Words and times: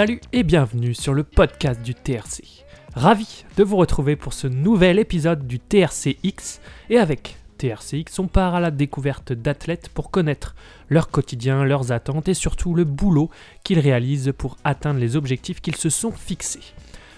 Salut 0.00 0.22
et 0.32 0.44
bienvenue 0.44 0.94
sur 0.94 1.12
le 1.12 1.24
podcast 1.24 1.82
du 1.82 1.94
TRC. 1.94 2.64
Ravi 2.94 3.44
de 3.58 3.62
vous 3.62 3.76
retrouver 3.76 4.16
pour 4.16 4.32
ce 4.32 4.46
nouvel 4.46 4.98
épisode 4.98 5.46
du 5.46 5.58
TRCX 5.60 6.62
et 6.88 6.96
avec 6.96 7.36
TRCX 7.58 8.18
on 8.18 8.26
part 8.26 8.54
à 8.54 8.60
la 8.60 8.70
découverte 8.70 9.34
d'athlètes 9.34 9.90
pour 9.90 10.10
connaître 10.10 10.54
leur 10.88 11.10
quotidien, 11.10 11.64
leurs 11.64 11.92
attentes 11.92 12.28
et 12.28 12.32
surtout 12.32 12.74
le 12.74 12.84
boulot 12.84 13.28
qu'ils 13.62 13.78
réalisent 13.78 14.32
pour 14.38 14.56
atteindre 14.64 15.00
les 15.00 15.16
objectifs 15.16 15.60
qu'ils 15.60 15.76
se 15.76 15.90
sont 15.90 16.12
fixés. 16.12 16.72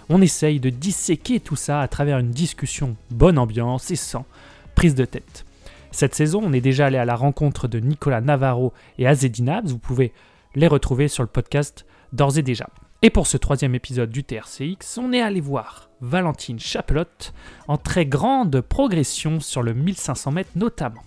On 0.09 0.21
essaye 0.21 0.59
de 0.59 0.71
disséquer 0.71 1.39
tout 1.39 1.55
ça 1.55 1.83
à 1.83 1.87
travers 1.87 2.19
une 2.19 2.33
discussion 2.33 2.97
bonne 3.13 3.39
ambiance 3.39 3.93
et 3.93 3.97
sans 3.97 4.27
prise 4.75 4.97
de 4.97 5.05
tête. 5.05 5.45
Cette 5.93 6.17
saison, 6.17 6.41
on 6.43 6.53
est 6.53 6.61
déjà 6.61 6.87
allé 6.87 6.99
à 6.99 7.05
la 7.05 7.15
rencontre 7.15 7.69
de 7.69 7.79
Nicolas 7.79 8.21
Navarro 8.21 8.73
et 8.99 9.07
Azedinabs. 9.07 9.69
Vous 9.69 9.79
pouvez 9.79 10.13
les 10.57 10.67
retrouver 10.67 11.07
sur 11.07 11.23
le 11.23 11.29
podcast 11.29 11.87
d'ores 12.13 12.39
et 12.39 12.43
déjà. 12.43 12.69
Et 13.03 13.11
pour 13.11 13.27
ce 13.27 13.37
troisième 13.37 13.75
épisode 13.75 14.11
du 14.11 14.23
TRCX, 14.23 14.99
on 14.99 15.13
est 15.13 15.21
allé 15.21 15.41
voir 15.41 15.91
Valentine 16.01 16.61
Chapelotte 16.61 17.35
en 17.67 17.77
très 17.77 18.07
grande 18.07 18.61
progression 18.61 19.41
sur 19.41 19.63
le 19.63 19.75
1500 19.75 20.33
mètres 20.33 20.51
notamment. 20.55 21.03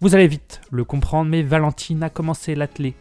Vous 0.00 0.14
allez 0.14 0.28
vite 0.28 0.60
le 0.70 0.84
comprendre, 0.84 1.30
mais 1.30 1.42
Valentine 1.42 2.02
a 2.02 2.10
commencé 2.10 2.54
l'athlé 2.54 2.94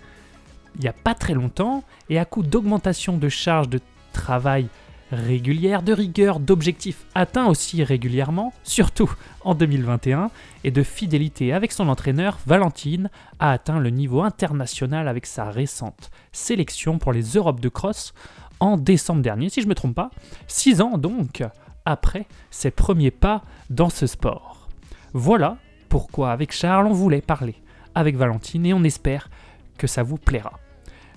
il 0.76 0.82
n'y 0.82 0.88
a 0.88 0.94
pas 0.94 1.16
très 1.16 1.34
longtemps 1.34 1.84
et 2.10 2.20
à 2.20 2.26
coup 2.26 2.44
d'augmentation 2.44 3.18
de 3.18 3.30
charge 3.30 3.70
de 3.70 3.80
travail 4.14 4.68
régulière, 5.12 5.82
de 5.82 5.94
rigueur, 5.94 6.40
d'objectifs 6.40 7.06
atteints 7.16 7.48
aussi 7.48 7.84
régulièrement, 7.84 8.54
surtout 8.64 9.12
en 9.42 9.56
2021, 9.56 10.30
et 10.64 10.72
de 10.72 10.84
fidélité 10.84 11.54
avec 11.54 11.72
son 11.72 11.90
entraîneur, 11.90 12.40
Valentine 12.46 13.10
a 13.40 13.52
atteint 13.52 13.80
le 13.80 13.90
niveau 13.90 14.22
international 14.22 15.08
avec 15.08 15.26
sa 15.26 15.46
récente 15.46 16.12
sélection 16.32 16.98
pour 17.00 17.14
les 17.14 17.24
Europes 17.24 17.60
de 17.60 17.70
cross 17.70 18.14
en 18.60 18.78
décembre 18.78 19.22
dernier, 19.22 19.50
si 19.50 19.62
je 19.62 19.66
ne 19.66 19.70
me 19.70 19.76
trompe 19.76 19.96
pas, 19.96 20.12
six 20.48 20.82
ans 20.82 20.98
donc 20.98 21.44
après 21.86 22.26
ses 22.52 22.72
premiers 22.72 23.12
pas 23.12 23.44
dans 23.70 23.90
ce 23.90 24.06
sport. 24.06 24.70
Voilà 25.14 25.58
pourquoi 25.88 26.32
avec 26.32 26.52
Charles 26.52 26.88
on 26.88 26.94
voulait 26.94 27.22
parler 27.22 27.56
avec 27.96 28.16
Valentine 28.16 28.66
et 28.66 28.74
on 28.74 28.84
espère 28.84 29.30
que 29.78 29.88
ça 29.88 30.04
vous 30.04 30.18
plaira. 30.18 30.60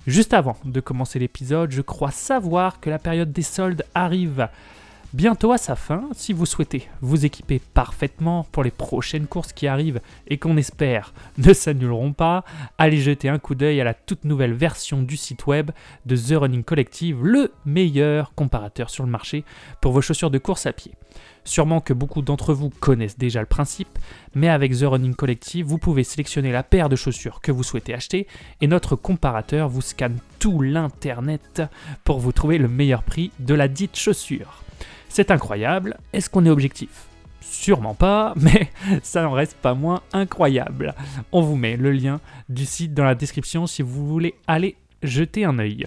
Juste 0.05 0.33
avant 0.33 0.57
de 0.65 0.81
commencer 0.81 1.17
l'épisode, 1.17 1.71
je 1.71 1.81
crois 1.81 2.11
savoir 2.11 2.81
que 2.81 2.89
la 2.89 2.99
période 2.99 3.31
des 3.31 3.41
soldes 3.41 3.85
arrive 3.95 4.49
bientôt 5.13 5.51
à 5.51 5.57
sa 5.57 5.75
fin. 5.75 6.09
Si 6.13 6.33
vous 6.33 6.45
souhaitez 6.45 6.89
vous 7.01 7.25
équiper 7.25 7.59
parfaitement 7.59 8.45
pour 8.51 8.63
les 8.63 8.71
prochaines 8.71 9.27
courses 9.27 9.53
qui 9.53 9.67
arrivent 9.67 10.01
et 10.27 10.37
qu'on 10.37 10.57
espère 10.57 11.13
ne 11.37 11.53
s'annuleront 11.53 12.13
pas, 12.13 12.43
allez 12.77 12.97
jeter 12.97 13.29
un 13.29 13.39
coup 13.39 13.55
d'œil 13.55 13.79
à 13.79 13.83
la 13.83 13.93
toute 13.93 14.25
nouvelle 14.25 14.53
version 14.53 15.01
du 15.01 15.17
site 15.17 15.45
web 15.45 15.71
de 16.05 16.15
The 16.15 16.39
Running 16.39 16.63
Collective, 16.63 17.23
le 17.23 17.51
meilleur 17.65 18.33
comparateur 18.33 18.89
sur 18.89 19.03
le 19.03 19.11
marché 19.11 19.43
pour 19.81 19.91
vos 19.91 20.01
chaussures 20.01 20.31
de 20.31 20.39
course 20.39 20.65
à 20.65 20.73
pied. 20.73 20.93
Sûrement 21.45 21.81
que 21.81 21.93
beaucoup 21.93 22.21
d'entre 22.21 22.53
vous 22.53 22.69
connaissent 22.69 23.17
déjà 23.17 23.41
le 23.41 23.45
principe, 23.45 23.99
mais 24.33 24.49
avec 24.49 24.75
The 24.77 24.83
Running 24.83 25.13
Collective, 25.13 25.65
vous 25.65 25.77
pouvez 25.77 26.03
sélectionner 26.03 26.51
la 26.51 26.63
paire 26.63 26.89
de 26.89 26.95
chaussures 26.95 27.41
que 27.41 27.51
vous 27.51 27.63
souhaitez 27.63 27.93
acheter 27.93 28.27
et 28.61 28.67
notre 28.67 28.95
comparateur 28.95 29.67
vous 29.67 29.81
scanne 29.81 30.17
tout 30.39 30.61
l'Internet 30.61 31.61
pour 32.03 32.19
vous 32.19 32.31
trouver 32.31 32.57
le 32.57 32.69
meilleur 32.69 33.03
prix 33.03 33.31
de 33.39 33.53
la 33.53 33.67
dite 33.67 33.97
chaussure. 33.97 34.62
C'est 35.13 35.29
incroyable, 35.29 35.99
est-ce 36.11 36.27
qu'on 36.27 36.43
est 36.43 36.49
objectif? 36.49 37.05
Sûrement 37.39 37.93
pas, 37.93 38.33
mais 38.41 38.71
ça 39.03 39.21
n'en 39.21 39.33
reste 39.33 39.55
pas 39.55 39.75
moins 39.75 40.01
incroyable. 40.11 40.95
On 41.31 41.41
vous 41.41 41.55
met 41.55 41.77
le 41.77 41.91
lien 41.91 42.19
du 42.49 42.65
site 42.65 42.95
dans 42.95 43.03
la 43.03 43.13
description 43.13 43.67
si 43.67 43.83
vous 43.83 44.07
voulez 44.07 44.33
aller 44.47 44.75
jeter 45.03 45.45
un 45.45 45.59
œil. 45.59 45.85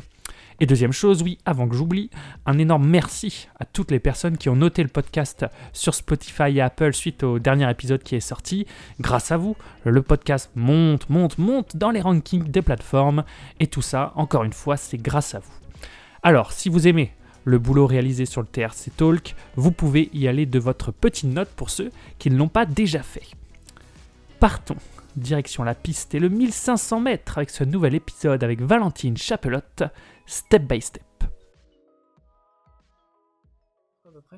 Et 0.60 0.66
deuxième 0.66 0.92
chose, 0.92 1.24
oui, 1.24 1.38
avant 1.44 1.66
que 1.66 1.74
j'oublie, 1.74 2.08
un 2.47 2.56
énorme 2.56 2.87
merci 2.87 3.48
à 3.59 3.64
toutes 3.64 3.91
les 3.91 3.98
personnes 3.98 4.38
qui 4.38 4.48
ont 4.48 4.54
noté 4.54 4.84
le 4.84 4.88
podcast 4.88 5.44
sur 5.72 5.97
Spotify 5.97 6.56
et 6.58 6.60
Apple 6.60 6.94
suite 6.94 7.25
au 7.25 7.41
dernier 7.41 7.69
épisode 7.69 8.04
qui 8.04 8.14
est 8.14 8.20
sorti. 8.20 8.64
Grâce 9.00 9.32
à 9.32 9.38
vous, 9.38 9.56
le 9.82 10.03
podcast 10.03 10.53
monte, 10.54 11.10
monte, 11.10 11.38
monte 11.38 11.76
dans 11.76 11.91
les 11.91 12.00
rankings 12.00 12.48
des 12.48 12.62
plateformes. 12.62 13.25
Et 13.58 13.66
tout 13.66 13.82
ça, 13.82 14.12
encore 14.14 14.44
une 14.44 14.53
fois, 14.53 14.76
c'est 14.76 14.98
grâce 14.98 15.34
à 15.34 15.41
vous. 15.41 15.53
Alors, 16.22 16.53
si 16.53 16.69
vous 16.69 16.87
aimez 16.87 17.12
le 17.46 17.58
boulot 17.58 17.86
réalisé 17.86 18.26
sur 18.26 18.42
le 18.42 18.46
TRC 18.46 18.90
Talk, 18.96 19.34
vous 19.54 19.70
pouvez 19.70 20.10
y 20.12 20.28
aller 20.28 20.44
de 20.44 20.58
votre 20.58 20.92
petite 20.92 21.30
note 21.30 21.48
pour 21.48 21.70
ceux 21.70 21.90
qui 22.18 22.30
ne 22.30 22.36
l'ont 22.36 22.48
pas 22.48 22.66
déjà 22.66 23.02
fait. 23.02 23.26
Partons 24.40 24.76
direction 25.16 25.64
la 25.64 25.74
piste 25.74 26.14
et 26.14 26.18
le 26.18 26.28
1500 26.28 27.00
mètres 27.00 27.38
avec 27.38 27.48
ce 27.48 27.64
nouvel 27.64 27.94
épisode 27.94 28.44
avec 28.44 28.60
Valentine 28.60 29.16
Chapelotte, 29.16 29.84
step 30.26 30.62
by 30.62 30.82
step. 30.82 31.06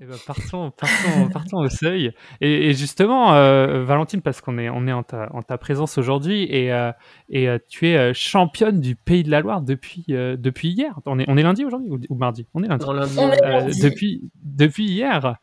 Eh 0.00 0.04
ben, 0.04 0.16
partons, 0.26 0.70
partons, 0.70 1.28
partons, 1.32 1.58
au 1.58 1.68
seuil. 1.68 2.12
Et, 2.40 2.72
justement, 2.72 3.34
euh, 3.34 3.84
Valentine, 3.84 4.22
parce 4.22 4.40
qu'on 4.40 4.58
est, 4.58 4.68
on 4.68 4.86
est 4.86 4.92
en, 4.92 5.02
ta, 5.02 5.28
en 5.32 5.42
ta 5.42 5.58
présence 5.58 5.98
aujourd'hui 5.98 6.44
et, 6.44 6.72
euh, 6.72 6.92
et 7.28 7.48
euh, 7.48 7.58
tu 7.68 7.88
es 7.88 8.14
championne 8.14 8.80
du 8.80 8.94
Pays 8.94 9.24
de 9.24 9.30
la 9.30 9.40
Loire 9.40 9.60
depuis, 9.60 10.04
depuis 10.08 10.68
hier. 10.68 10.94
On 11.06 11.18
est, 11.18 11.24
on 11.28 11.36
est 11.36 11.42
lundi 11.42 11.64
aujourd'hui 11.64 11.90
ou, 11.90 12.14
mardi? 12.14 12.46
On 12.54 12.62
est 12.62 12.68
lundi. 12.68 13.80
Depuis, 13.80 14.30
depuis 14.34 14.84
hier. 14.84 15.36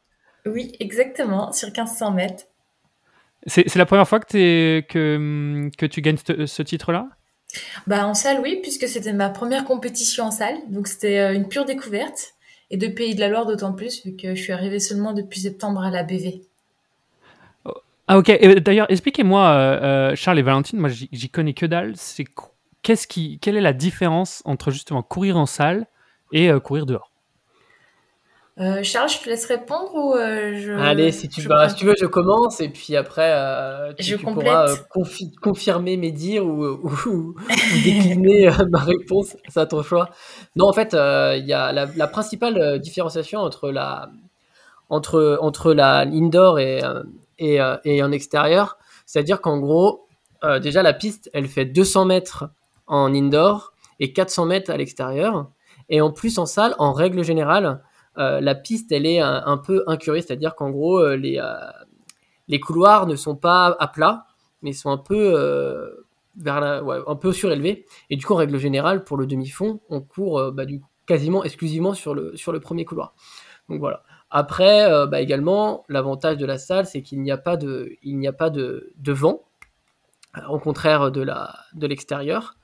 Oui, 0.45 0.73
exactement, 0.79 1.51
sur 1.51 1.69
1500 1.69 2.11
mètres. 2.11 2.43
C'est 3.47 3.75
la 3.75 3.85
première 3.85 4.07
fois 4.07 4.19
que, 4.19 4.79
que, 4.81 5.69
que 5.77 5.85
tu 5.85 6.01
gagnes 6.01 6.17
ce, 6.17 6.61
titre-là? 6.61 7.09
Bah, 7.87 8.07
En 8.07 8.13
salle, 8.13 8.39
oui, 8.41 8.59
puisque 8.61 8.87
c'était 8.87 9.13
ma 9.13 9.29
première 9.29 9.65
compétition 9.65 10.25
en 10.25 10.31
salle. 10.31 10.55
Donc 10.69 10.87
c'était 10.87 11.35
une 11.35 11.47
pure 11.47 11.65
découverte. 11.65 12.34
Et 12.71 12.77
de 12.77 12.87
Pays 12.87 13.15
de 13.15 13.19
la 13.19 13.29
Loire 13.29 13.45
d'autant 13.45 13.73
plus, 13.73 14.05
vu 14.05 14.15
que 14.15 14.35
je 14.35 14.41
suis 14.41 14.53
arrivée 14.53 14.79
seulement 14.79 15.13
depuis 15.13 15.39
septembre 15.39 15.81
à 15.81 15.91
la 15.91 16.03
BV. 16.03 16.41
Ah 18.07 18.19
ok, 18.19 18.59
d'ailleurs 18.59 18.89
expliquez-moi, 18.89 19.47
euh, 19.47 19.81
euh, 20.11 20.15
Charles 20.15 20.37
et 20.37 20.43
Valentine, 20.43 20.79
moi 20.79 20.89
j'y 20.89 21.29
connais 21.29 21.53
que 21.53 21.65
dalle, 21.65 21.93
c'est 21.95 22.25
qu'est-ce 22.83 23.07
qui, 23.07 23.39
quelle 23.39 23.57
est 23.57 23.61
la 23.61 23.73
différence 23.73 24.43
entre 24.45 24.69
justement 24.69 25.01
courir 25.01 25.37
en 25.37 25.47
salle 25.47 25.87
et 26.31 26.51
courir 26.63 26.85
dehors? 26.85 27.14
Euh, 28.57 28.83
Charles, 28.83 29.09
je 29.09 29.19
te 29.19 29.29
laisse 29.29 29.45
répondre 29.47 29.93
ou 29.95 30.13
euh, 30.13 30.53
je. 30.55 30.71
Allez, 30.71 31.11
si 31.11 31.27
tu, 31.27 31.45
bah, 31.45 31.67
si 31.67 31.75
tu 31.75 31.85
veux, 31.85 31.95
je 31.99 32.05
commence 32.05 32.61
et 32.61 32.69
puis 32.69 32.95
après, 32.95 33.31
euh, 33.33 33.91
tu, 33.99 34.17
pourras 34.17 34.73
confirmer 35.41 35.97
mes 35.97 36.11
dires 36.11 36.45
ou, 36.45 36.63
ou, 37.05 37.35
décliner 37.83 38.49
ma 38.69 38.79
réponse. 38.79 39.35
C'est 39.49 39.59
à 39.59 39.65
ton 39.65 39.83
choix. 39.83 40.09
Non, 40.55 40.69
en 40.69 40.73
fait, 40.73 40.93
il 40.93 41.45
y 41.45 41.53
a 41.53 41.73
la, 41.73 42.07
principale 42.07 42.79
différenciation 42.79 43.41
entre 43.41 43.71
la, 43.71 44.09
entre, 44.89 45.37
entre 45.41 45.73
la 45.73 46.05
indoor 46.05 46.57
et, 46.59 46.81
et, 47.39 47.59
et 47.83 48.03
en 48.03 48.11
extérieur, 48.13 48.77
c'est-à-dire 49.05 49.41
qu'en 49.41 49.59
gros, 49.59 50.07
déjà 50.61 50.81
la 50.81 50.93
piste, 50.93 51.29
elle 51.33 51.49
fait 51.49 51.65
200 51.65 52.05
mètres 52.05 52.45
en 52.87 53.13
indoor 53.13 53.73
et 53.99 54.13
400 54.13 54.45
mètres 54.45 54.71
à 54.71 54.77
l'extérieur. 54.77 55.49
Et 55.89 55.99
en 55.99 56.11
plus, 56.11 56.39
en 56.39 56.45
salle, 56.45 56.73
en 56.79 56.93
règle 56.93 57.21
générale, 57.23 57.81
la 58.17 58.55
piste, 58.55 58.91
elle 58.91 59.05
est 59.05 59.19
un, 59.19 59.57
peu 59.57 59.83
incurée, 59.87 60.21
c'est-à-dire 60.21 60.55
qu'en 60.55 60.69
gros, 60.69 60.99
euh, 60.99 61.15
les, 61.15 61.39
euh, 61.39 61.55
les 62.47 62.59
couloirs 62.59 63.07
ne 63.07 63.15
sont 63.15 63.35
pas 63.35 63.75
à 63.79 63.87
plat, 63.87 64.25
mais 64.61 64.73
sont 64.73 64.89
un 64.89 64.97
peu, 64.97 65.95
vers 66.37 66.57
un 66.57 67.15
peu 67.15 67.31
surélevés. 67.31 67.85
Et 68.09 68.17
du 68.17 68.25
coup, 68.25 68.33
en 68.33 68.37
règle 68.37 68.57
générale, 68.57 69.03
pour 69.03 69.17
le 69.17 69.25
demi-fond, 69.25 69.79
on 69.89 70.01
court 70.01 70.51
bah, 70.51 70.65
du, 70.65 70.81
quasiment 71.05 71.43
exclusivement 71.43 71.93
sur 71.93 72.15
le, 72.15 72.35
sur 72.35 72.51
le 72.51 72.59
premier 72.59 72.85
couloir. 72.85 73.13
Donc 73.69 73.79
voilà. 73.79 74.03
Après, 74.29 74.89
bah, 75.07 75.21
également, 75.21 75.83
l'avantage 75.87 76.37
de 76.37 76.45
la 76.45 76.57
salle, 76.57 76.85
c'est 76.85 77.01
qu'il 77.01 77.21
n'y 77.21 77.31
a 77.31 77.37
pas 77.37 77.57
de, 77.57 77.91
il 78.03 78.17
n'y 78.17 78.27
a 78.27 78.33
pas 78.33 78.49
de, 78.49 78.93
de 78.97 79.11
vent, 79.11 79.43
au 80.49 80.59
contraire 80.59 81.11
de 81.11 81.21
la, 81.21 81.55
de 81.73 81.87
l'extérieur. 81.87 82.55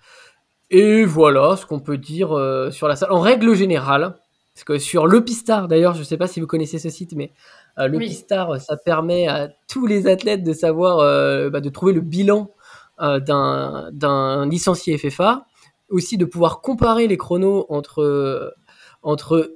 Et 0.69 1.03
voilà 1.03 1.57
ce 1.57 1.65
qu'on 1.65 1.79
peut 1.79 1.97
dire 1.97 2.29
sur 2.71 2.87
la 2.87 2.95
salle. 2.95 3.11
En 3.11 3.19
règle 3.19 3.53
générale, 3.53 4.15
parce 4.53 4.63
que 4.65 4.77
sur 4.77 5.07
Le 5.07 5.23
Pistar, 5.23 5.67
d'ailleurs, 5.67 5.93
je 5.93 5.99
ne 5.99 6.03
sais 6.03 6.17
pas 6.17 6.27
si 6.27 6.41
vous 6.41 6.47
connaissez 6.47 6.77
ce 6.77 6.89
site, 6.89 7.13
mais 7.15 7.31
euh, 7.79 7.87
Le 7.87 7.99
Pistar, 7.99 8.59
ça 8.59 8.75
permet 8.75 9.27
à 9.27 9.49
tous 9.67 9.85
les 9.85 10.07
athlètes 10.07 10.43
de 10.43 10.53
savoir, 10.53 10.99
euh, 10.99 11.49
bah, 11.49 11.61
de 11.61 11.69
trouver 11.69 11.93
le 11.93 12.01
bilan 12.01 12.51
euh, 12.99 13.19
d'un 13.19 14.45
licencié 14.47 14.97
FFA, 14.97 15.45
aussi 15.89 16.17
de 16.17 16.25
pouvoir 16.25 16.61
comparer 16.61 17.07
les 17.07 17.17
chronos 17.17 17.65
entre, 17.69 18.53
entre, 19.03 19.55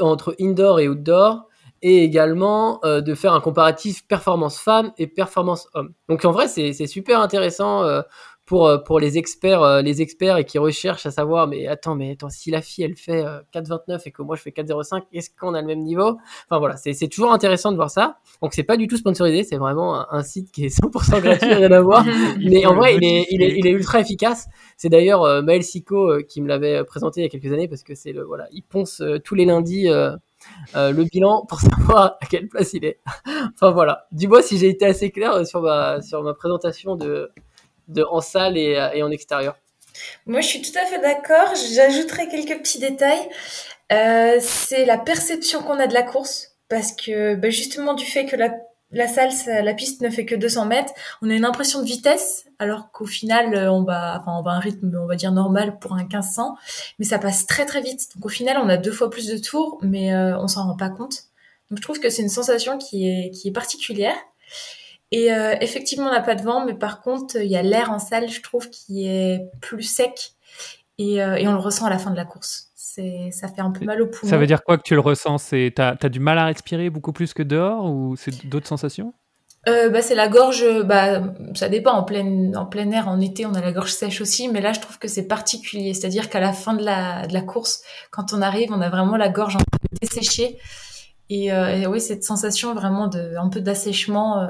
entre 0.00 0.36
indoor 0.40 0.80
et 0.80 0.88
outdoor, 0.88 1.48
et 1.82 2.02
également 2.02 2.80
de 2.82 3.14
faire 3.14 3.34
un 3.34 3.40
comparatif 3.40 4.06
performance 4.08 4.58
femme 4.58 4.92
et 4.98 5.06
performance 5.06 5.68
homme. 5.74 5.92
Donc 6.08 6.24
en 6.24 6.32
vrai, 6.32 6.48
c'est 6.48 6.86
super 6.86 7.20
intéressant 7.20 7.84
euh, 7.84 8.00
pour 8.46 9.00
les 9.00 9.18
experts, 9.18 9.62
euh, 9.62 9.82
les 9.82 10.02
experts 10.02 10.36
et 10.36 10.44
qui 10.44 10.58
recherchent 10.58 11.04
à 11.04 11.10
savoir, 11.10 11.48
mais 11.48 11.66
attends, 11.66 11.96
mais 11.96 12.12
attends, 12.12 12.30
si 12.30 12.52
la 12.52 12.62
fille 12.62 12.84
elle 12.84 12.94
fait 12.94 13.24
4,29 13.52 13.90
euh, 13.90 13.98
et 14.06 14.10
que 14.12 14.22
moi 14.22 14.36
je 14.36 14.42
fais 14.42 14.50
4,05, 14.50 15.02
est-ce 15.12 15.30
qu'on 15.30 15.52
a 15.54 15.60
le 15.60 15.66
même 15.66 15.80
niveau? 15.80 16.16
Enfin 16.48 16.60
voilà, 16.60 16.76
c'est 16.76 17.08
toujours 17.08 17.32
intéressant 17.32 17.72
de 17.72 17.76
voir 17.76 17.90
ça. 17.90 18.18
Donc 18.40 18.54
c'est 18.54 18.62
pas 18.62 18.76
du 18.76 18.86
tout 18.86 18.96
sponsorisé, 18.96 19.42
c'est 19.42 19.56
vraiment 19.56 20.12
un, 20.12 20.22
site 20.22 20.52
qui 20.52 20.64
est 20.64 20.80
100% 20.80 21.20
gratuit, 21.20 21.52
rien 21.52 21.72
à 21.72 21.80
voir. 21.82 22.04
mais 22.38 22.64
en 22.66 22.74
vrai, 22.76 22.96
il 22.96 23.04
est, 23.04 23.26
il 23.30 23.42
est, 23.42 23.58
il 23.58 23.66
est 23.66 23.70
ultra 23.70 24.00
efficace. 24.00 24.46
C'est 24.76 24.88
d'ailleurs 24.88 25.42
Maël 25.42 25.64
Sico 25.64 26.18
qui 26.28 26.40
me 26.40 26.46
l'avait 26.46 26.84
présenté 26.84 27.20
il 27.20 27.24
y 27.24 27.26
a 27.26 27.30
quelques 27.30 27.52
années 27.52 27.68
parce 27.68 27.82
que 27.82 27.94
c'est 27.96 28.12
le 28.12 28.22
voilà, 28.22 28.46
il 28.52 28.62
ponce 28.62 29.02
tous 29.24 29.34
les 29.34 29.44
lundis. 29.44 29.88
le 30.74 31.04
bilan 31.04 31.44
pour 31.48 31.60
savoir 31.60 32.16
à 32.20 32.26
quelle 32.26 32.48
place 32.48 32.74
il 32.74 32.84
est. 32.84 33.00
enfin 33.54 33.72
voilà. 33.72 34.06
Dis-moi 34.12 34.40
si 34.40 34.56
j'ai 34.56 34.68
été 34.68 34.86
assez 34.86 35.10
clair 35.10 35.44
sur 35.44 35.62
ma, 35.62 36.00
sur 36.00 36.22
ma 36.22 36.34
présentation 36.34 36.94
de, 36.94 37.30
en 38.10 38.20
salle 38.20 38.56
et, 38.56 38.78
et, 38.94 39.02
en 39.02 39.10
extérieur. 39.10 39.56
Moi, 40.26 40.40
je 40.40 40.46
suis 40.46 40.62
tout 40.62 40.76
à 40.78 40.84
fait 40.86 41.00
d'accord. 41.00 41.54
J'ajouterai 41.74 42.28
quelques 42.28 42.58
petits 42.58 42.78
détails. 42.78 43.28
Euh, 43.92 44.38
c'est 44.40 44.84
la 44.84 44.98
perception 44.98 45.62
qu'on 45.62 45.78
a 45.78 45.86
de 45.86 45.94
la 45.94 46.02
course, 46.02 46.56
parce 46.68 46.92
que 46.92 47.34
bah, 47.36 47.50
justement 47.50 47.94
du 47.94 48.04
fait 48.04 48.26
que 48.26 48.36
la, 48.36 49.08
salle, 49.08 49.30
la 49.46 49.74
piste 49.74 50.00
ne 50.00 50.10
fait 50.10 50.24
que 50.24 50.34
200 50.34 50.66
mètres, 50.66 50.92
on 51.22 51.30
a 51.30 51.34
une 51.34 51.44
impression 51.44 51.80
de 51.80 51.86
vitesse, 51.86 52.46
alors 52.58 52.90
qu'au 52.90 53.06
final, 53.06 53.54
on 53.68 53.84
va, 53.84 54.18
enfin, 54.20 54.36
on 54.38 54.42
va 54.42 54.52
un 54.52 54.58
rythme, 54.58 54.92
on 55.00 55.06
va 55.06 55.14
dire 55.14 55.30
normal 55.30 55.78
pour 55.78 55.92
un 55.92 56.02
1500, 56.02 56.56
mais 56.98 57.04
ça 57.04 57.18
passe 57.18 57.46
très 57.46 57.64
très 57.64 57.80
vite. 57.80 58.08
Donc 58.16 58.26
au 58.26 58.28
final, 58.28 58.58
on 58.58 58.68
a 58.68 58.76
deux 58.76 58.92
fois 58.92 59.08
plus 59.08 59.28
de 59.28 59.38
tours, 59.38 59.78
mais 59.82 60.12
euh, 60.12 60.36
on 60.38 60.48
s'en 60.48 60.66
rend 60.66 60.76
pas 60.76 60.90
compte. 60.90 61.24
Donc 61.70 61.78
je 61.78 61.82
trouve 61.82 62.00
que 62.00 62.10
c'est 62.10 62.22
une 62.22 62.28
sensation 62.28 62.78
qui 62.78 63.08
est 63.08 63.54
particulière. 63.54 64.16
Et 65.18 65.32
euh, 65.32 65.54
effectivement, 65.62 66.08
on 66.08 66.12
n'a 66.12 66.20
pas 66.20 66.34
de 66.34 66.42
vent, 66.42 66.66
mais 66.66 66.74
par 66.74 67.00
contre, 67.00 67.36
il 67.36 67.50
y 67.50 67.56
a 67.56 67.62
l'air 67.62 67.90
en 67.90 67.98
salle, 67.98 68.28
je 68.28 68.42
trouve, 68.42 68.68
qui 68.68 69.06
est 69.06 69.48
plus 69.62 69.82
sec 69.82 70.32
et, 70.98 71.22
euh, 71.22 71.36
et 71.36 71.48
on 71.48 71.52
le 71.52 71.58
ressent 71.58 71.86
à 71.86 71.90
la 71.90 71.96
fin 71.96 72.10
de 72.10 72.16
la 72.16 72.26
course. 72.26 72.70
C'est, 72.74 73.30
ça 73.30 73.48
fait 73.48 73.62
un 73.62 73.70
peu 73.70 73.86
mal 73.86 74.02
au 74.02 74.08
poumon. 74.08 74.28
Ça 74.28 74.36
veut 74.36 74.46
dire 74.46 74.62
quoi 74.62 74.76
que 74.76 74.82
tu 74.82 74.92
le 74.94 75.00
ressens? 75.00 75.38
C'est 75.38 75.72
t'as, 75.74 75.94
as 75.98 76.08
du 76.10 76.20
mal 76.20 76.38
à 76.38 76.44
respirer 76.44 76.90
beaucoup 76.90 77.14
plus 77.14 77.32
que 77.32 77.42
dehors 77.42 77.86
ou 77.86 78.14
c'est 78.16 78.46
d'autres 78.46 78.66
sensations? 78.66 79.14
Euh, 79.68 79.88
bah, 79.88 80.02
c'est 80.02 80.14
la 80.14 80.28
gorge, 80.28 80.64
bah, 80.84 81.22
ça 81.54 81.70
dépend. 81.70 81.92
En 81.92 82.02
plein, 82.02 82.52
en 82.54 82.66
plein 82.66 82.90
air, 82.90 83.08
en 83.08 83.18
été, 83.18 83.46
on 83.46 83.54
a 83.54 83.62
la 83.62 83.72
gorge 83.72 83.92
sèche 83.92 84.20
aussi, 84.20 84.48
mais 84.48 84.60
là, 84.60 84.74
je 84.74 84.80
trouve 84.80 84.98
que 84.98 85.08
c'est 85.08 85.26
particulier. 85.26 85.94
C'est-à-dire 85.94 86.28
qu'à 86.28 86.40
la 86.40 86.52
fin 86.52 86.74
de 86.74 86.84
la, 86.84 87.26
de 87.26 87.32
la 87.32 87.40
course, 87.40 87.82
quand 88.10 88.34
on 88.34 88.42
arrive, 88.42 88.70
on 88.70 88.82
a 88.82 88.90
vraiment 88.90 89.16
la 89.16 89.30
gorge 89.30 89.56
un 89.56 89.60
peu 89.60 89.78
desséchée. 90.02 90.58
Et, 91.30 91.52
euh, 91.52 91.74
et 91.74 91.86
oui, 91.86 92.00
cette 92.00 92.22
sensation 92.22 92.74
vraiment 92.74 93.08
de, 93.08 93.34
un 93.36 93.48
peu 93.48 93.60
d'assèchement, 93.60 94.48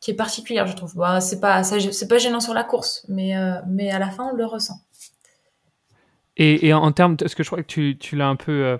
qui 0.00 0.10
est 0.10 0.14
particulière, 0.14 0.66
je 0.66 0.76
trouve. 0.76 0.94
Bah, 0.96 1.20
c'est 1.20 1.40
pas, 1.40 1.62
c'est 1.62 2.08
pas 2.08 2.18
gênant 2.18 2.40
sur 2.40 2.54
la 2.54 2.64
course, 2.64 3.04
mais, 3.08 3.36
euh, 3.36 3.54
mais 3.66 3.90
à 3.90 3.98
la 3.98 4.10
fin, 4.10 4.30
on 4.32 4.36
le 4.36 4.44
ressent. 4.44 4.80
Et, 6.36 6.66
et 6.66 6.74
en 6.74 6.92
termes, 6.92 7.16
est-ce 7.22 7.34
que 7.34 7.42
je 7.42 7.48
crois 7.48 7.62
que 7.62 7.66
tu, 7.66 7.96
tu 7.98 8.14
l'as 8.14 8.28
un 8.28 8.36
peu 8.36 8.52
euh, 8.52 8.78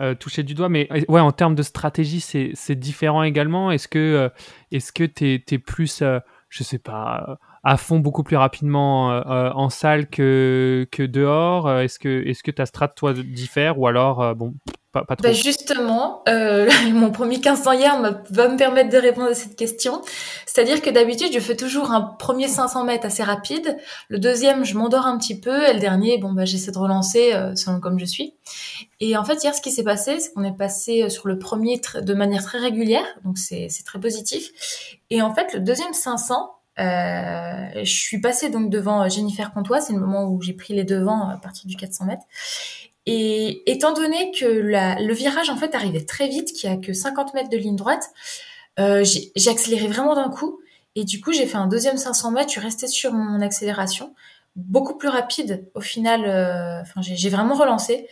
euh, 0.00 0.14
touché 0.14 0.42
du 0.42 0.54
doigt, 0.54 0.70
mais 0.70 0.88
ouais, 1.08 1.20
en 1.20 1.32
termes 1.32 1.54
de 1.54 1.62
stratégie, 1.62 2.20
c'est 2.20 2.74
différent 2.74 3.22
également. 3.22 3.70
Est-ce 3.70 3.88
que 3.88 4.30
est-ce 4.72 4.90
que 4.90 5.04
tu 5.04 5.42
es, 5.48 5.58
plus, 5.58 6.02
je 6.48 6.64
sais 6.64 6.78
pas, 6.78 7.38
à 7.62 7.76
fond 7.76 7.98
beaucoup 7.98 8.22
plus 8.22 8.36
rapidement 8.36 9.08
en 9.08 9.68
salle 9.68 10.08
que, 10.08 10.88
que 10.90 11.02
dehors? 11.02 11.70
Est-ce 11.70 11.98
que, 11.98 12.26
est 12.26 12.32
-ce 12.32 12.42
que 12.42 12.50
ta 12.50 12.64
strat, 12.64 12.88
toi, 12.88 13.12
diffère? 13.12 13.78
Ou 13.78 13.86
alors, 13.86 14.34
bon, 14.34 14.54
bah, 14.94 15.32
justement, 15.32 16.22
euh, 16.28 16.70
mon 16.92 17.10
premier 17.10 17.36
1500 17.36 17.72
hier 17.72 18.22
va 18.30 18.48
me 18.48 18.56
permettre 18.56 18.90
de 18.90 18.98
répondre 18.98 19.28
à 19.28 19.34
cette 19.34 19.56
question. 19.56 20.02
C'est-à-dire 20.46 20.82
que 20.82 20.90
d'habitude, 20.90 21.32
je 21.32 21.40
fais 21.40 21.56
toujours 21.56 21.90
un 21.90 22.00
premier 22.00 22.46
500 22.46 22.84
mètres 22.84 23.06
assez 23.06 23.22
rapide. 23.22 23.76
Le 24.08 24.18
deuxième, 24.18 24.64
je 24.64 24.76
m'endors 24.76 25.06
un 25.06 25.18
petit 25.18 25.38
peu. 25.38 25.68
Et 25.68 25.72
le 25.72 25.80
dernier, 25.80 26.18
bon, 26.18 26.32
bah, 26.32 26.44
j'essaie 26.44 26.70
de 26.70 26.78
relancer 26.78 27.32
euh, 27.34 27.54
selon 27.56 27.80
comme 27.80 27.98
je 27.98 28.04
suis. 28.04 28.34
Et 29.00 29.16
en 29.16 29.24
fait, 29.24 29.42
hier, 29.42 29.54
ce 29.54 29.60
qui 29.60 29.72
s'est 29.72 29.82
passé, 29.82 30.20
c'est 30.20 30.32
qu'on 30.32 30.44
est 30.44 30.56
passé 30.56 31.02
euh, 31.02 31.08
sur 31.08 31.26
le 31.26 31.38
premier 31.38 31.80
de 32.00 32.14
manière 32.14 32.44
très 32.44 32.58
régulière. 32.58 33.06
Donc, 33.24 33.38
c'est 33.38 33.68
très 33.84 33.98
positif. 33.98 34.50
Et 35.10 35.22
en 35.22 35.34
fait, 35.34 35.54
le 35.54 35.60
deuxième 35.60 35.92
500, 35.92 36.50
euh, 36.78 37.68
je 37.76 37.92
suis 37.92 38.20
passée 38.20 38.50
donc 38.50 38.70
devant 38.70 39.08
Jennifer 39.08 39.52
Comtois. 39.52 39.80
C'est 39.80 39.92
le 39.92 40.00
moment 40.00 40.24
où 40.24 40.40
j'ai 40.40 40.54
pris 40.54 40.74
les 40.74 40.84
devants 40.84 41.28
à 41.28 41.36
partir 41.36 41.66
du 41.66 41.76
400 41.76 42.06
mètres. 42.06 42.24
Et 43.06 43.70
étant 43.70 43.92
donné 43.92 44.32
que 44.32 44.46
la, 44.46 45.00
le 45.00 45.12
virage 45.12 45.50
en 45.50 45.56
fait 45.56 45.74
arrivait 45.74 46.04
très 46.04 46.28
vite, 46.28 46.52
qu'il 46.52 46.70
y 46.70 46.72
a 46.72 46.76
que 46.76 46.92
50 46.92 47.34
mètres 47.34 47.50
de 47.50 47.56
ligne 47.56 47.76
droite, 47.76 48.10
euh, 48.80 49.04
j'ai 49.04 49.50
accéléré 49.50 49.86
vraiment 49.86 50.14
d'un 50.14 50.30
coup. 50.30 50.60
Et 50.96 51.04
du 51.04 51.20
coup, 51.20 51.32
j'ai 51.32 51.46
fait 51.46 51.56
un 51.56 51.66
deuxième 51.66 51.96
500 51.96 52.30
mètres. 52.30 52.48
Je 52.48 52.52
suis 52.52 52.60
restée 52.60 52.86
sur 52.86 53.12
mon 53.12 53.40
accélération, 53.40 54.14
beaucoup 54.56 54.96
plus 54.96 55.08
rapide. 55.08 55.68
Au 55.74 55.80
final, 55.80 56.24
euh, 56.24 56.80
enfin, 56.80 57.00
j'ai 57.02 57.28
vraiment 57.28 57.54
relancé. 57.54 58.08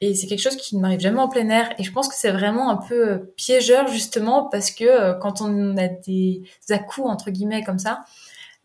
Et 0.00 0.14
c'est 0.14 0.26
quelque 0.26 0.40
chose 0.40 0.56
qui 0.56 0.76
ne 0.76 0.82
m'arrive 0.82 1.00
jamais 1.00 1.20
en 1.20 1.28
plein 1.28 1.48
air. 1.48 1.72
Et 1.78 1.84
je 1.84 1.92
pense 1.92 2.08
que 2.08 2.14
c'est 2.14 2.30
vraiment 2.30 2.70
un 2.70 2.76
peu 2.76 3.08
euh, 3.08 3.18
piégeur 3.36 3.88
justement 3.88 4.44
parce 4.44 4.70
que 4.70 4.84
euh, 4.84 5.14
quand 5.14 5.40
on 5.40 5.76
a 5.78 5.88
des 5.88 6.42
à-coups 6.68 7.08
entre 7.08 7.30
guillemets 7.30 7.64
comme 7.64 7.78
ça, 7.78 8.04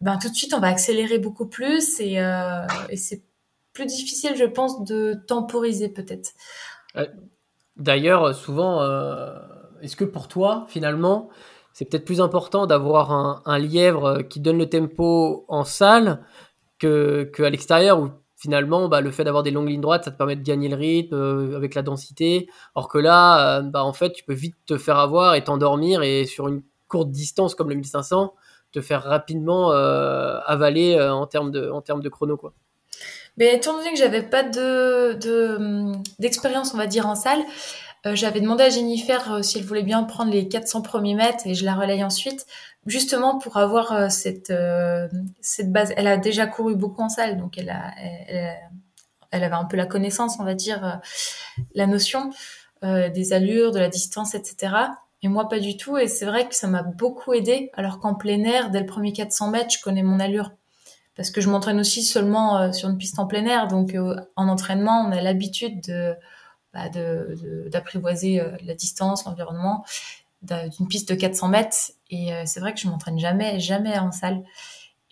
ben 0.02 0.18
tout 0.18 0.30
de 0.30 0.36
suite 0.36 0.54
on 0.54 0.60
va 0.60 0.68
accélérer 0.68 1.20
beaucoup 1.20 1.46
plus 1.46 2.00
et, 2.00 2.20
euh, 2.20 2.66
et 2.90 2.98
c'est 2.98 3.22
plus 3.74 3.86
difficile, 3.86 4.36
je 4.36 4.46
pense, 4.46 4.84
de 4.84 5.16
temporiser 5.28 5.90
peut-être. 5.90 6.32
D'ailleurs, 7.78 8.36
souvent, 8.36 8.82
euh, 8.82 9.34
est-ce 9.82 9.96
que 9.96 10.04
pour 10.04 10.28
toi, 10.28 10.66
finalement, 10.68 11.30
c'est 11.74 11.86
peut-être 11.86 12.06
plus 12.06 12.22
important 12.22 12.68
d'avoir 12.68 13.12
un, 13.46 13.60
lièvre 13.60 14.22
qui 14.24 14.40
donne 14.40 14.58
le 14.58 14.70
tempo 14.70 15.46
en 15.48 15.64
salle 15.64 16.24
que, 16.80 17.32
à 17.40 17.50
l'extérieur 17.50 18.00
où 18.00 18.10
finalement, 18.36 18.88
bah, 18.90 19.02
le 19.02 19.12
fait 19.12 19.24
d'avoir 19.24 19.44
des 19.44 19.52
longues 19.52 19.70
lignes 19.70 19.82
droites, 19.82 20.04
ça 20.04 20.12
te 20.12 20.18
permet 20.18 20.36
de 20.36 20.44
gagner 20.44 20.68
le 20.68 20.76
rythme 20.76 21.16
euh, 21.16 21.56
avec 21.56 21.76
la 21.76 21.84
densité. 21.84 22.50
Or 22.76 22.88
que 22.88 22.98
là, 22.98 23.60
euh, 23.60 23.62
bah, 23.62 23.84
en 23.84 23.94
fait, 23.94 24.12
tu 24.12 24.24
peux 24.24 24.34
vite 24.34 24.56
te 24.66 24.78
faire 24.78 24.98
avoir 24.98 25.36
et 25.36 25.44
t'endormir 25.44 26.04
et 26.04 26.26
sur 26.26 26.48
une 26.48 26.64
courte 26.88 27.12
distance 27.12 27.56
comme 27.56 27.70
le 27.70 27.76
1500, 27.76 28.34
te 28.74 28.82
faire 28.82 29.04
rapidement 29.04 29.72
avaler 29.72 31.00
en 31.02 31.26
termes 31.28 31.52
de, 31.52 31.70
en 31.70 31.82
de 31.82 32.10
chrono. 32.10 32.38
Quoi. 32.38 32.54
Mais 33.38 33.56
étant 33.56 33.74
donné 33.74 33.92
que 33.92 33.98
j'avais 33.98 34.24
pas 34.24 34.44
de 34.44 35.18
d'expérience, 36.20 36.74
on 36.74 36.78
va 36.78 36.88
dire 36.88 37.08
en 37.08 37.16
salle, 37.16 37.44
euh, 38.08 38.16
j'avais 38.16 38.42
demandé 38.42 38.64
à 38.64 38.70
Jennifer 38.70 39.32
euh, 39.32 39.42
si 39.44 39.60
elle 39.60 39.64
voulait 39.64 39.84
bien 39.84 40.04
prendre 40.04 40.32
les 40.32 40.48
400 40.48 40.82
premiers 40.82 41.14
mètres 41.14 41.46
et 41.46 41.54
je 41.54 41.64
la 41.66 41.76
relaye 41.76 42.04
ensuite, 42.04 42.48
justement 42.88 43.38
pour 43.38 43.58
avoir 43.58 43.94
euh, 43.94 44.10
cette 44.10 44.54
cette 45.42 45.72
base. 45.72 45.94
Elle 45.98 46.08
a 46.08 46.18
déjà 46.18 46.48
couru 46.48 46.76
beaucoup 46.76 47.02
en 47.02 47.10
salle, 47.10 47.38
donc 47.38 47.58
elle 47.58 47.70
a 47.70 47.92
elle, 47.98 48.58
elle 49.32 49.44
avait 49.44 49.56
un 49.56 49.66
peu 49.66 49.78
la 49.78 49.86
connaissance, 49.86 50.38
on 50.40 50.44
va 50.44 50.56
dire, 50.56 51.00
la 51.74 51.88
notion 51.88 52.32
des 52.84 53.34
allures, 53.34 53.72
de 53.72 53.80
la 53.80 53.88
distance, 53.88 54.36
etc. 54.36 54.74
Et 55.22 55.28
moi, 55.30 55.48
pas 55.48 55.60
du 55.60 55.78
tout. 55.78 55.98
Et 55.98 56.08
c'est 56.08 56.26
vrai 56.26 56.50
que 56.50 56.56
ça 56.56 56.68
m'a 56.68 56.84
beaucoup 56.84 57.34
aidé, 57.34 57.70
alors 57.76 58.00
qu'en 58.00 58.16
plein 58.16 58.44
air, 58.44 58.72
dès 58.72 58.80
le 58.82 58.86
premier 58.88 59.14
400 59.14 59.52
mètres, 59.52 59.70
je 59.72 59.82
connais 59.82 60.04
mon 60.04 60.20
allure 60.20 60.52
parce 61.16 61.32
que 61.32 61.42
je 61.42 61.50
m'entraîne 61.50 61.80
aussi 61.80 62.04
seulement 62.04 62.58
euh, 62.58 62.72
sur 62.72 62.90
une 62.90 62.98
piste 62.98 63.20
en 63.20 63.28
plein 63.28 63.46
air. 63.46 63.68
Donc 63.68 63.96
euh, 63.96 64.16
en 64.36 64.48
entraînement, 64.48 65.06
on 65.08 65.12
a 65.12 65.22
l'habitude 65.22 65.82
de 65.82 66.16
bah, 66.74 66.90
d'apprivoiser 67.68 68.40
euh, 68.40 68.52
la 68.64 68.74
distance, 68.74 69.26
l'environnement 69.26 69.86
d'une 70.42 70.88
piste 70.88 71.10
de 71.10 71.16
400 71.16 71.50
mètres. 71.50 71.78
Et 72.10 72.32
c'est 72.46 72.60
vrai 72.60 72.74
que 72.74 72.80
je 72.80 72.88
m'entraîne 72.88 73.20
jamais, 73.20 73.60
jamais 73.60 74.00
en 74.00 74.12
salle. 74.12 74.42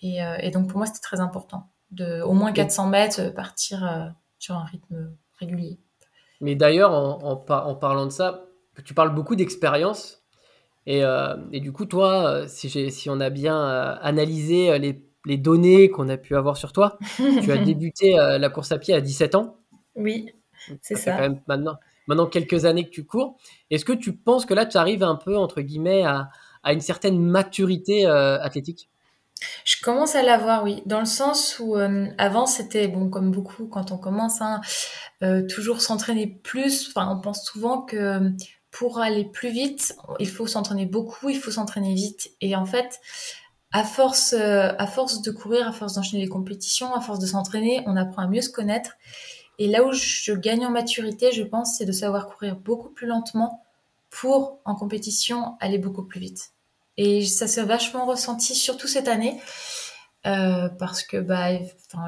Et, 0.01 0.18
et 0.39 0.50
donc 0.50 0.70
pour 0.70 0.79
moi, 0.79 0.88
c'était 0.88 1.01
très 1.01 1.20
important 1.20 1.70
de 1.91 2.24
au 2.24 2.34
moins 2.34 2.51
400 2.51 2.88
mètres 2.88 3.29
partir 3.36 4.12
sur 4.39 4.56
un 4.56 4.63
rythme 4.63 5.12
régulier. 5.38 5.77
Mais 6.41 6.56
d'ailleurs, 6.56 6.94
en, 6.94 7.44
en, 7.48 7.75
parlant 7.75 8.08
de 8.08 8.12
ça, 8.12 8.46
tu 8.84 8.96
parles 8.96 9.13
beaucoup 9.13 9.36
d'expérience. 9.36 10.24
Et, 10.88 11.03
et, 11.51 11.60
du 11.60 11.72
coup, 11.72 11.86
toi, 11.86 12.48
si, 12.48 12.89
si 12.89 13.10
on 13.12 13.20
a 13.20 13.29
bien 13.29 13.70
analysé 14.01 14.79
les 14.79 15.09
les 15.29 15.38
données 15.38 15.89
qu'on 15.89 16.09
a 16.09 16.17
pu 16.17 16.36
avoir 16.36 16.57
sur 16.57 16.74
toi. 16.74 16.98
tu 17.41 17.51
as 17.51 17.57
débuté 17.57 18.19
euh, 18.19 18.38
la 18.38 18.50
course 18.50 18.71
à 18.71 18.79
pied 18.79 18.93
à 18.93 19.00
17 19.00 19.36
ans. 19.36 19.57
Oui, 19.95 20.33
c'est 20.81 20.95
ça. 20.95 21.13
quand 21.13 21.21
même 21.21 21.41
maintenant, 21.48 21.75
maintenant 22.07 22.25
quelques 22.25 22.65
années 22.65 22.83
que 22.83 22.89
tu 22.89 23.05
cours. 23.05 23.38
Est-ce 23.69 23.86
que 23.86 23.93
tu 23.93 24.13
penses 24.15 24.45
que 24.45 24.53
là, 24.53 24.65
tu 24.65 24.77
arrives 24.77 25.03
un 25.03 25.15
peu, 25.15 25.38
entre 25.38 25.62
guillemets, 25.62 26.03
à, 26.03 26.29
une 26.65 26.81
certaine 26.81 27.19
maturité 27.19 28.05
euh, 28.05 28.41
athlétique? 28.41 28.89
Je 29.63 29.81
commence 29.81 30.15
à 30.15 30.24
l'avoir, 30.24 30.63
oui, 30.63 30.81
dans 30.86 31.00
le 31.00 31.05
sens 31.05 31.59
où 31.59 31.77
euh, 31.77 32.07
avant 32.17 32.45
c'était 32.45 32.89
bon 32.89 33.09
comme 33.09 33.31
beaucoup 33.31 33.67
quand 33.67 33.93
on 33.93 33.98
commence, 33.98 34.41
hein, 34.41 34.59
toujours 35.48 35.79
s'entraîner 35.79 36.27
plus. 36.27 36.89
Enfin, 36.89 37.09
on 37.09 37.21
pense 37.21 37.45
souvent 37.45 37.83
que 37.83 38.33
pour 38.71 39.00
aller 39.00 39.25
plus 39.25 39.51
vite, 39.51 39.95
il 40.19 40.27
faut 40.27 40.45
s'entraîner 40.45 40.86
beaucoup, 40.86 41.29
il 41.29 41.38
faut 41.38 41.51
s'entraîner 41.51 41.93
vite. 41.93 42.31
Et 42.41 42.55
en 42.55 42.65
fait, 42.65 43.00
à 43.72 43.84
force, 43.84 44.34
euh, 44.34 44.72
à 44.78 44.88
force 44.88 45.22
de 45.22 45.32
courir, 45.32 45.68
à 45.68 45.72
force 45.72 45.94
d'enchaîner 45.94 46.24
les 46.24 46.30
compétitions, 46.30 46.94
à 46.94 47.02
force 47.02 47.20
de 47.20 47.28
s'entraîner, 47.28 47.84
on 47.86 47.96
apprend 47.96 48.24
à 48.24 48.28
mieux 48.28 48.42
se 48.42 48.50
connaître. 48.50 48.94
Et 49.60 49.68
là 49.68 49.84
où 49.84 49.92
je 49.92 50.32
gagne 50.34 50.66
en 50.66 50.72
maturité, 50.72 51.32
je 51.32 51.44
pense, 51.44 51.78
c'est 51.78 51.86
de 51.86 51.92
savoir 51.92 52.28
courir 52.28 52.56
beaucoup 52.56 52.90
plus 52.90 53.08
lentement 53.08 53.64
pour, 54.10 54.60
en 54.66 54.74
compétition, 54.74 55.58
aller 55.60 55.78
beaucoup 55.78 56.04
plus 56.04 56.20
vite. 56.20 56.52
Et 56.98 57.26
ça 57.26 57.48
s'est 57.48 57.64
vachement 57.64 58.06
ressenti, 58.06 58.56
surtout 58.56 58.88
cette 58.88 59.08
année. 59.08 59.40
parce 60.24 61.04
que 61.04 61.18
bah, 61.18 61.50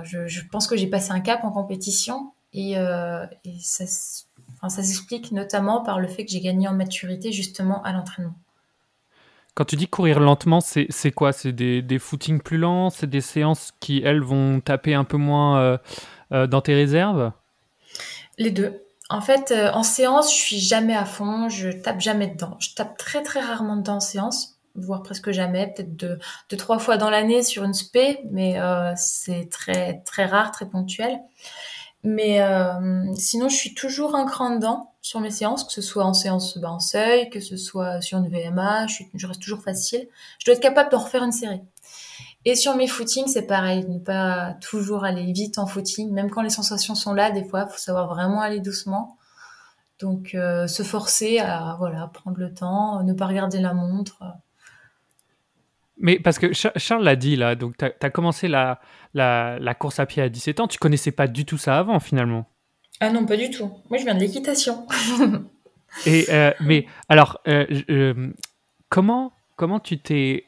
je, 0.03 0.27
je 0.27 0.41
pense 0.51 0.67
que 0.67 0.75
j'ai 0.75 0.87
passé 0.87 1.11
un 1.11 1.19
cap 1.19 1.43
en 1.43 1.51
compétition 1.51 2.31
et, 2.53 2.75
ça, 3.59 3.85
ça 3.85 4.83
s'explique 4.83 5.31
notamment 5.31 5.83
par 5.83 5.99
le 5.99 6.07
fait 6.07 6.25
que 6.25 6.31
j'ai 6.31 6.41
gagné 6.41 6.67
en 6.67 6.73
maturité 6.73 7.31
justement 7.31 7.83
à 7.83 7.91
l'entraînement. 7.91 8.35
Quand 9.53 9.65
tu 9.65 9.75
dis 9.75 9.87
courir 9.87 10.19
lentement, 10.21 10.59
c'est 10.61 11.11
quoi? 11.11 11.33
C'est 11.33 11.51
des, 11.51 11.81
des, 11.81 11.99
footings 11.99 12.39
plus 12.39 12.57
lents? 12.57 12.89
C'est 12.89 13.09
des 13.09 13.19
séances 13.19 13.73
qui, 13.81 14.01
elles, 14.03 14.21
vont 14.21 14.61
taper 14.61 14.93
un 14.93 15.03
peu 15.03 15.17
moins 15.17 15.59
euh, 15.59 15.77
euh, 16.31 16.47
dans 16.47 16.61
tes 16.61 16.73
réserves? 16.73 17.33
Les 18.37 18.51
deux. 18.51 18.81
En 19.09 19.19
fait, 19.19 19.51
euh, 19.51 19.69
en 19.73 19.83
séance, 19.83 20.33
je 20.33 20.39
suis 20.39 20.59
jamais 20.59 20.95
à 20.95 21.03
fond, 21.03 21.49
je 21.49 21.69
tape 21.69 21.99
jamais 21.99 22.27
dedans. 22.27 22.55
Je 22.59 22.73
tape 22.75 22.97
très 22.97 23.23
très 23.23 23.41
rarement 23.41 23.75
dedans 23.75 23.95
en 23.95 23.99
séance, 23.99 24.57
voire 24.75 25.03
presque 25.03 25.31
jamais, 25.31 25.67
peut-être 25.67 25.97
deux, 25.97 26.17
deux, 26.49 26.57
trois 26.57 26.79
fois 26.79 26.95
dans 26.95 27.09
l'année 27.09 27.43
sur 27.43 27.65
une 27.65 27.73
spé, 27.73 28.19
mais 28.31 28.57
c'est 28.95 29.49
très 29.51 30.01
très 30.05 30.25
rare, 30.25 30.51
très 30.51 30.65
ponctuel. 30.65 31.19
Mais 32.03 32.41
euh, 32.41 33.13
sinon, 33.15 33.47
je 33.49 33.55
suis 33.55 33.73
toujours 33.73 34.15
un 34.15 34.25
cran 34.25 34.55
dedans 34.55 34.93
sur 35.01 35.19
mes 35.19 35.31
séances, 35.31 35.63
que 35.63 35.71
ce 35.71 35.81
soit 35.81 36.03
en 36.03 36.13
séance 36.13 36.57
bah, 36.57 36.71
en 36.71 36.79
seuil, 36.79 37.29
que 37.29 37.39
ce 37.39 37.57
soit 37.57 38.01
sur 38.01 38.17
une 38.17 38.29
VMA, 38.29 38.87
je, 38.87 38.95
suis, 38.95 39.09
je 39.13 39.27
reste 39.27 39.41
toujours 39.41 39.61
facile. 39.61 40.07
Je 40.39 40.45
dois 40.45 40.55
être 40.55 40.61
capable 40.61 40.91
de 40.91 40.95
refaire 40.95 41.23
une 41.23 41.31
série. 41.31 41.61
Et 42.45 42.55
sur 42.55 42.75
mes 42.75 42.87
footings, 42.87 43.27
c'est 43.27 43.45
pareil, 43.45 43.85
ne 43.87 43.99
pas 43.99 44.55
toujours 44.61 45.03
aller 45.03 45.31
vite 45.31 45.59
en 45.59 45.67
footing, 45.67 46.11
même 46.11 46.31
quand 46.31 46.41
les 46.41 46.49
sensations 46.49 46.95
sont 46.95 47.13
là, 47.13 47.29
des 47.29 47.43
fois, 47.43 47.65
il 47.67 47.71
faut 47.71 47.77
savoir 47.77 48.07
vraiment 48.07 48.41
aller 48.41 48.59
doucement. 48.59 49.17
Donc, 49.99 50.33
euh, 50.33 50.65
se 50.65 50.81
forcer 50.81 51.37
à 51.37 51.75
voilà, 51.77 52.07
prendre 52.07 52.39
le 52.39 52.51
temps, 52.51 53.03
ne 53.03 53.13
pas 53.13 53.27
regarder 53.27 53.59
la 53.59 53.75
montre. 53.75 54.23
Mais 56.01 56.19
parce 56.19 56.39
que 56.39 56.51
Charles 56.53 57.03
l'a 57.03 57.15
dit 57.15 57.35
là, 57.35 57.55
donc 57.55 57.77
tu 57.77 57.85
as, 57.85 58.09
commencé 58.09 58.47
la, 58.47 58.81
la, 59.13 59.73
course 59.75 59.99
à 59.99 60.05
pied 60.05 60.21
à 60.21 60.29
17 60.29 60.59
ans, 60.59 60.67
tu 60.67 60.79
connaissais 60.79 61.11
pas 61.11 61.27
du 61.27 61.45
tout 61.45 61.57
ça 61.57 61.77
avant 61.77 61.99
finalement 61.99 62.47
Ah 62.99 63.11
non, 63.11 63.25
pas 63.25 63.37
du 63.37 63.49
tout. 63.51 63.71
Moi 63.89 63.99
je 63.99 64.03
viens 64.03 64.15
de 64.15 64.19
l'équitation. 64.19 64.87
Et 66.05 66.25
euh, 66.29 66.51
mais 66.61 66.85
alors, 67.09 67.39
euh, 67.47 67.65
euh, 67.89 68.33
comment, 68.89 69.33
comment 69.57 69.79
tu 69.79 69.99
t'es 69.99 70.45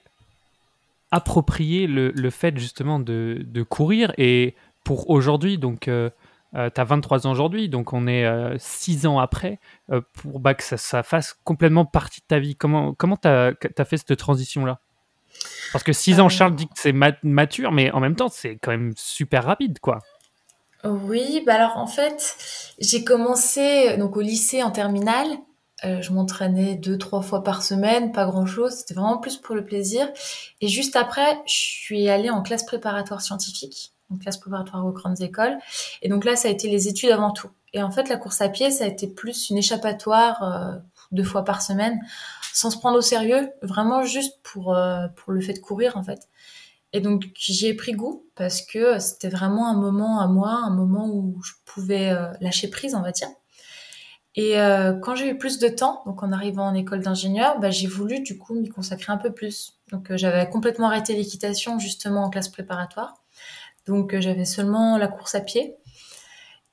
approprié 1.12 1.86
le, 1.86 2.12
le, 2.12 2.30
fait 2.30 2.58
justement 2.58 3.00
de, 3.00 3.42
de, 3.46 3.62
courir 3.62 4.14
et 4.18 4.56
pour 4.84 5.10
aujourd'hui, 5.10 5.58
donc 5.58 5.82
tu 5.82 5.92
as 6.54 6.84
23 6.84 7.28
ans 7.28 7.32
aujourd'hui, 7.32 7.70
donc 7.70 7.94
on 7.94 8.08
est 8.08 8.26
6 8.58 9.06
ans 9.06 9.20
après, 9.20 9.60
pour 10.14 10.40
bah, 10.40 10.56
que 10.56 10.64
ça, 10.64 10.78
ça, 10.78 11.04
fasse 11.04 11.38
complètement 11.44 11.86
partie 11.86 12.22
de 12.22 12.26
ta 12.26 12.40
vie. 12.40 12.56
Comment 12.56 12.96
tu 12.96 13.28
as, 13.28 13.54
as 13.78 13.86
fait 13.86 13.98
cette 13.98 14.18
transition-là? 14.18 14.80
Parce 15.72 15.84
que 15.84 15.94
6 15.94 16.20
ans, 16.20 16.26
euh. 16.26 16.30
Charles 16.30 16.56
dit 16.56 16.68
que 16.68 16.74
c'est 16.76 16.94
mature, 17.24 17.72
mais 17.72 17.92
en 17.92 18.00
même 18.00 18.16
temps, 18.16 18.30
c'est 18.30 18.58
quand 18.62 18.72
même 18.72 18.94
super 18.96 19.44
rapide, 19.46 19.80
quoi. 19.80 20.00
Oui, 20.84 21.42
bah 21.46 21.56
alors 21.56 21.78
en 21.78 21.88
fait, 21.88 22.36
j'ai 22.78 23.06
commencé 23.06 23.96
donc 23.98 24.18
au 24.18 24.22
lycée 24.22 24.64
en 24.64 24.72
terminale. 24.72 25.28
Euh, 25.86 26.02
je 26.02 26.14
m'entraînais 26.14 26.76
deux, 26.76 26.98
trois 26.98 27.22
fois 27.22 27.44
par 27.44 27.64
semaine, 27.64 28.12
pas 28.12 28.26
grand 28.26 28.46
chose. 28.46 28.72
C'était 28.72 28.94
vraiment 28.94 29.18
plus 29.18 29.38
pour 29.38 29.56
le 29.56 29.64
plaisir. 29.64 30.10
Et 30.62 30.68
juste 30.68 30.96
après, 30.96 31.42
je 31.46 31.54
suis 31.54 32.10
allée 32.10 32.30
en 32.30 32.42
classe 32.42 32.66
préparatoire 32.66 33.22
scientifique, 33.22 33.94
en 34.14 34.18
classe 34.18 34.38
préparatoire 34.38 34.86
aux 34.86 34.92
grandes 34.92 35.22
écoles. 35.22 35.58
Et 36.02 36.10
donc 36.10 36.26
là, 36.26 36.36
ça 36.36 36.48
a 36.48 36.52
été 36.52 36.70
les 36.70 36.88
études 36.88 37.12
avant 37.12 37.32
tout. 37.32 37.50
Et 37.74 37.82
en 37.82 37.92
fait, 37.92 38.08
la 38.08 38.18
course 38.18 38.42
à 38.42 38.50
pied, 38.50 38.72
ça 38.72 38.86
a 38.86 38.88
été 38.88 39.08
plus 39.08 39.50
une 39.50 39.58
échappatoire 39.58 40.44
euh, 40.44 40.78
deux 41.14 41.24
fois 41.24 41.44
par 41.44 41.62
semaine 41.62 42.00
sans 42.54 42.70
se 42.70 42.78
prendre 42.78 42.98
au 42.98 43.02
sérieux, 43.02 43.52
vraiment 43.64 44.04
juste 44.04 44.40
pour, 44.44 44.76
euh, 44.76 45.08
pour 45.16 45.34
le 45.34 45.42
fait 45.42 45.54
de 45.54 45.60
courir 45.60 45.98
en 45.98 46.04
fait. 46.04 46.30
Et 46.94 47.02
donc 47.02 47.26
j'y 47.36 47.68
ai 47.68 47.74
pris 47.74 47.94
goût 47.94 48.28
parce 48.36 48.62
que 48.62 49.00
c'était 49.00 49.30
vraiment 49.30 49.68
un 49.68 49.74
moment 49.74 50.20
à 50.20 50.28
moi, 50.28 50.62
un 50.64 50.70
moment 50.70 51.10
où 51.10 51.42
je 51.44 51.54
pouvais 51.66 52.12
euh, 52.12 52.32
lâcher 52.40 52.70
prise, 52.70 52.94
on 52.94 53.02
va 53.02 53.12
dire. 53.12 53.30
Et 54.36 54.60
euh, 54.60 54.94
quand 54.94 55.16
j'ai 55.16 55.30
eu 55.30 55.38
plus 55.38 55.60
de 55.60 55.68
temps, 55.68 56.04
donc 56.06 56.22
en 56.24 56.32
arrivant 56.32 56.68
en 56.68 56.74
école 56.76 57.02
d'ingénieur, 57.02 57.60
bah, 57.60 57.72
j'ai 57.72 57.88
voulu 57.88 58.22
du 58.22 58.38
coup 58.38 58.54
m'y 58.54 58.70
consacrer 58.70 59.12
un 59.12 59.18
peu 59.18 59.32
plus. 59.32 59.80
Donc 59.92 60.16
j'avais 60.16 60.48
complètement 60.50 60.88
arrêté 60.88 61.16
l'équitation 61.16 61.80
justement 61.80 62.24
en 62.24 62.30
classe 62.30 62.50
préparatoire. 62.50 63.16
Donc 63.88 64.18
j'avais 64.20 64.46
seulement 64.46 64.98
la 64.98 65.08
course 65.08 65.36
à 65.36 65.42
pied 65.42 65.76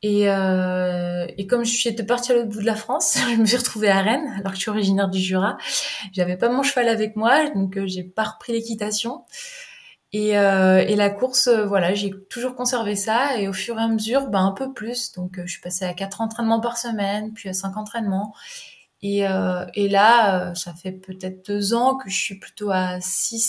et, 0.03 0.31
euh, 0.31 1.27
et 1.37 1.47
comme 1.47 1.65
je 1.65 1.73
suis 1.73 1.93
partie 1.93 2.33
à 2.33 2.35
l'autre 2.37 2.49
bout 2.49 2.61
de 2.61 2.67
la 2.67 2.75
France, 2.75 3.19
je 3.33 3.37
me 3.37 3.47
suis 3.47 3.57
retrouvée 3.57 3.89
à 3.89 4.01
Rennes, 4.01 4.35
alors 4.39 4.53
que 4.53 4.57
je 4.57 4.63
suis 4.63 4.71
originaire 4.71 5.09
du 5.09 5.19
Jura. 5.19 5.59
J'avais 6.13 6.37
pas 6.37 6.49
mon 6.49 6.63
cheval 6.63 6.89
avec 6.89 7.17
moi, 7.17 7.51
donc 7.51 7.77
euh, 7.77 7.87
j'ai 7.87 8.05
pas 8.05 8.25
repris 8.25 8.53
l'équitation. 8.53 9.25
Et, 10.13 10.37
euh, 10.37 10.85
et, 10.89 10.97
la 10.97 11.09
course, 11.09 11.47
euh, 11.47 11.67
voilà, 11.67 11.95
j'ai 11.95 12.11
toujours 12.29 12.57
conservé 12.57 12.97
ça. 12.97 13.39
Et 13.39 13.47
au 13.47 13.53
fur 13.53 13.79
et 13.79 13.83
à 13.83 13.89
mesure, 13.89 14.29
ben, 14.29 14.45
un 14.45 14.53
peu 14.53 14.73
plus. 14.73 15.13
Donc 15.13 15.39
euh, 15.39 15.43
je 15.47 15.53
suis 15.53 15.61
passée 15.61 15.85
à 15.85 15.95
quatre 15.95 16.21
entraînements 16.21 16.61
par 16.61 16.77
semaine, 16.79 17.33
puis 17.33 17.49
à 17.49 17.53
cinq 17.53 17.77
entraînements. 17.77 18.35
Et, 19.03 19.21
et 19.75 19.89
là, 19.89 20.55
ça 20.55 20.75
fait 20.75 20.93
peut-être 20.93 21.47
deux 21.47 21.73
ans 21.73 21.97
que 21.97 22.11
je 22.11 22.17
suis 22.19 22.39
plutôt 22.39 22.71
à 22.71 23.01
six, 23.01 23.41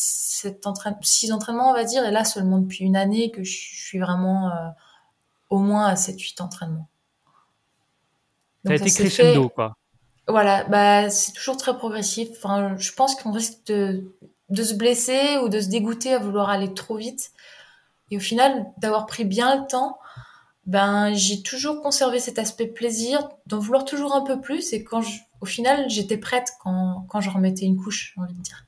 sept 0.42 0.66
entraînements, 0.66 1.02
six 1.02 1.34
entraînements, 1.34 1.72
on 1.72 1.74
va 1.74 1.84
dire. 1.84 2.06
Et 2.06 2.12
là, 2.12 2.24
seulement 2.24 2.60
depuis 2.60 2.86
une 2.86 2.96
année 2.96 3.32
que 3.32 3.44
je 3.44 3.52
suis 3.52 4.00
vraiment 4.00 4.50
au 5.52 5.60
moins 5.60 5.86
à 5.86 5.94
7-8 5.94 6.42
entraînements. 6.42 6.90
ça 8.66 8.72
a 8.72 8.76
été 8.76 8.90
crescendo, 8.90 9.50
quoi. 9.50 9.76
Voilà, 10.28 10.64
bah, 10.64 11.10
c'est 11.10 11.34
toujours 11.34 11.58
très 11.58 11.78
progressif. 11.78 12.30
Enfin, 12.38 12.76
je 12.78 12.92
pense 12.94 13.16
qu'on 13.16 13.32
risque 13.32 13.66
de, 13.68 14.16
de 14.50 14.64
se 14.64 14.74
blesser 14.74 15.38
ou 15.44 15.50
de 15.50 15.60
se 15.60 15.68
dégoûter 15.68 16.14
à 16.14 16.20
vouloir 16.20 16.50
aller 16.50 16.74
trop 16.74 16.96
vite. 16.96 17.32
Et 18.12 18.18
au 18.18 18.20
final, 18.20 18.66
d'avoir 18.78 19.06
pris 19.08 19.26
bien 19.26 19.60
le 19.60 19.68
temps, 19.68 20.00
ben, 20.66 21.14
j'ai 21.14 21.44
toujours 21.44 21.82
conservé 21.82 22.20
cet 22.20 22.40
aspect 22.40 22.68
plaisir, 22.68 23.28
d'en 23.46 23.60
vouloir 23.60 23.84
toujours 23.84 24.16
un 24.16 24.22
peu 24.22 24.40
plus. 24.40 24.72
Et 24.74 24.84
quand 24.84 25.04
au 25.42 25.46
final, 25.46 25.90
j'étais 25.90 26.18
prête 26.18 26.52
quand, 26.62 27.06
quand 27.10 27.20
je 27.20 27.30
remettais 27.30 27.66
une 27.66 27.78
couche, 27.78 28.14
j'ai 28.16 28.22
envie 28.22 28.36
de 28.36 28.42
dire. 28.42 28.66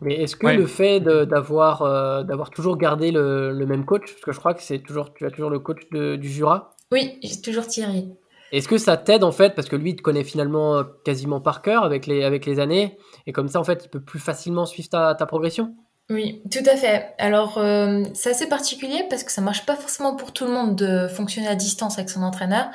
Mais 0.00 0.14
est-ce 0.14 0.36
que 0.36 0.46
le 0.46 0.66
fait 0.66 1.00
d'avoir 1.00 1.82
euh, 1.82 2.22
d'avoir 2.22 2.50
toujours 2.50 2.76
gardé 2.76 3.10
le, 3.10 3.52
le, 3.52 3.66
même 3.66 3.84
coach, 3.84 4.02
parce 4.12 4.20
que 4.20 4.32
je 4.32 4.38
crois 4.38 4.54
que 4.54 4.62
c'est 4.62 4.78
toujours 4.78 5.12
tu 5.12 5.26
as 5.26 5.30
toujours 5.30 5.50
le 5.50 5.58
coach 5.58 5.88
du 5.90 6.28
Jura? 6.28 6.72
Oui, 6.92 7.18
j'ai 7.22 7.40
toujours 7.40 7.66
Thierry. 7.66 8.12
Est-ce 8.52 8.68
que 8.68 8.78
ça 8.78 8.96
t'aide 8.96 9.24
en 9.24 9.32
fait 9.32 9.54
parce 9.54 9.68
que 9.68 9.76
lui 9.76 9.90
il 9.90 9.96
te 9.96 10.02
connaît 10.02 10.24
finalement 10.24 10.76
euh, 10.76 10.84
quasiment 11.04 11.40
par 11.40 11.62
cœur 11.62 11.84
avec 11.84 12.06
les 12.06 12.24
avec 12.24 12.46
les 12.46 12.60
années 12.60 12.96
et 13.26 13.32
comme 13.32 13.48
ça 13.48 13.60
en 13.60 13.64
fait 13.64 13.84
il 13.84 13.88
peut 13.90 14.00
plus 14.00 14.20
facilement 14.20 14.64
suivre 14.64 14.88
ta, 14.88 15.14
ta 15.14 15.26
progression? 15.26 15.74
Oui, 16.10 16.42
tout 16.50 16.64
à 16.64 16.76
fait. 16.76 17.14
Alors, 17.18 17.58
euh, 17.58 18.04
c'est 18.14 18.30
assez 18.30 18.48
particulier 18.48 19.04
parce 19.10 19.24
que 19.24 19.30
ça 19.30 19.42
marche 19.42 19.66
pas 19.66 19.76
forcément 19.76 20.16
pour 20.16 20.32
tout 20.32 20.46
le 20.46 20.52
monde 20.52 20.74
de 20.74 21.06
fonctionner 21.06 21.48
à 21.48 21.54
distance 21.54 21.98
avec 21.98 22.08
son 22.08 22.22
entraîneur. 22.22 22.70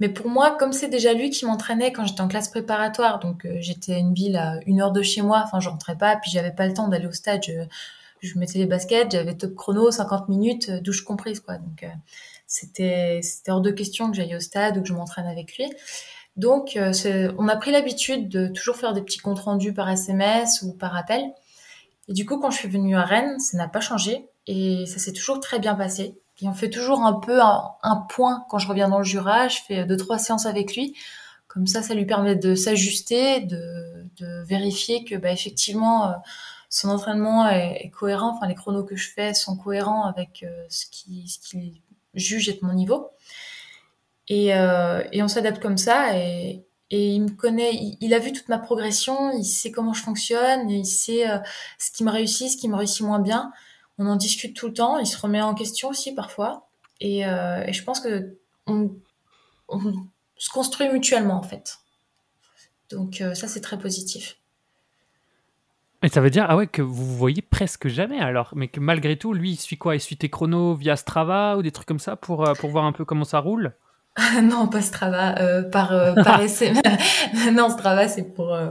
Mais 0.00 0.08
pour 0.08 0.28
moi, 0.28 0.56
comme 0.56 0.72
c'est 0.72 0.88
déjà 0.88 1.12
lui 1.12 1.30
qui 1.30 1.44
m'entraînait 1.44 1.92
quand 1.92 2.04
j'étais 2.04 2.20
en 2.20 2.28
classe 2.28 2.48
préparatoire, 2.48 3.18
donc 3.18 3.44
euh, 3.44 3.56
j'étais 3.60 3.94
à 3.94 3.98
une 3.98 4.14
ville 4.14 4.36
à 4.36 4.60
une 4.66 4.80
heure 4.80 4.92
de 4.92 5.02
chez 5.02 5.22
moi, 5.22 5.42
enfin 5.44 5.58
je 5.60 5.68
rentrais 5.68 5.96
pas, 5.96 6.16
puis 6.16 6.30
j'avais 6.30 6.52
pas 6.52 6.66
le 6.66 6.74
temps 6.74 6.88
d'aller 6.88 7.06
au 7.06 7.12
stade, 7.12 7.42
je, 7.44 7.52
je 8.20 8.38
mettais 8.38 8.58
les 8.58 8.66
baskets, 8.66 9.10
j'avais 9.10 9.34
top 9.34 9.54
chrono, 9.56 9.90
50 9.90 10.28
minutes, 10.28 10.68
euh, 10.68 10.80
douche 10.80 11.02
comprise 11.04 11.40
quoi. 11.40 11.58
Donc 11.58 11.82
euh, 11.82 11.88
c'était 12.46 13.20
c'était 13.22 13.50
hors 13.50 13.60
de 13.60 13.72
question 13.72 14.10
que 14.10 14.16
j'aille 14.16 14.36
au 14.36 14.40
stade 14.40 14.78
ou 14.78 14.82
que 14.82 14.88
je 14.88 14.94
m'entraîne 14.94 15.26
avec 15.26 15.56
lui. 15.56 15.66
Donc 16.36 16.78
on 17.38 17.48
a 17.48 17.56
pris 17.56 17.72
l'habitude 17.72 18.28
de 18.28 18.46
toujours 18.46 18.76
faire 18.76 18.92
des 18.92 19.02
petits 19.02 19.18
comptes 19.18 19.40
rendus 19.40 19.74
par 19.74 19.90
SMS 19.90 20.62
ou 20.62 20.72
par 20.72 20.96
appel. 20.96 21.32
Et 22.08 22.14
du 22.14 22.24
coup, 22.24 22.38
quand 22.38 22.50
je 22.50 22.58
suis 22.58 22.68
venue 22.68 22.96
à 22.96 23.04
Rennes, 23.04 23.38
ça 23.38 23.56
n'a 23.56 23.68
pas 23.68 23.80
changé 23.80 24.28
et 24.46 24.86
ça 24.86 24.98
s'est 24.98 25.12
toujours 25.12 25.40
très 25.40 25.58
bien 25.58 25.74
passé. 25.74 26.18
Et 26.40 26.48
on 26.48 26.54
fait 26.54 26.70
toujours 26.70 27.02
un 27.02 27.14
peu 27.14 27.40
un, 27.42 28.06
point 28.08 28.44
quand 28.48 28.58
je 28.58 28.68
reviens 28.68 28.88
dans 28.88 28.98
le 28.98 29.04
Jura. 29.04 29.48
Je 29.48 29.58
fais 29.66 29.84
deux, 29.84 29.96
trois 29.96 30.18
séances 30.18 30.46
avec 30.46 30.74
lui. 30.76 30.94
Comme 31.48 31.66
ça, 31.66 31.82
ça 31.82 31.94
lui 31.94 32.06
permet 32.06 32.36
de 32.36 32.54
s'ajuster, 32.54 33.40
de, 33.40 34.06
de, 34.18 34.44
vérifier 34.44 35.04
que, 35.04 35.16
bah, 35.16 35.32
effectivement, 35.32 36.08
euh, 36.08 36.14
son 36.70 36.90
entraînement 36.90 37.48
est, 37.48 37.90
cohérent. 37.90 38.36
Enfin, 38.36 38.46
les 38.46 38.54
chronos 38.54 38.84
que 38.84 38.96
je 38.96 39.10
fais 39.10 39.34
sont 39.34 39.56
cohérents 39.56 40.04
avec 40.04 40.44
euh, 40.44 40.64
ce 40.68 40.86
qu'il 40.86 41.28
ce 41.28 41.38
qui 41.38 41.82
juge 42.14 42.48
être 42.48 42.62
mon 42.62 42.74
niveau. 42.74 43.10
Et, 44.28 44.54
euh, 44.54 45.02
et 45.12 45.22
on 45.22 45.28
s'adapte 45.28 45.60
comme 45.60 45.78
ça. 45.78 46.16
Et, 46.16 46.64
et 46.90 47.14
il 47.14 47.22
me 47.22 47.30
connaît, 47.30 47.96
il, 48.00 48.14
a 48.14 48.18
vu 48.18 48.32
toute 48.32 48.48
ma 48.48 48.58
progression, 48.58 49.30
il 49.32 49.44
sait 49.44 49.70
comment 49.70 49.92
je 49.92 50.02
fonctionne, 50.02 50.70
il 50.70 50.86
sait 50.86 51.26
ce 51.78 51.90
qui 51.90 52.02
me 52.02 52.10
réussit, 52.10 52.50
ce 52.50 52.56
qui 52.56 52.68
me 52.68 52.76
réussit 52.76 53.02
moins 53.02 53.18
bien 53.18 53.52
on 53.98 54.06
en 54.06 54.16
discute 54.16 54.56
tout 54.56 54.68
le 54.68 54.72
temps, 54.72 54.98
il 54.98 55.06
se 55.06 55.20
remet 55.20 55.42
en 55.42 55.54
question 55.54 55.88
aussi 55.88 56.14
parfois. 56.14 56.68
Et, 57.00 57.26
euh, 57.26 57.70
je 57.70 57.82
pense 57.82 58.00
que 58.00 58.38
on, 58.66 58.90
se 60.36 60.50
construit 60.50 60.88
mutuellement 60.88 61.34
en 61.34 61.42
fait. 61.42 61.78
Donc 62.90 63.20
euh, 63.20 63.34
ça 63.34 63.48
c'est 63.48 63.60
très 63.60 63.78
positif. 63.78 64.38
Et 66.02 66.08
ça 66.08 66.20
veut 66.20 66.30
dire 66.30 66.46
ah 66.48 66.56
ouais 66.56 66.68
que 66.68 66.80
vous 66.80 66.94
vous 66.94 67.16
voyez 67.16 67.42
presque 67.42 67.88
jamais 67.88 68.20
alors, 68.20 68.52
mais 68.54 68.68
que 68.68 68.78
malgré 68.78 69.16
tout 69.16 69.32
lui 69.34 69.52
il 69.52 69.56
suit 69.56 69.78
quoi? 69.78 69.96
Il 69.96 70.00
suit 70.00 70.16
tes 70.16 70.30
chronos 70.30 70.74
via 70.74 70.94
Strava 70.94 71.56
ou 71.56 71.62
des 71.62 71.72
trucs 71.72 71.88
comme 71.88 71.98
ça 71.98 72.14
pour, 72.14 72.46
euh, 72.46 72.54
pour 72.54 72.70
voir 72.70 72.84
un 72.84 72.92
peu 72.92 73.04
comment 73.04 73.24
ça 73.24 73.40
roule? 73.40 73.74
Non, 74.42 74.66
pas 74.68 74.82
Strava, 74.82 75.38
euh, 75.38 75.62
par, 75.62 75.92
euh, 75.92 76.14
par 76.14 76.40
SMS. 76.42 76.82
non, 77.52 77.70
Strava, 77.70 78.08
c'est 78.08 78.22
pour 78.22 78.52
euh, 78.52 78.70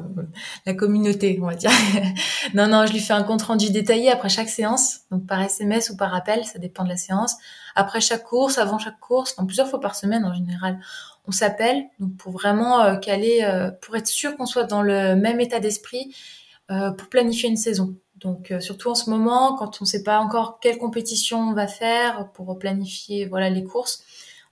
la 0.65 0.73
communauté, 0.73 1.39
on 1.41 1.47
va 1.47 1.55
dire. 1.55 1.71
non, 2.53 2.67
non, 2.67 2.85
je 2.85 2.93
lui 2.93 2.99
fais 2.99 3.13
un 3.13 3.23
compte 3.23 3.43
rendu 3.43 3.71
détaillé 3.71 4.11
après 4.11 4.29
chaque 4.29 4.49
séance, 4.49 5.01
donc 5.11 5.25
par 5.25 5.41
SMS 5.41 5.89
ou 5.89 5.97
par 5.97 6.13
appel, 6.13 6.45
ça 6.45 6.59
dépend 6.59 6.83
de 6.83 6.89
la 6.89 6.97
séance. 6.97 7.35
Après 7.75 8.01
chaque 8.01 8.23
course, 8.23 8.57
avant 8.57 8.79
chaque 8.79 8.99
course, 8.99 9.35
donc 9.35 9.47
plusieurs 9.47 9.67
fois 9.67 9.79
par 9.79 9.95
semaine 9.95 10.25
en 10.25 10.33
général, 10.33 10.79
on 11.27 11.31
s'appelle, 11.31 11.83
donc 11.99 12.15
pour 12.17 12.31
vraiment 12.31 12.97
caler, 12.99 13.45
pour 13.81 13.95
être 13.97 14.07
sûr 14.07 14.35
qu'on 14.35 14.45
soit 14.45 14.63
dans 14.63 14.81
le 14.81 15.15
même 15.15 15.39
état 15.41 15.59
d'esprit 15.59 16.15
pour 16.67 17.09
planifier 17.09 17.49
une 17.49 17.57
saison. 17.57 17.95
Donc 18.15 18.51
surtout 18.61 18.89
en 18.89 18.95
ce 18.95 19.09
moment, 19.09 19.55
quand 19.57 19.81
on 19.81 19.83
ne 19.83 19.87
sait 19.87 20.03
pas 20.03 20.19
encore 20.19 20.59
quelle 20.59 20.77
compétition 20.77 21.49
on 21.49 21.53
va 21.53 21.67
faire 21.67 22.31
pour 22.31 22.57
planifier 22.57 23.25
voilà 23.25 23.49
les 23.49 23.63
courses 23.63 24.03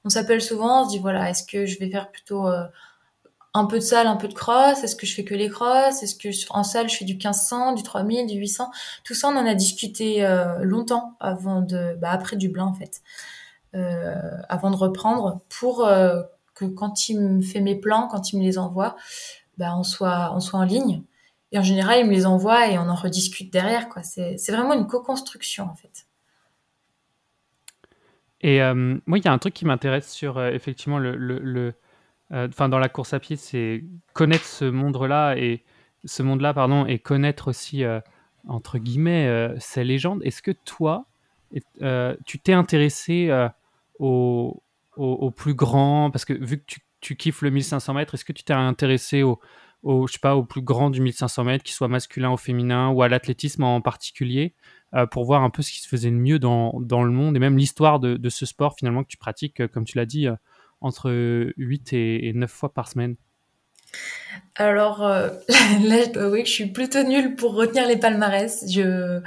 on 0.06 0.10
s'appelle 0.10 0.42
souvent, 0.42 0.84
on 0.84 0.86
se 0.86 0.90
dit 0.92 1.00
voilà, 1.00 1.30
est-ce 1.30 1.44
que 1.44 1.66
je 1.66 1.80
vais 1.80 1.90
faire 1.90 2.12
plutôt 2.12 2.48
euh, 2.48 2.64
un 3.56 3.66
peu 3.66 3.78
de 3.78 3.84
salle, 3.84 4.08
un 4.08 4.16
peu 4.16 4.28
de 4.28 4.34
cross 4.34 4.84
Est-ce 4.84 4.96
que 4.96 5.08
je 5.08 5.16
fais 5.16 5.24
que 5.26 5.34
les 5.34 5.50
cross 5.50 6.04
Est-ce 6.04 6.16
que 6.16 6.30
en 6.52 6.64
salle 6.64 6.90
je 6.90 6.96
fais 6.96 7.06
du 7.06 7.14
1500, 7.14 7.74
du 7.74 7.84
3000, 7.84 8.28
du 8.28 8.36
800 8.36 8.70
Tout 9.04 9.16
ça, 9.16 9.30
on 9.30 9.36
en 9.36 9.46
a 9.46 9.56
discuté 9.56 10.24
euh, 10.24 10.60
longtemps 10.60 11.16
avant 11.20 11.62
de, 11.62 11.98
bah, 12.00 12.12
après 12.12 12.38
du 12.38 12.50
blanc 12.50 12.68
en 12.68 12.74
fait, 12.76 13.02
euh, 13.74 14.16
avant 14.48 14.70
de 14.70 14.76
reprendre 14.76 15.42
pour 15.50 15.88
que 16.54 16.66
quand 16.66 17.10
il 17.10 17.20
me 17.20 17.42
fait 17.42 17.60
mes 17.60 17.76
plans, 17.76 18.08
quand 18.08 18.32
il 18.32 18.40
me 18.40 18.44
les 18.44 18.58
envoie, 18.58 18.96
bah, 19.58 19.76
on 19.76 19.84
soit, 19.84 20.32
on 20.34 20.40
soit 20.40 20.60
en 20.60 20.64
ligne. 20.64 21.04
Et 21.52 21.58
en 21.58 21.64
général, 21.64 22.00
il 22.00 22.06
me 22.06 22.12
les 22.12 22.26
envoie 22.26 22.68
et 22.68 22.78
on 22.78 22.90
en 22.90 22.96
rediscute 22.96 23.52
derrière. 23.52 23.88
C'est 24.04 24.52
vraiment 24.52 24.74
une 24.74 24.88
co-construction 24.88 25.66
en 25.66 25.76
fait. 25.76 26.06
Et 28.46 28.62
euh, 28.62 29.00
moi, 29.08 29.18
il 29.18 29.26
y 29.26 29.28
a 29.28 29.34
un 29.34 29.40
truc 29.40 29.56
qui 29.56 29.66
m'intéresse 29.66 30.08
sur 30.08 30.38
euh, 30.38 30.52
effectivement 30.52 31.00
le, 31.00 31.16
le, 31.16 31.74
euh, 32.32 32.48
dans 32.48 32.78
la 32.78 32.90
course 32.90 33.12
à 33.16 33.20
pied, 33.20 33.38
c'est 33.38 33.84
connaître 34.14 34.46
ce 34.46 34.66
monde-là 34.66 35.34
et 35.36 35.64
ce 36.04 36.22
monde-là, 36.22 36.54
pardon, 36.54 36.86
et 36.86 37.00
connaître 37.00 37.48
aussi 37.48 37.84
entre 38.48 38.78
guillemets 38.78 39.56
ces 39.58 39.84
légendes. 39.84 40.22
Est-ce 40.24 40.44
que 40.44 40.52
toi, 40.52 41.08
tu 41.52 42.40
t'es 42.40 42.54
intéressé 42.54 43.32
au, 43.98 44.62
plus 45.36 45.56
grand? 45.56 46.12
Parce 46.12 46.26
que 46.26 46.34
vu 46.34 46.60
que 46.60 46.76
tu, 47.02 47.16
kiffes 47.16 47.42
le 47.42 47.50
1500 47.50 47.96
mètres, 47.96 48.14
est-ce 48.14 48.26
que 48.26 48.34
tu 48.34 48.44
t'es 48.44 48.54
intéressé 48.54 49.24
au, 49.24 49.40
au, 49.82 50.06
je 50.06 50.14
sais 50.14 50.20
pas, 50.20 50.36
au 50.36 50.44
plus 50.44 50.62
grand 50.62 50.92
du 50.92 51.02
1500 51.02 51.46
mètres, 51.46 51.64
qu'il 51.64 51.74
soit 51.74 51.88
masculin 51.88 52.30
ou 52.32 52.38
féminin, 52.38 52.90
ou 52.90 53.02
à 53.02 53.08
l'athlétisme 53.10 53.64
en 53.64 53.82
particulier? 53.82 54.54
Euh, 54.96 55.06
pour 55.06 55.26
voir 55.26 55.44
un 55.44 55.50
peu 55.50 55.62
ce 55.62 55.72
qui 55.72 55.82
se 55.82 55.88
faisait 55.88 56.10
de 56.10 56.16
mieux 56.16 56.40
dans, 56.40 56.80
dans 56.80 57.04
le 57.04 57.12
monde 57.12 57.36
et 57.36 57.40
même 57.40 57.58
l'histoire 57.58 58.00
de, 58.00 58.16
de, 58.16 58.30
ce 58.30 58.46
sport 58.46 58.76
finalement 58.78 59.04
que 59.04 59.10
tu 59.10 59.18
pratiques, 59.18 59.60
euh, 59.62 59.68
comme 59.68 59.86
tu 59.86 59.98
l'as 59.98 60.06
dit, 60.06 60.28
euh, 60.28 60.36
entre 60.82 61.12
8 61.58 61.94
et, 61.94 62.28
et 62.28 62.34
9 62.34 62.50
fois 62.50 62.74
par 62.74 62.88
semaine 62.88 63.16
alors 64.56 65.00
là, 65.08 65.32
je 65.48 66.10
que 66.12 66.46
je 66.46 66.52
suis 66.52 66.66
plutôt 66.66 67.04
nulle 67.04 67.36
pour 67.36 67.54
retenir 67.56 67.88
les 67.88 67.96
palmarès. 67.96 68.66
Je 68.70 69.22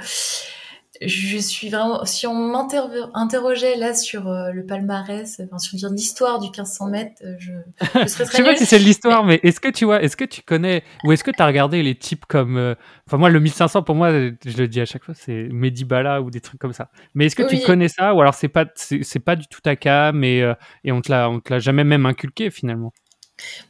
je 1.01 1.37
suis 1.37 1.69
vraiment, 1.69 2.03
si 2.05 2.27
on 2.27 2.33
m'interrogeait 2.33 3.77
là 3.77 3.93
sur 3.93 4.27
euh, 4.27 4.51
le 4.51 4.65
palmarès, 4.65 5.41
enfin 5.45 5.57
sur 5.57 5.89
l'histoire 5.89 6.39
du 6.39 6.47
1500 6.47 6.89
mètres, 6.89 7.21
euh, 7.23 7.35
je, 7.39 7.53
je 8.01 8.07
serais 8.07 8.25
très 8.25 8.37
Je 8.37 8.37
sais 8.37 8.43
pas 8.43 8.55
si 8.55 8.65
c'est 8.65 8.79
l'histoire, 8.79 9.23
mais, 9.23 9.39
est-ce 9.43 9.59
que 9.59 9.69
tu 9.69 9.85
vois, 9.85 10.01
est-ce 10.03 10.17
que 10.17 10.25
tu 10.25 10.41
connais, 10.41 10.83
ou 11.05 11.11
est-ce 11.11 11.23
que 11.23 11.31
tu 11.31 11.41
as 11.41 11.45
regardé 11.45 11.83
les 11.83 11.95
types 11.95 12.25
comme, 12.25 12.57
euh, 12.57 12.75
enfin 13.07 13.17
moi 13.17 13.29
le 13.29 13.39
1500 13.39 13.83
pour 13.83 13.95
moi, 13.95 14.11
je 14.11 14.57
le 14.57 14.67
dis 14.67 14.81
à 14.81 14.85
chaque 14.85 15.03
fois, 15.05 15.13
c'est 15.13 15.47
Medibala 15.51 16.21
ou 16.21 16.29
des 16.31 16.41
trucs 16.41 16.59
comme 16.59 16.73
ça. 16.73 16.89
Mais 17.15 17.27
est-ce 17.27 17.35
que 17.35 17.43
tu 17.43 17.59
connais 17.59 17.87
ça, 17.87 18.13
ou 18.13 18.21
alors 18.21 18.33
c'est 18.33 18.49
pas, 18.49 18.65
c'est 18.75 19.19
pas 19.19 19.35
du 19.35 19.47
tout 19.47 19.61
ta 19.61 20.11
mais 20.11 20.43
et 20.83 20.91
on 20.91 21.01
te 21.01 21.11
l'a, 21.11 21.29
on 21.29 21.39
te 21.39 21.53
l'a 21.53 21.59
jamais 21.59 21.83
même 21.83 22.05
inculqué 22.05 22.51
finalement? 22.51 22.91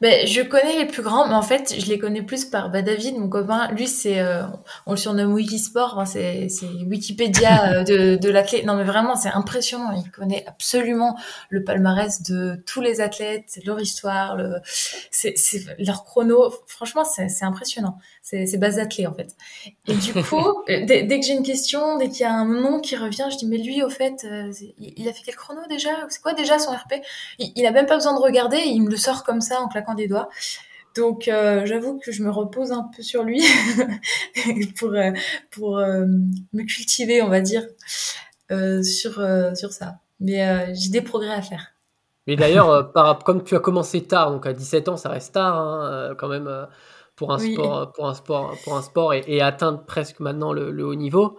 Ben, 0.01 0.25
je 0.25 0.41
connais 0.41 0.77
les 0.77 0.85
plus 0.85 1.01
grands, 1.01 1.27
mais 1.27 1.33
en 1.33 1.41
fait, 1.41 1.75
je 1.77 1.85
les 1.87 1.99
connais 1.99 2.21
plus 2.21 2.45
par 2.45 2.69
bah, 2.69 2.81
David, 2.81 3.17
mon 3.17 3.29
copain. 3.29 3.69
Lui, 3.71 3.87
c'est, 3.87 4.19
euh, 4.19 4.43
on 4.85 4.91
le 4.91 4.97
surnomme 4.97 5.33
Wikisport, 5.33 5.99
hein, 5.99 6.05
c'est, 6.05 6.49
c'est 6.49 6.65
Wikipédia 6.65 7.73
euh, 7.79 7.83
de, 7.83 8.15
de 8.15 8.29
l'athlète. 8.29 8.65
Non, 8.65 8.75
mais 8.75 8.83
vraiment, 8.83 9.15
c'est 9.15 9.29
impressionnant. 9.29 9.91
Il 9.91 10.09
connaît 10.11 10.45
absolument 10.47 11.17
le 11.49 11.63
palmarès 11.63 12.21
de 12.23 12.63
tous 12.65 12.81
les 12.81 13.01
athlètes, 13.01 13.59
leur 13.65 13.79
histoire, 13.79 14.35
le, 14.35 14.55
c'est, 15.11 15.37
c'est 15.37 15.61
leur 15.79 16.03
chrono. 16.03 16.53
Franchement, 16.67 17.03
c'est, 17.05 17.29
impressionnant. 17.43 17.97
C'est, 18.21 18.45
c'est 18.45 18.57
base 18.57 18.79
athlète, 18.79 19.07
en 19.07 19.13
fait. 19.13 19.35
Et 19.87 19.93
du 19.93 20.13
coup, 20.23 20.63
euh, 20.69 20.85
dès, 20.85 21.19
que 21.19 21.25
j'ai 21.25 21.33
une 21.33 21.43
question, 21.43 21.97
dès 21.97 22.09
qu'il 22.09 22.21
y 22.21 22.25
a 22.25 22.33
un 22.33 22.45
nom 22.45 22.79
qui 22.79 22.95
revient, 22.95 23.27
je 23.31 23.37
dis, 23.37 23.45
mais 23.45 23.57
lui, 23.57 23.83
au 23.83 23.89
fait, 23.89 24.25
il 24.77 25.07
a 25.07 25.13
fait 25.13 25.21
quel 25.25 25.35
chrono 25.35 25.61
déjà? 25.69 25.89
C'est 26.09 26.21
quoi 26.21 26.33
déjà 26.33 26.59
son 26.59 26.71
RP 26.71 26.99
il, 27.37 27.51
il 27.55 27.65
a 27.65 27.71
même 27.71 27.85
pas 27.85 27.95
besoin 27.95 28.13
de 28.13 28.19
regarder, 28.19 28.57
il 28.57 28.81
me 28.81 28.89
le 28.89 28.97
sort 28.97 29.23
comme 29.23 29.41
ça 29.41 29.58
en 29.59 29.67
claquant 29.67 29.95
des 29.95 30.07
doigts. 30.07 30.29
Donc 30.95 31.27
euh, 31.27 31.65
j'avoue 31.65 31.99
que 31.99 32.11
je 32.11 32.23
me 32.23 32.31
repose 32.31 32.71
un 32.71 32.89
peu 32.95 33.03
sur 33.03 33.23
lui 33.23 33.41
pour, 34.79 34.89
euh, 34.89 35.11
pour 35.51 35.77
euh, 35.77 36.05
me 36.53 36.63
cultiver, 36.63 37.21
on 37.21 37.29
va 37.29 37.41
dire, 37.41 37.63
sur, 38.49 39.23
sur 39.55 39.71
ça. 39.71 39.95
Mais 40.19 40.73
j'ai 40.75 40.89
des 40.89 41.01
progrès 41.01 41.33
à 41.33 41.41
faire. 41.41 41.67
Mais 42.27 42.35
d'ailleurs, 42.35 42.91
comme 43.23 43.43
tu 43.43 43.55
as 43.55 43.59
commencé 43.59 44.03
tard, 44.03 44.31
donc 44.31 44.45
à 44.45 44.53
17 44.53 44.89
ans, 44.89 44.97
ça 44.97 45.09
reste 45.09 45.33
tard 45.33 45.57
hein, 45.57 46.15
quand 46.17 46.27
même 46.27 46.67
pour 47.15 47.31
un 47.31 47.39
sport, 47.39 47.91
pour 47.93 48.07
un 48.07 48.13
sport, 48.13 48.55
pour 48.63 48.75
un 48.75 48.81
sport 48.81 49.13
et, 49.13 49.41
atteindre 49.41 49.83
presque 49.85 50.19
maintenant 50.19 50.51
le, 50.51 50.85
haut 50.85 50.95
niveau. 50.95 51.37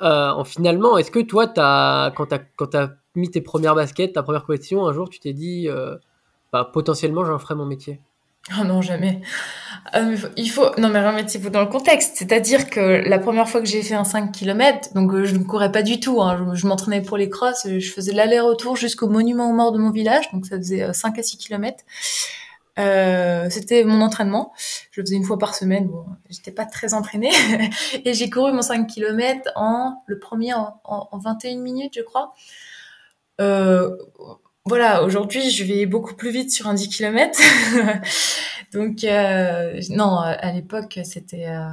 en 0.00 0.44
finalement, 0.44 0.98
est-ce 0.98 1.10
que 1.10 1.20
toi, 1.20 1.52
as, 1.56 2.12
quand 2.14 2.26
tu 2.26 2.76
as, 2.76 2.90
mis 3.16 3.28
tes 3.28 3.40
premières 3.40 3.74
baskets, 3.74 4.12
ta 4.12 4.22
première 4.22 4.42
compétition, 4.42 4.86
un 4.86 4.92
jour, 4.92 5.08
tu 5.08 5.18
t'es 5.18 5.32
dit 5.32 5.68
bah, 6.52 6.68
potentiellement 6.72 7.24
j'en 7.24 7.38
ferai 7.38 7.54
mon 7.54 7.66
métier 7.66 8.00
Oh 8.58 8.64
non, 8.64 8.80
jamais. 8.80 9.20
Euh, 9.94 10.16
il 10.36 10.50
faut, 10.50 10.70
non 10.78 10.88
mais 10.88 11.06
remettez-vous 11.06 11.50
dans 11.50 11.60
le 11.60 11.66
contexte. 11.66 12.16
C'est-à-dire 12.16 12.70
que 12.70 12.80
la 12.80 13.18
première 13.18 13.48
fois 13.48 13.60
que 13.60 13.66
j'ai 13.66 13.82
fait 13.82 13.94
un 13.94 14.04
5 14.04 14.32
km, 14.32 14.94
donc 14.94 15.12
euh, 15.12 15.24
je 15.24 15.36
ne 15.36 15.44
courais 15.44 15.70
pas 15.70 15.82
du 15.82 16.00
tout, 16.00 16.22
hein, 16.22 16.52
je, 16.54 16.66
m'entraînais 16.66 17.02
pour 17.02 17.16
les 17.18 17.28
crosses, 17.28 17.66
euh, 17.66 17.78
je 17.78 17.92
faisais 17.92 18.12
l'aller-retour 18.12 18.76
jusqu'au 18.76 19.08
monument 19.08 19.50
aux 19.50 19.52
morts 19.52 19.72
de 19.72 19.78
mon 19.78 19.90
village, 19.90 20.30
donc 20.32 20.46
ça 20.46 20.56
faisait 20.56 20.92
5 20.92 21.18
à 21.18 21.22
6 21.22 21.36
km. 21.36 21.84
c'était 23.50 23.84
mon 23.84 24.00
entraînement. 24.00 24.52
Je 24.90 25.00
le 25.00 25.06
faisais 25.06 25.16
une 25.16 25.24
fois 25.24 25.38
par 25.38 25.54
semaine. 25.54 25.88
Bon, 25.88 26.06
j'étais 26.30 26.52
pas 26.52 26.64
très 26.64 26.94
entraînée. 26.94 27.30
et 28.04 28.14
j'ai 28.14 28.30
couru 28.30 28.52
mon 28.52 28.62
5 28.62 28.86
km 28.86 29.50
en, 29.54 30.02
le 30.06 30.18
premier 30.18 30.54
en, 30.54 30.80
en, 30.84 31.08
en 31.12 31.18
21 31.18 31.58
minutes, 31.58 31.92
je 31.94 32.02
crois. 32.02 32.32
Euh, 33.40 33.96
voilà, 34.66 35.02
aujourd'hui, 35.04 35.50
je 35.50 35.64
vais 35.64 35.86
beaucoup 35.86 36.14
plus 36.14 36.30
vite 36.30 36.50
sur 36.50 36.68
un 36.68 36.74
10 36.74 36.88
km. 36.88 37.38
Donc, 38.72 39.04
euh, 39.04 39.80
non, 39.90 40.18
à 40.18 40.52
l'époque, 40.52 41.00
c'était, 41.02 41.48
euh, 41.48 41.68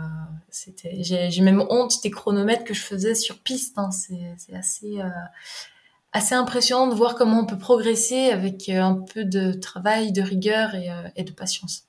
j'ai, 1.00 1.42
même 1.42 1.64
honte 1.70 2.02
des 2.02 2.10
chronomètres 2.10 2.64
que 2.64 2.74
je 2.74 2.82
faisais 2.82 3.14
sur 3.14 3.40
piste. 3.40 3.78
Hein. 3.78 3.90
C'est, 3.92 4.56
assez, 4.56 5.00
euh, 5.00 5.10
assez 6.14 6.34
impressionnant 6.34 6.88
de 6.88 6.96
voir 6.96 7.16
comment 7.16 7.42
on 7.42 7.46
peut 7.46 7.58
progresser 7.58 8.30
avec 8.32 8.70
un 8.70 8.96
peu 9.14 9.26
de 9.26 9.54
travail, 9.54 10.12
de 10.14 10.22
rigueur 10.22 10.70
et, 11.16 11.24
de 11.24 11.32
patience. 11.32 11.84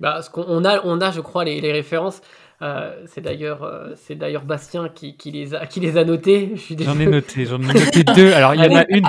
Bah, 0.00 0.22
qu'on 0.32 0.64
a, 0.64 0.84
on 0.84 1.00
a, 1.00 1.10
je 1.10 1.20
crois, 1.20 1.44
les 1.44 1.72
références. 1.72 2.20
Euh, 2.60 3.04
c'est 3.06 3.20
d'ailleurs 3.20 3.62
euh, 3.62 3.94
c'est 3.94 4.16
d'ailleurs 4.16 4.44
Bastien 4.44 4.88
qui, 4.88 5.16
qui, 5.16 5.30
les 5.30 5.54
a 5.54 5.64
qui 5.66 5.78
les 5.78 5.96
a 5.96 6.04
notés. 6.04 6.54
J'en 6.80 6.98
ai 6.98 7.06
noté, 7.06 7.46
j'en 7.46 7.62
ai 7.62 7.66
noté 7.66 8.02
deux. 8.02 8.32
Alors 8.32 8.54
il 8.54 8.60
y 8.60 8.66
en 8.66 8.74
a 8.74 8.84
une, 8.88 9.06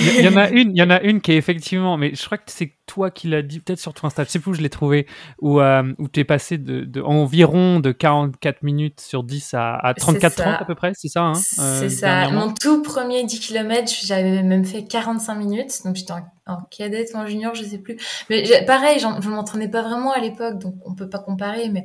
il 0.00 0.24
y 0.24 0.28
en 0.28 0.36
a 0.36 0.48
une, 0.48 0.70
il 0.70 0.78
y 0.78 0.82
en 0.82 0.90
a 0.90 1.00
une 1.00 1.20
qui 1.20 1.32
est 1.32 1.36
effectivement, 1.36 1.96
mais 1.96 2.14
je 2.14 2.24
crois 2.24 2.38
que 2.38 2.44
c'est 2.46 2.74
toi 2.86 3.10
qui 3.10 3.26
l'as 3.26 3.42
dit, 3.42 3.58
peut-être 3.58 3.80
sur 3.80 3.94
ton 3.94 4.06
Insta, 4.06 4.22
je 4.22 4.28
sais 4.28 4.38
plus 4.38 4.52
où 4.52 4.54
je 4.54 4.60
l'ai 4.60 4.70
trouvé, 4.70 5.06
où, 5.40 5.60
euh, 5.60 5.92
où 5.98 6.08
tu 6.08 6.20
es 6.20 6.24
passé 6.24 6.58
de, 6.58 6.84
de, 6.84 7.00
environ 7.00 7.80
de 7.80 7.90
44 7.90 8.62
minutes 8.62 9.00
sur 9.00 9.24
10 9.24 9.54
à, 9.54 9.74
à 9.74 9.92
34-30 9.94 10.58
à 10.60 10.64
peu 10.64 10.74
près, 10.74 10.92
c'est 10.94 11.08
ça 11.08 11.22
hein, 11.22 11.34
C'est 11.34 11.88
ça. 11.88 12.30
Mon 12.30 12.52
tout 12.52 12.82
premier 12.82 13.24
10 13.24 13.40
km, 13.40 13.90
j'avais 14.04 14.42
même 14.42 14.64
fait 14.64 14.84
45 14.84 15.34
minutes, 15.34 15.80
donc 15.84 15.96
j'étais 15.96 16.12
en, 16.12 16.26
en 16.46 16.62
cadette 16.70 17.10
ou 17.14 17.16
en 17.16 17.26
junior, 17.26 17.54
je 17.54 17.64
sais 17.64 17.78
plus. 17.78 17.96
Mais 18.30 18.64
pareil, 18.66 19.00
je 19.00 19.28
m'entraînais 19.28 19.68
pas 19.68 19.82
vraiment 19.82 20.12
à 20.12 20.20
l'époque, 20.20 20.58
donc 20.58 20.74
on 20.84 20.94
peut 20.94 21.08
pas 21.08 21.18
comparer, 21.18 21.70
mais 21.70 21.84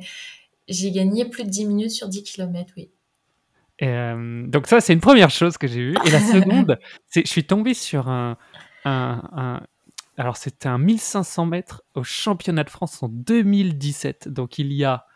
j'ai 0.68 0.90
gagné 0.90 1.24
plus 1.24 1.44
de 1.44 1.50
10 1.50 1.66
minutes 1.66 1.90
sur 1.90 2.08
10 2.08 2.22
km, 2.22 2.72
oui. 2.76 2.90
Euh, 3.82 4.46
donc 4.46 4.66
ça, 4.66 4.80
c'est 4.80 4.92
une 4.92 5.00
première 5.00 5.30
chose 5.30 5.56
que 5.56 5.66
j'ai 5.66 5.80
vue. 5.80 5.96
Et 6.06 6.10
la 6.10 6.20
seconde, 6.32 6.78
c'est 7.06 7.24
je 7.24 7.30
suis 7.30 7.44
tombé 7.44 7.74
sur 7.74 8.08
un... 8.08 8.36
un, 8.84 9.62
alors 10.16 10.36
c'était 10.36 10.68
un 10.68 10.78
1500 10.78 11.46
mètres 11.46 11.82
au 11.94 12.02
championnat 12.02 12.64
de 12.64 12.70
France 12.70 13.02
en 13.02 13.08
2017. 13.08 14.28
Donc 14.28 14.58
il 14.58 14.72
y 14.72 14.84
a, 14.84 15.06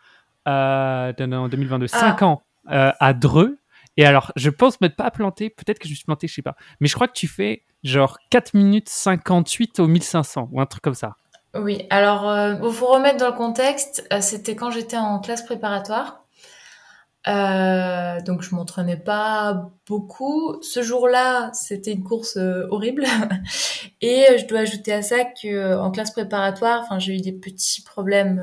euh, 0.47 1.13
en 1.19 1.49
2022, 1.49 1.87
5 1.87 1.99
ah. 1.99 2.25
ans 2.25 2.43
euh, 2.71 2.91
à 2.99 3.13
Dreux. 3.13 3.59
Et 3.97 4.05
alors, 4.05 4.31
je 4.35 4.49
pense 4.49 4.81
m'être 4.81 4.95
pas 4.95 5.11
planté, 5.11 5.51
peut-être 5.51 5.77
que 5.77 5.87
je 5.87 5.93
me 5.93 5.95
suis 5.95 6.05
planté, 6.05 6.27
je 6.27 6.33
sais 6.33 6.41
pas. 6.41 6.55
Mais 6.79 6.87
je 6.87 6.95
crois 6.95 7.07
que 7.07 7.13
tu 7.13 7.27
fais 7.27 7.63
genre 7.83 8.17
4 8.31 8.55
minutes 8.55 8.89
58 8.89 9.79
au 9.79 9.87
1500 9.87 10.49
ou 10.51 10.61
un 10.61 10.65
truc 10.65 10.81
comme 10.81 10.95
ça. 10.95 11.17
Oui, 11.55 11.85
alors, 11.91 12.57
pour 12.59 12.69
vous 12.69 12.87
remettre 12.87 13.17
dans 13.17 13.29
le 13.29 13.37
contexte, 13.37 14.07
euh, 14.11 14.21
c'était 14.21 14.55
quand 14.55 14.71
j'étais 14.71 14.97
en 14.97 15.19
classe 15.19 15.43
préparatoire. 15.43 16.25
Euh, 17.27 18.19
donc 18.21 18.41
je 18.41 18.53
m'entraînais 18.53 18.97
pas 18.97 19.71
beaucoup. 19.87 20.61
Ce 20.61 20.81
jour-là, 20.81 21.51
c'était 21.53 21.93
une 21.93 22.03
course 22.03 22.37
euh, 22.37 22.67
horrible. 22.69 23.05
Et 24.01 24.25
je 24.39 24.45
dois 24.47 24.59
ajouter 24.59 24.93
à 24.93 25.01
ça 25.01 25.23
que 25.25 25.77
en 25.77 25.91
classe 25.91 26.11
préparatoire, 26.11 26.81
enfin 26.81 26.99
j'ai 26.99 27.15
eu 27.15 27.21
des 27.21 27.31
petits 27.31 27.81
problèmes, 27.81 28.41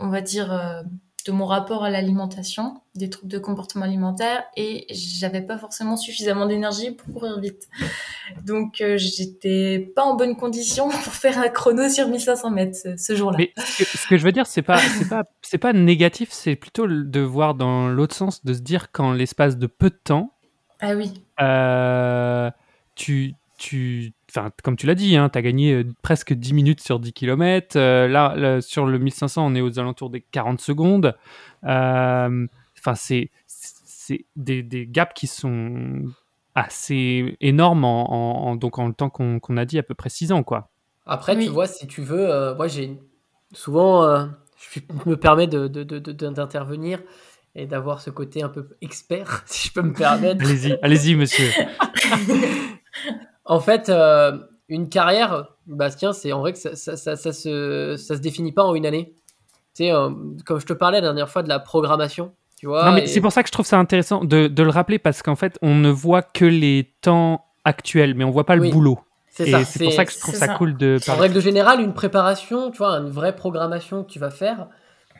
on 0.00 0.08
va 0.08 0.20
dire 0.20 0.82
de 1.24 1.32
mon 1.32 1.46
rapport 1.46 1.84
à 1.84 1.90
l'alimentation, 1.90 2.80
des 2.94 3.10
troubles 3.10 3.30
de 3.30 3.38
comportement 3.38 3.84
alimentaire, 3.84 4.44
et 4.56 4.86
j'avais 4.90 5.42
pas 5.42 5.58
forcément 5.58 5.96
suffisamment 5.96 6.46
d'énergie 6.46 6.90
pour 6.92 7.12
courir 7.12 7.38
vite. 7.40 7.68
Donc 8.44 8.80
euh, 8.80 8.96
j'étais 8.98 9.92
pas 9.94 10.02
en 10.02 10.16
bonne 10.16 10.36
condition 10.36 10.88
pour 11.04 11.12
faire 11.12 11.38
un 11.38 11.48
chrono 11.48 11.88
sur 11.88 12.08
1500 12.08 12.50
mètres 12.50 12.78
ce, 12.96 13.14
jour-là. 13.14 13.38
Mais 13.38 13.52
ce 13.56 14.06
que, 14.08 14.16
je 14.16 14.24
veux 14.24 14.32
dire, 14.32 14.46
c'est 14.46 14.62
pas 14.62 14.78
c'est 14.98 15.08
pas 15.08 15.24
c'est 15.42 15.58
pas 15.58 15.72
négatif, 15.72 16.30
c'est 16.32 16.56
plutôt 16.56 16.86
de 16.86 17.20
voir 17.20 17.54
dans 17.54 17.88
l'autre 17.88 18.14
sens, 18.14 18.44
de 18.44 18.54
se 18.54 18.60
dire 18.60 18.92
qu'en 18.92 19.12
l'espace 19.12 19.56
de 19.56 19.66
peu 19.66 19.90
de 19.90 19.98
temps, 20.02 20.32
ah 20.80 20.94
oui, 20.94 21.12
euh, 21.40 22.50
tu 22.96 23.34
tu 23.62 24.12
comme 24.64 24.76
tu 24.76 24.86
l'as 24.86 24.96
dit, 24.96 25.16
hein, 25.16 25.28
tu 25.28 25.38
as 25.38 25.42
gagné 25.42 25.72
euh, 25.72 25.84
presque 26.02 26.32
10 26.32 26.52
minutes 26.52 26.80
sur 26.80 26.98
10 26.98 27.12
km. 27.12 27.76
Euh, 27.76 28.08
là, 28.08 28.60
sur 28.60 28.86
le 28.86 28.98
1500, 28.98 29.46
on 29.46 29.54
est 29.54 29.60
aux 29.60 29.78
alentours 29.78 30.10
des 30.10 30.20
40 30.20 30.60
secondes. 30.60 31.14
Euh, 31.64 32.46
enfin, 32.78 32.94
c'est 32.96 33.30
des, 34.34 34.62
des, 34.64 34.86
gaps 34.86 35.12
qui 35.14 35.28
sont 35.28 36.02
assez 36.56 37.36
énormes 37.40 37.84
en, 37.84 38.56
donc 38.56 38.78
en 38.78 38.88
le 38.88 38.94
temps 38.94 39.10
qu'on 39.10 39.56
a 39.56 39.64
dit 39.64 39.78
à 39.78 39.84
peu 39.84 39.94
près 39.94 40.08
6 40.08 40.32
ans. 40.32 40.42
Quoi. 40.42 40.68
Après, 41.06 41.38
tu 41.38 41.48
vois, 41.48 41.68
si 41.68 41.86
tu 41.86 42.02
veux, 42.02 42.54
moi 42.56 42.66
j'ai 42.66 42.98
souvent, 43.52 44.28
je 44.74 44.80
me 45.06 45.16
permets 45.16 45.46
d'intervenir 45.46 46.98
de, 46.98 47.04
de, 47.04 47.08
et 47.54 47.66
d'avoir 47.66 48.00
ce 48.00 48.10
côté 48.10 48.42
un 48.42 48.48
peu 48.48 48.70
expert, 48.80 49.42
si 49.46 49.68
je 49.68 49.72
peux 49.72 49.82
me 49.82 49.92
permettre. 49.92 50.44
allez-y, 50.44 50.76
allez-y, 50.82 51.14
monsieur. 51.14 51.46
En 53.44 53.60
fait, 53.60 53.88
euh, 53.88 54.38
une 54.68 54.88
carrière, 54.88 55.48
Bastien, 55.66 56.12
c'est 56.12 56.32
en 56.32 56.40
vrai 56.40 56.52
que 56.52 56.58
ça, 56.58 56.76
ça, 56.76 56.96
ça, 56.96 57.16
ça, 57.16 57.32
se, 57.32 57.96
ça 57.96 58.16
se 58.16 58.20
définit 58.20 58.52
pas 58.52 58.62
en 58.62 58.74
une 58.74 58.86
année. 58.86 59.14
Tu 59.74 59.84
sais, 59.84 59.92
euh, 59.92 60.10
comme 60.44 60.60
je 60.60 60.66
te 60.66 60.72
parlais 60.72 60.98
la 60.98 61.08
dernière 61.08 61.28
fois 61.28 61.42
de 61.42 61.48
la 61.48 61.58
programmation, 61.58 62.32
tu 62.58 62.66
vois. 62.66 62.84
Non, 62.84 62.92
mais 62.92 63.06
c'est 63.06 63.20
pour 63.20 63.32
ça 63.32 63.42
que 63.42 63.48
je 63.48 63.52
trouve 63.52 63.66
ça 63.66 63.78
intéressant 63.78 64.24
de, 64.24 64.46
de 64.46 64.62
le 64.62 64.70
rappeler 64.70 64.98
parce 64.98 65.22
qu'en 65.22 65.36
fait, 65.36 65.58
on 65.62 65.74
ne 65.74 65.90
voit 65.90 66.22
que 66.22 66.44
les 66.44 66.94
temps 67.00 67.44
actuels, 67.64 68.14
mais 68.14 68.24
on 68.24 68.30
voit 68.30 68.46
pas 68.46 68.56
le 68.56 68.70
boulot. 68.70 68.98
C'est 69.30 69.50
ça. 69.50 69.64
C'est 69.64 69.84
pour 69.84 69.92
ça 69.92 70.04
que 70.04 70.12
je 70.12 70.18
trouve 70.18 70.34
ça, 70.34 70.48
cool 70.48 70.76
de. 70.76 70.98
En 71.08 71.16
règle 71.16 71.40
générale, 71.40 71.80
une 71.80 71.94
préparation, 71.94 72.70
tu 72.70 72.78
vois, 72.78 72.98
une 72.98 73.08
vraie 73.08 73.34
programmation 73.34 74.04
que 74.04 74.10
tu 74.10 74.18
vas 74.18 74.30
faire. 74.30 74.68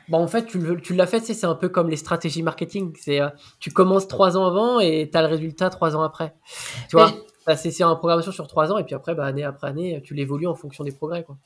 Bon, 0.09 0.19
en 0.19 0.27
fait, 0.27 0.45
tu, 0.45 0.59
tu 0.81 0.93
l'as 0.93 1.07
fait, 1.07 1.21
c'est 1.21 1.45
un 1.45 1.55
peu 1.55 1.69
comme 1.69 1.89
les 1.89 1.95
stratégies 1.95 2.43
marketing. 2.43 2.93
C'est, 2.99 3.21
euh, 3.21 3.29
tu 3.59 3.71
commences 3.71 4.07
trois 4.07 4.37
ans 4.37 4.45
avant 4.45 4.79
et 4.79 5.09
tu 5.11 5.17
as 5.17 5.21
le 5.21 5.29
résultat 5.29 5.69
trois 5.69 5.95
ans 5.95 6.03
après. 6.03 6.35
Tu 6.89 6.97
vois? 6.97 7.11
C'est 7.55 7.81
une 7.81 7.95
programmation 7.97 8.31
sur 8.31 8.47
trois 8.47 8.71
ans 8.71 8.77
et 8.77 8.83
puis 8.83 8.95
après, 8.95 9.15
bah, 9.15 9.25
année 9.25 9.43
après 9.43 9.67
année, 9.67 10.01
tu 10.03 10.13
l'évolues 10.13 10.47
en 10.47 10.55
fonction 10.55 10.83
des 10.83 10.91
progrès. 10.91 11.23
Quoi. 11.23 11.37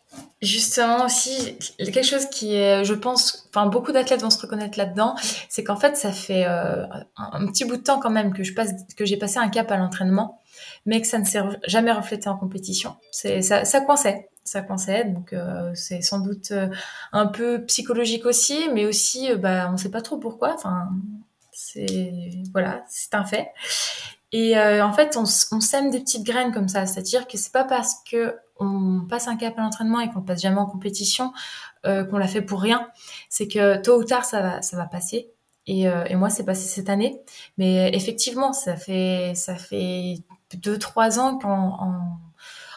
Justement 0.41 1.05
aussi, 1.05 1.57
quelque 1.77 2.03
chose 2.03 2.27
qui 2.27 2.55
est, 2.55 2.83
je 2.83 2.93
pense, 2.93 3.49
beaucoup 3.71 3.91
d'athlètes 3.91 4.21
vont 4.21 4.29
se 4.29 4.39
reconnaître 4.39 4.77
là-dedans, 4.77 5.15
c'est 5.49 5.63
qu'en 5.63 5.75
fait, 5.75 5.97
ça 5.97 6.11
fait 6.11 6.45
euh, 6.45 6.85
un, 7.17 7.47
petit 7.47 7.65
bout 7.65 7.77
de 7.77 7.83
temps 7.83 7.99
quand 7.99 8.09
même 8.09 8.33
que 8.33 8.43
je 8.43 8.53
passe, 8.53 8.71
que 8.95 9.05
j'ai 9.05 9.17
passé 9.17 9.39
un 9.39 9.49
cap 9.49 9.71
à 9.71 9.77
l'entraînement, 9.77 10.39
mais 10.85 11.01
que 11.01 11.07
ça 11.07 11.17
ne 11.17 11.25
s'est 11.25 11.41
jamais 11.65 11.91
reflété 11.91 12.29
en 12.29 12.37
compétition. 12.37 12.95
Ça, 13.11 13.65
ça 13.65 13.81
coinçait, 13.81 14.29
ça 14.43 14.61
coinçait, 14.61 15.05
donc 15.05 15.33
euh, 15.33 15.71
c'est 15.73 16.01
sans 16.01 16.19
doute 16.19 16.51
euh, 16.51 16.69
un 17.11 17.25
peu 17.25 17.65
psychologique 17.65 18.25
aussi, 18.25 18.69
mais 18.73 18.85
aussi, 18.85 19.33
bah, 19.35 19.67
on 19.69 19.73
ne 19.73 19.77
sait 19.77 19.91
pas 19.91 20.01
trop 20.01 20.17
pourquoi. 20.17 20.55
C'est 21.51 22.29
voilà, 22.53 22.83
c'est 22.87 23.15
un 23.15 23.25
fait. 23.25 23.47
Et 24.31 24.57
euh, 24.57 24.85
en 24.85 24.91
fait, 24.91 25.15
on, 25.17 25.23
on, 25.23 25.61
sème 25.61 25.89
des 25.89 25.99
petites 25.99 26.25
graines 26.25 26.51
comme 26.51 26.67
ça, 26.67 26.85
c'est-à-dire 26.85 27.27
que 27.27 27.37
c'est 27.37 27.53
pas 27.53 27.63
parce 27.63 28.03
que 28.09 28.35
on 28.59 29.05
passe 29.07 29.27
un 29.27 29.37
cap 29.37 29.57
à 29.57 29.61
l'entraînement 29.61 29.99
et 30.01 30.09
qu'on 30.09 30.21
passe 30.21 30.41
jamais 30.41 30.57
en 30.57 30.65
compétition 30.65 31.31
euh, 31.85 32.03
qu'on 32.03 32.17
l'a 32.17 32.27
fait 32.27 32.41
pour 32.41 32.61
rien. 32.61 32.89
C'est 33.29 33.47
que 33.47 33.77
tôt 33.77 33.99
ou 33.99 34.03
tard, 34.03 34.25
ça 34.25 34.41
va, 34.41 34.61
ça 34.61 34.75
va 34.77 34.85
passer. 34.85 35.31
Et, 35.67 35.87
euh, 35.87 36.03
et 36.05 36.15
moi, 36.15 36.29
c'est 36.29 36.43
passé 36.43 36.67
cette 36.67 36.89
année. 36.89 37.21
Mais 37.57 37.89
effectivement, 37.93 38.53
ça 38.53 38.75
fait, 38.75 39.33
ça 39.35 39.55
fait 39.55 40.15
deux, 40.55 40.77
trois 40.79 41.19
ans 41.19 41.37
qu'en 41.37 42.19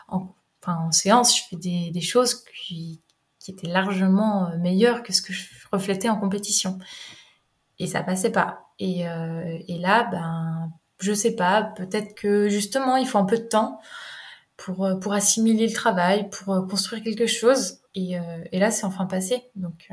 en, 0.08 0.34
enfin, 0.62 0.76
en 0.86 0.92
séance, 0.92 1.36
je 1.36 1.42
fais 1.48 1.56
des, 1.56 1.90
des 1.90 2.00
choses 2.00 2.44
qui, 2.66 3.00
qui 3.38 3.50
étaient 3.50 3.68
largement 3.68 4.50
meilleures 4.58 5.02
que 5.02 5.12
ce 5.12 5.22
que 5.22 5.32
je 5.32 5.48
reflétais 5.72 6.08
en 6.08 6.16
compétition. 6.16 6.78
Et 7.78 7.86
ça 7.86 8.02
passait 8.02 8.30
pas. 8.30 8.70
Et, 8.78 9.08
euh, 9.08 9.58
et 9.66 9.78
là, 9.78 10.04
ben, 10.10 10.70
je 11.00 11.12
sais 11.12 11.34
pas, 11.34 11.62
peut-être 11.76 12.14
que 12.14 12.48
justement, 12.48 12.96
il 12.96 13.06
faut 13.06 13.18
un 13.18 13.24
peu 13.24 13.38
de 13.38 13.44
temps 13.44 13.80
pour, 14.56 14.84
euh, 14.84 14.96
pour 14.96 15.12
assimiler 15.12 15.66
le 15.66 15.72
travail, 15.72 16.28
pour 16.30 16.54
euh, 16.54 16.66
construire 16.66 17.02
quelque 17.02 17.26
chose. 17.26 17.78
Et, 17.94 18.18
euh, 18.18 18.22
et 18.52 18.58
là, 18.58 18.70
c'est 18.70 18.84
enfin 18.84 19.06
passé. 19.06 19.42
Donc, 19.56 19.88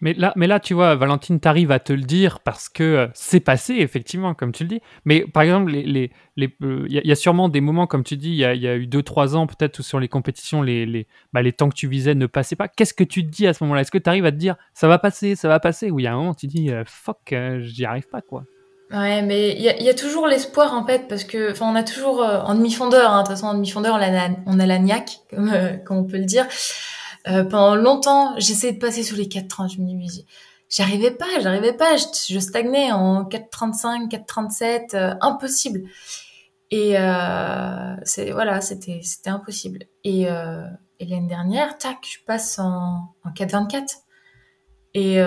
mais, 0.00 0.12
là, 0.14 0.32
mais 0.36 0.46
là, 0.46 0.60
tu 0.60 0.74
vois, 0.74 0.94
Valentine, 0.94 1.40
t'arrives 1.40 1.70
à 1.70 1.78
te 1.78 1.92
le 1.92 2.02
dire 2.02 2.40
parce 2.40 2.68
que 2.68 3.08
c'est 3.14 3.40
passé, 3.40 3.74
effectivement, 3.74 4.34
comme 4.34 4.52
tu 4.52 4.64
le 4.64 4.68
dis. 4.68 4.80
Mais 5.04 5.24
par 5.26 5.42
exemple, 5.42 5.72
il 5.74 5.92
les, 5.92 6.12
les, 6.36 6.56
y, 6.88 7.12
a 7.12 7.14
sûrement 7.14 7.48
des 7.48 7.60
moments, 7.60 7.86
comme 7.86 8.02
tu 8.02 8.16
dis, 8.16 8.30
il 8.30 8.36
y 8.36 8.44
a, 8.44 8.54
y 8.54 8.66
a, 8.66 8.76
eu 8.76 8.86
2-3 8.86 9.36
ans, 9.36 9.46
peut-être, 9.46 9.78
où 9.78 9.82
sur 9.82 10.00
les 10.00 10.08
compétitions, 10.08 10.62
les, 10.62 10.84
les, 10.84 11.06
bah, 11.32 11.42
les 11.42 11.52
temps 11.52 11.68
que 11.68 11.74
tu 11.74 11.88
visais 11.88 12.14
ne 12.14 12.26
passaient 12.26 12.56
pas. 12.56 12.68
Qu'est-ce 12.68 12.94
que 12.94 13.04
tu 13.04 13.24
te 13.24 13.30
dis 13.30 13.46
à 13.46 13.54
ce 13.54 13.62
moment-là? 13.64 13.82
Est-ce 13.82 13.90
que 13.90 13.98
tu 13.98 14.08
arrives 14.08 14.26
à 14.26 14.32
te 14.32 14.36
dire, 14.36 14.56
ça 14.74 14.88
va 14.88 14.98
passer, 14.98 15.36
ça 15.36 15.48
va 15.48 15.60
passer? 15.60 15.90
Ou 15.90 16.00
il 16.00 16.02
y 16.02 16.06
a 16.06 16.12
un 16.12 16.16
moment, 16.16 16.34
tu 16.34 16.46
dis, 16.46 16.70
fuck, 16.86 17.34
j'y 17.60 17.84
arrive 17.84 18.08
pas, 18.08 18.20
quoi 18.20 18.44
Ouais, 18.92 19.20
mais 19.22 19.50
il 19.56 19.62
y 19.62 19.68
a, 19.68 19.82
y 19.82 19.88
a, 19.88 19.94
toujours 19.94 20.28
l'espoir 20.28 20.72
en 20.72 20.86
fait, 20.86 21.08
parce 21.08 21.24
que, 21.24 21.50
enfin, 21.50 21.68
on 21.68 21.74
a 21.74 21.82
toujours 21.82 22.22
euh, 22.22 22.40
en 22.42 22.54
demi-fondeur, 22.54 23.10
hein, 23.10 23.22
de 23.22 23.26
toute 23.26 23.34
façon 23.34 23.48
en 23.48 23.54
demi-fondeur, 23.54 23.96
on 23.96 24.00
a, 24.00 24.28
on 24.46 24.60
a 24.60 24.66
la 24.66 24.78
niaque, 24.78 25.22
comme, 25.28 25.50
euh, 25.52 25.76
comme 25.78 25.96
on 25.98 26.04
peut 26.04 26.18
le 26.18 26.24
dire. 26.24 26.46
Euh, 27.26 27.42
pendant 27.42 27.74
longtemps, 27.74 28.34
j'essayais 28.38 28.74
de 28.74 28.78
passer 28.78 29.02
sous 29.02 29.16
les 29.16 29.26
4,30. 29.26 29.74
Je 29.74 29.80
me 29.80 29.86
dis, 29.86 30.24
j'arrivais 30.68 31.10
pas, 31.10 31.26
j'arrivais 31.40 31.72
pas, 31.72 31.96
je, 31.96 32.04
je, 32.28 32.38
stagnais 32.38 32.92
en 32.92 33.24
4,35, 33.24 34.08
4,37, 34.08 34.94
euh, 34.94 35.14
impossible. 35.20 35.82
Et 36.70 36.94
c'est 38.04 38.32
voilà, 38.32 38.60
c'était 38.60 39.00
c'était 39.02 39.30
impossible. 39.30 39.84
Et, 40.02 40.22
et 40.22 41.06
l'année 41.06 41.28
dernière, 41.28 41.78
tac, 41.78 41.98
je 42.02 42.18
passe 42.26 42.58
en, 42.58 43.14
en 43.24 43.30
4,24. 43.30 43.98
Et 44.94 45.18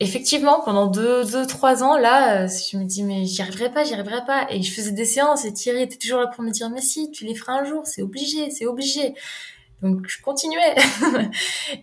effectivement, 0.00 0.60
pendant 0.64 0.86
deux, 0.86 1.24
deux, 1.24 1.46
trois 1.46 1.82
ans, 1.82 1.96
là, 1.96 2.44
euh, 2.44 2.48
je 2.48 2.76
me 2.76 2.84
dis, 2.84 3.02
mais 3.02 3.24
j'y 3.24 3.42
arriverai 3.42 3.70
pas, 3.72 3.84
j'y 3.84 3.94
arriverai 3.94 4.24
pas. 4.26 4.46
Et 4.50 4.62
je 4.62 4.72
faisais 4.72 4.92
des 4.92 5.04
séances 5.04 5.44
et 5.44 5.52
Thierry 5.52 5.82
était 5.82 5.96
toujours 5.96 6.20
là 6.20 6.28
pour 6.28 6.44
me 6.44 6.50
dire, 6.50 6.70
mais 6.70 6.80
si, 6.80 7.10
tu 7.10 7.24
les 7.24 7.34
feras 7.34 7.60
un 7.60 7.64
jour, 7.64 7.86
c'est 7.86 8.02
obligé, 8.02 8.50
c'est 8.50 8.66
obligé. 8.66 9.14
Donc, 9.82 10.06
je 10.08 10.20
continuais. 10.22 10.74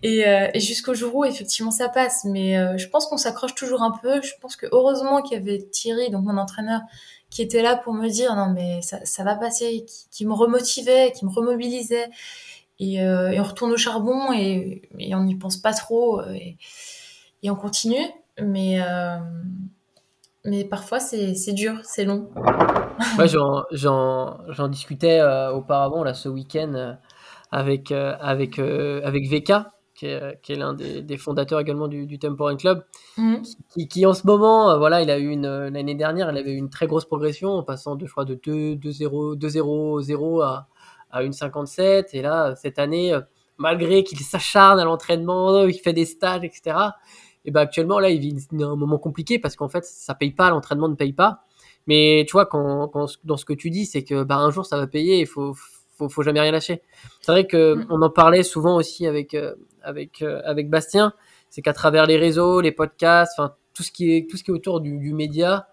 et, 0.04 0.28
euh, 0.28 0.50
et 0.54 0.60
jusqu'au 0.60 0.94
jour 0.94 1.16
où, 1.16 1.26
effectivement, 1.26 1.72
ça 1.72 1.90
passe. 1.90 2.26
Mais 2.26 2.58
euh, 2.58 2.78
je 2.78 2.88
pense 2.88 3.08
qu'on 3.08 3.18
s'accroche 3.18 3.56
toujours 3.56 3.84
un 3.84 3.92
peu. 3.92 4.22
Je 4.22 4.34
pense 4.42 4.56
que 4.56 4.68
heureusement 4.72 5.22
qu'il 5.22 5.38
y 5.38 5.42
avait 5.42 5.64
Thierry, 5.72 6.10
donc 6.10 6.24
mon 6.26 6.38
entraîneur, 6.38 6.82
qui 7.30 7.42
était 7.42 7.62
là 7.62 7.76
pour 7.76 7.94
me 7.94 8.08
dire, 8.08 8.36
non, 8.36 8.50
mais 8.54 8.82
ça, 8.82 9.00
ça 9.04 9.24
va 9.24 9.36
passer, 9.36 9.86
qui, 9.86 10.06
qui 10.10 10.26
me 10.26 10.34
remotivait, 10.34 11.12
qui 11.12 11.26
me 11.26 11.32
remobilisait. 11.32 12.10
Et, 12.80 12.96
et 12.96 13.40
on 13.40 13.44
retourne 13.44 13.72
au 13.72 13.78
charbon 13.78 14.34
et, 14.34 14.82
et 15.00 15.16
on 15.16 15.24
n'y 15.24 15.36
pense 15.36 15.56
pas 15.56 15.74
trop. 15.74 16.22
Et, 16.24 16.58
et 17.46 17.52
on 17.52 17.56
continue. 17.56 18.06
Mais, 18.42 18.82
euh, 18.82 19.18
mais 20.44 20.66
parfois, 20.66 21.00
c'est 21.00 21.54
dur, 21.54 21.80
c'est 21.84 22.06
long. 22.06 22.30
Moi, 23.18 23.26
j'en 23.28 24.68
discutais 24.68 25.20
euh, 25.20 25.54
auparavant, 25.54 26.04
là, 26.04 26.14
ce 26.14 26.28
week-end, 26.28 26.74
euh, 26.74 26.94
avec, 27.52 27.92
avec, 27.92 28.60
avec 28.60 29.30
VK, 29.30 29.54
qui 29.94 30.08
est, 30.08 30.42
qui 30.42 30.54
est 30.54 30.56
l'un 30.56 30.74
des, 30.74 31.02
des, 31.02 31.18
fondateurs 31.18 31.62
également 31.62 31.88
du, 31.88 32.06
du 32.06 32.20
Temporain 32.20 32.58
Club, 32.58 32.84
mhm. 33.18 33.44
qui, 33.70 33.88
qui, 33.88 34.06
en 34.06 34.14
ce 34.14 34.28
moment, 34.28 34.78
voilà, 34.78 35.02
il 35.02 35.10
a 35.10 35.18
eu 35.18 35.30
une 35.30 35.70
l'année 35.70 35.96
dernière, 35.96 36.30
il 36.32 36.38
avait 36.38 36.52
eu 36.52 36.58
une 36.58 36.70
très 36.70 36.88
grosse 36.88 37.06
progression 37.06 37.52
en 37.52 37.64
passant 37.64 37.96
de, 37.96 38.06
je 38.06 38.12
crois, 38.12 38.26
de 38.26 38.36
2-0-0 38.36 40.44
à, 40.44 40.68
à 41.12 41.24
1,57. 41.24 42.08
Et 42.12 42.22
là, 42.22 42.56
cette 42.56 42.78
année, 42.78 43.18
malgré 43.58 44.04
qu'il 44.04 44.20
s'acharne 44.20 44.80
à 44.80 44.84
l'entraînement, 44.84 45.64
il 45.64 45.80
fait 45.80 45.94
des 45.94 46.06
stages, 46.06 46.44
etc., 46.44 46.76
et 47.46 47.52
ben 47.52 47.62
actuellement 47.62 48.00
là 48.00 48.10
il 48.10 48.20
vit 48.20 48.48
un 48.62 48.76
moment 48.76 48.98
compliqué 48.98 49.40
parce 49.40 49.56
qu'en 49.56 49.70
fait 49.70 49.86
ça 49.86 50.16
paye 50.16 50.32
pas, 50.32 50.50
l'entraînement 50.50 50.90
ne 50.90 50.96
paye 50.96 51.14
pas. 51.14 51.42
Mais 51.88 52.26
tu 52.28 52.34
vois 52.34 52.46
quand, 52.48 52.88
quand 52.88 53.08
dans 53.24 53.38
ce 53.38 53.46
que 53.46 53.54
tu 53.54 53.70
dis 53.70 53.86
c'est 53.86 54.04
que 54.04 54.24
bah 54.24 54.38
un 54.38 54.52
jour 54.52 54.66
ça 54.66 54.78
va 54.78 54.88
payer, 54.88 55.20
il 55.20 55.28
faut 55.28 55.54
faut, 55.98 56.10
faut 56.10 56.24
jamais 56.24 56.42
rien 56.42 56.52
lâcher. 56.52 56.82
C'est 57.22 57.32
vrai 57.32 57.48
que 57.48 57.76
mm. 57.76 57.88
on 57.90 58.02
en 58.02 58.10
parlait 58.10 58.44
souvent 58.44 58.76
aussi 58.76 59.08
avec 59.08 59.34
euh, 59.34 59.56
avec 59.82 60.22
euh, 60.22 60.42
avec 60.46 60.70
Bastien, 60.70 61.14
c'est 61.50 61.62
qu'à 61.62 61.74
travers 61.74 62.06
les 62.06 62.18
réseaux, 62.18 62.62
les 62.62 62.72
podcasts, 62.72 63.34
enfin 63.38 63.56
tout 63.74 63.84
ce 63.84 63.92
qui 63.92 64.16
est 64.16 64.30
tout 64.30 64.38
ce 64.38 64.44
qui 64.44 64.52
est 64.52 64.54
autour 64.54 64.82
du, 64.82 64.98
du 64.98 65.14
média, 65.14 65.68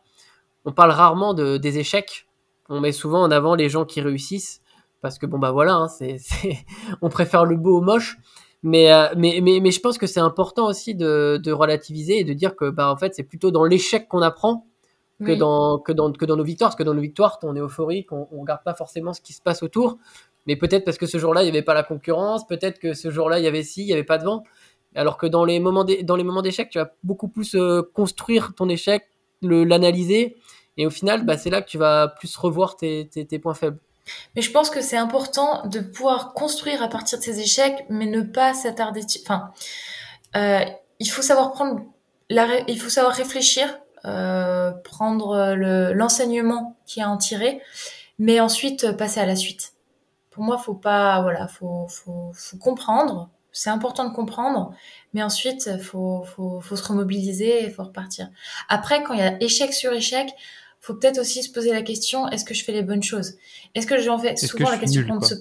on 0.65 0.73
parle 0.73 0.91
rarement 0.91 1.35
de, 1.35 1.57
des 1.57 1.79
échecs. 1.79 2.27
On 2.69 2.81
met 2.81 2.93
souvent 2.93 3.23
en 3.23 3.31
avant 3.31 3.55
les 3.55 3.69
gens 3.69 3.85
qui 3.85 4.01
réussissent 4.01 4.63
parce 5.01 5.19
que 5.19 5.27
bon 5.27 5.39
bah 5.39 5.51
voilà, 5.51 5.75
hein, 5.75 5.89
c'est 5.89 6.19
on 7.03 7.09
préfère 7.09 7.45
le 7.45 7.57
beau 7.57 7.79
au 7.79 7.81
moche. 7.81 8.17
Mais, 8.63 8.93
euh, 8.93 9.09
mais, 9.17 9.41
mais, 9.43 9.59
mais 9.61 9.71
je 9.71 9.81
pense 9.81 9.99
que 9.99 10.07
c'est 10.07 10.21
important 10.21 10.67
aussi 10.67 10.95
de, 10.95 11.41
de 11.43 11.53
relativiser 11.53 12.19
et 12.19 12.25
de 12.25 12.33
dire 12.33 12.55
que 12.55 12.71
bah, 12.71 12.91
en 12.91 12.97
fait, 12.97 13.15
c'est 13.15 13.25
plutôt 13.25 13.51
dans 13.51 13.65
l'échec 13.65 14.09
qu'on 14.09 14.23
apprend 14.23 14.67
que, 15.25 15.33
dans, 15.33 15.79
que, 15.79 15.93
dans, 15.93 16.13
que 16.13 16.25
dans 16.25 16.37
nos 16.37 16.45
victoires. 16.45 16.71
Parce 16.71 16.79
que 16.79 16.83
dans 16.83 16.95
nos 16.95 17.01
victoires, 17.01 17.39
on 17.43 17.57
est 17.57 17.61
euphorique, 17.61 18.13
on 18.13 18.29
ne 18.33 18.41
regarde 18.41 18.63
pas 18.65 18.75
forcément 18.75 19.13
ce 19.13 19.21
qui 19.21 19.33
se 19.33 19.43
passe 19.43 19.63
autour. 19.63 19.99
Mais 20.47 20.57
peut-être 20.57 20.85
parce 20.85 20.99
que 20.99 21.07
ce 21.07 21.19
jour-là, 21.19 21.43
il 21.43 21.45
n'y 21.45 21.51
avait 21.51 21.63
pas 21.63 21.75
la 21.75 21.85
concurrence, 21.85 22.47
peut-être 22.47 22.79
que 22.79 22.95
ce 22.95 23.11
jour-là, 23.11 23.39
il 23.39 23.45
y 23.45 23.49
avait 23.49 23.63
ci, 23.63 23.83
il 23.83 23.87
n'y 23.87 23.93
avait 23.93 24.03
pas 24.05 24.19
de 24.19 24.25
vent. 24.25 24.43
Alors 24.95 25.17
que 25.17 25.27
dans 25.27 25.45
les 25.45 25.59
moments 25.61 25.85
dans 25.85 26.17
les 26.17 26.25
moments 26.25 26.43
d'échec, 26.43 26.69
tu 26.69 26.79
vas 26.79 26.93
beaucoup 27.03 27.29
plus 27.29 27.55
euh, 27.55 27.83
construire 27.95 28.53
ton 28.55 28.69
échec, 28.69 29.05
l'analyser, 29.41 30.37
et 30.77 30.87
au 30.87 30.91
final, 30.91 31.25
bah, 31.25 31.37
c'est 31.37 31.51
là 31.51 31.63
que 31.63 31.69
tu 31.69 31.79
vas 31.79 32.09
plus 32.09 32.35
revoir 32.37 32.77
tes, 32.77 33.09
tes, 33.09 33.27
tes 33.27 33.39
points 33.39 33.55
faibles. 33.55 33.79
Mais 34.35 34.43
je 34.43 34.51
pense 34.51 34.71
que 34.71 34.81
c'est 34.81 34.97
important 34.97 35.67
de 35.67 35.81
pouvoir 35.81 36.33
construire 36.35 36.83
à 36.83 36.89
partir 36.89 37.19
de 37.19 37.23
ces 37.23 37.41
échecs, 37.41 37.85
mais 37.89 38.07
ne 38.07 38.23
pas 38.23 38.55
s'attarder. 38.55 39.03
Enfin, 39.23 39.53
euh, 40.37 40.65
il 40.99 41.07
faut 41.07 41.23
savoir 41.23 41.53
prendre, 41.53 41.83
il 42.31 42.81
faut 42.81 42.89
savoir 42.89 43.15
réfléchir, 43.15 43.79
euh, 44.05 44.73
prendre 44.85 45.55
l'enseignement 45.93 46.77
qui 46.87 47.01
a 47.01 47.09
en 47.09 47.17
tiré, 47.17 47.61
mais 48.19 48.41
ensuite 48.41 48.97
passer 48.97 49.21
à 49.21 49.27
la 49.27 49.37
suite. 49.37 49.73
Pour 50.31 50.43
moi, 50.43 50.57
faut 50.59 50.75
pas, 50.75 51.21
voilà, 51.21 51.47
faut, 51.47 51.87
faut, 51.89 52.33
comprendre. 52.59 53.29
C'est 53.55 53.69
important 53.69 54.09
de 54.09 54.15
comprendre, 54.15 54.73
mais 55.13 55.23
ensuite, 55.23 55.79
faut, 55.83 56.25
faut 56.25 56.77
se 56.77 56.89
remobiliser 56.89 57.65
et 57.65 57.71
faut 57.71 57.83
repartir. 57.83 58.31
Après, 58.71 59.03
quand 59.03 59.13
il 59.13 59.21
y 59.21 59.23
a 59.23 59.43
échec 59.43 59.75
sur 59.75 59.93
échec, 59.93 60.31
faut 60.83 60.95
peut-être 60.95 61.19
aussi 61.19 61.43
se 61.43 61.51
poser 61.51 61.73
la 61.73 61.83
question 61.83 62.29
est-ce 62.29 62.45
que 62.45 62.53
je 62.53 62.65
fais 62.65 62.73
les 62.73 62.83
bonnes 62.83 63.03
choses? 63.03 63.37
Est-ce 63.75 63.87
que 63.87 63.99
j'en 63.99 64.19
fais 64.19 64.37
souvent 64.37 64.69
la 64.69 64.79
question 64.79 65.07
qu'on 65.07 65.23
se 65.23 65.35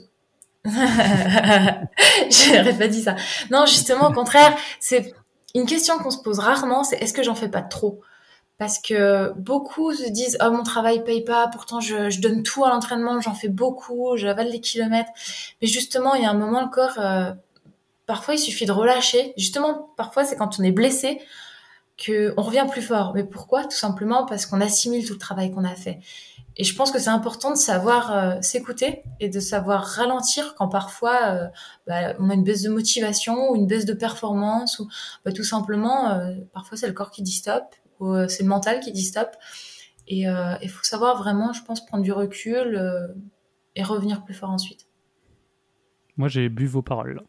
je 0.66 2.56
n'aurais 2.56 2.78
pas 2.78 2.88
dit 2.88 3.02
ça. 3.02 3.16
Non, 3.50 3.66
justement, 3.66 4.10
au 4.10 4.14
contraire, 4.14 4.56
c'est 4.80 5.12
une 5.56 5.66
question 5.66 5.98
qu'on 5.98 6.12
se 6.12 6.20
pose 6.20 6.38
rarement, 6.38 6.84
c'est 6.84 6.98
est-ce 6.98 7.14
que 7.14 7.24
j'en 7.24 7.34
fais 7.34 7.50
pas 7.50 7.64
trop? 7.64 8.02
Parce 8.60 8.78
que 8.78 9.34
beaucoup 9.38 9.92
se 9.92 10.08
disent 10.08 10.38
oh 10.40 10.52
mon 10.52 10.62
travail 10.62 11.04
paye 11.04 11.24
pas, 11.24 11.48
pourtant 11.48 11.80
je, 11.80 12.12
je 12.12 12.22
donne 12.22 12.44
tout 12.44 12.64
à 12.64 12.70
l'entraînement, 12.70 13.20
j'en 13.22 13.34
fais 13.34 13.48
beaucoup, 13.48 14.16
j'avale 14.18 14.52
des 14.52 14.60
kilomètres. 14.60 15.10
Mais 15.64 15.68
justement, 15.68 16.14
il 16.14 16.22
y 16.22 16.26
a 16.28 16.30
un 16.30 16.36
moment 16.36 16.62
le 16.62 16.70
corps, 16.70 17.00
euh, 17.00 17.32
parfois 18.06 18.36
il 18.36 18.40
suffit 18.40 18.68
de 18.68 18.72
relâcher. 18.72 19.34
Justement, 19.38 19.90
parfois 19.98 20.26
c'est 20.26 20.36
quand 20.36 20.60
on 20.60 20.64
est 20.64 20.72
blessé, 20.72 21.20
on 22.10 22.42
revient 22.42 22.66
plus 22.70 22.82
fort. 22.82 23.14
Mais 23.14 23.24
pourquoi? 23.24 23.64
Tout 23.64 23.78
simplement 23.78 24.26
parce 24.26 24.46
qu'on 24.46 24.62
assimile 24.62 25.06
tout 25.06 25.14
le 25.14 25.20
travail 25.20 25.52
qu'on 25.52 25.64
a 25.64 25.76
fait. 25.76 26.00
Et 26.58 26.64
je 26.64 26.76
pense 26.76 26.92
que 26.92 27.00
c'est 27.00 27.10
important 27.10 27.52
de 27.52 27.58
savoir 27.58 28.14
euh, 28.14 28.42
s'écouter 28.42 29.04
et 29.20 29.30
de 29.30 29.40
savoir 29.40 29.84
ralentir 29.84 30.56
quand 30.56 30.68
parfois 30.68 31.20
euh, 31.26 31.48
bah, 31.88 32.14
on 32.20 32.30
a 32.30 32.34
une 32.34 32.44
baisse 32.44 32.64
de 32.64 32.70
motivation 32.70 33.52
ou 33.52 33.56
une 33.56 33.68
baisse 33.68 33.86
de 33.86 33.94
performance 33.94 34.80
ou 34.80 34.90
bah, 35.24 35.32
tout 35.32 35.44
simplement 35.44 36.12
euh, 36.12 36.36
parfois 36.54 36.78
c'est 36.78 36.88
le 36.88 36.94
corps 36.94 37.12
qui 37.12 37.22
dit 37.22 37.32
stop 37.32 37.64
ou 38.00 38.16
c'est 38.28 38.44
le 38.44 38.50
mental 38.50 38.80
qui 38.80 38.92
dit 38.92 39.04
stop. 39.04 39.30
Et 40.08 40.24
il 40.24 40.70
faut 40.70 40.84
savoir 40.84 41.18
vraiment, 41.18 41.54
je 41.54 41.64
pense, 41.64 41.86
prendre 41.86 42.04
du 42.04 42.12
recul 42.12 43.16
et 43.76 43.84
revenir 43.84 44.24
plus 44.24 44.34
fort 44.34 44.50
ensuite. 44.50 44.88
Moi 46.18 46.28
j'ai 46.28 46.50
bu 46.50 46.66
vos 46.66 46.82
paroles 46.82 47.22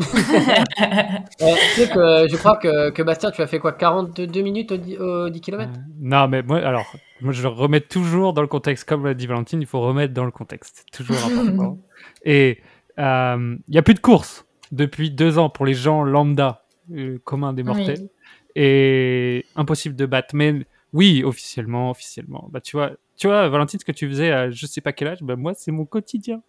là. 0.00 1.22
tu 1.38 1.80
sais 1.80 1.88
que 1.88 2.28
je 2.28 2.36
crois 2.36 2.56
que, 2.56 2.90
que, 2.90 3.02
Bastien, 3.02 3.30
tu 3.30 3.42
as 3.42 3.46
fait 3.46 3.58
quoi 3.58 3.72
42 3.72 4.40
minutes 4.42 4.72
au 4.72 4.76
10, 4.76 5.40
km 5.40 5.70
euh, 5.70 5.80
Non, 6.00 6.28
mais 6.28 6.42
moi, 6.42 6.58
alors, 6.58 6.92
moi, 7.20 7.32
je 7.32 7.46
remets 7.46 7.80
toujours 7.80 8.32
dans 8.32 8.42
le 8.42 8.48
contexte, 8.48 8.88
comme 8.88 9.04
l'a 9.04 9.14
dit 9.14 9.26
Valentine, 9.26 9.60
il 9.60 9.66
faut 9.66 9.80
remettre 9.80 10.14
dans 10.14 10.24
le 10.24 10.30
contexte. 10.30 10.86
Toujours 10.92 11.16
important. 11.24 11.78
Et 12.24 12.60
euh, 12.98 13.56
il 13.68 13.70
n'y 13.70 13.78
a 13.78 13.82
plus 13.82 13.94
de 13.94 14.00
course 14.00 14.46
depuis 14.72 15.10
deux 15.10 15.38
ans 15.38 15.50
pour 15.50 15.66
les 15.66 15.74
gens 15.74 16.02
lambda, 16.02 16.64
euh, 16.92 17.18
communs 17.24 17.52
des 17.52 17.62
mortels. 17.62 18.08
Et 18.56 19.46
impossible 19.54 19.94
de 19.94 20.06
battre. 20.06 20.34
Mais 20.34 20.66
oui, 20.92 21.22
officiellement, 21.24 21.90
officiellement. 21.90 22.48
Bah, 22.50 22.60
tu 22.60 22.76
vois, 22.76 22.92
tu 23.20 23.26
vois, 23.26 23.50
Valentine, 23.50 23.78
ce 23.78 23.84
que 23.84 23.92
tu 23.92 24.08
faisais 24.08 24.32
à 24.32 24.50
je 24.50 24.64
sais 24.64 24.80
pas 24.80 24.94
quel 24.94 25.08
âge, 25.08 25.22
bah, 25.22 25.36
moi, 25.36 25.52
c'est 25.54 25.70
mon 25.70 25.84
quotidien. 25.84 26.42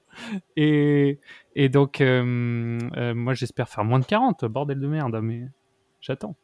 Et, 0.55 1.19
et 1.53 1.67
donc, 1.67 1.99
euh, 1.99 2.79
euh, 2.95 3.13
moi, 3.13 3.33
j'espère 3.33 3.67
faire 3.67 3.83
moins 3.83 3.99
de 3.99 4.05
40, 4.05 4.45
bordel 4.45 4.79
de 4.79 4.87
merde, 4.87 5.19
mais 5.21 5.43
j'attends. 5.99 6.37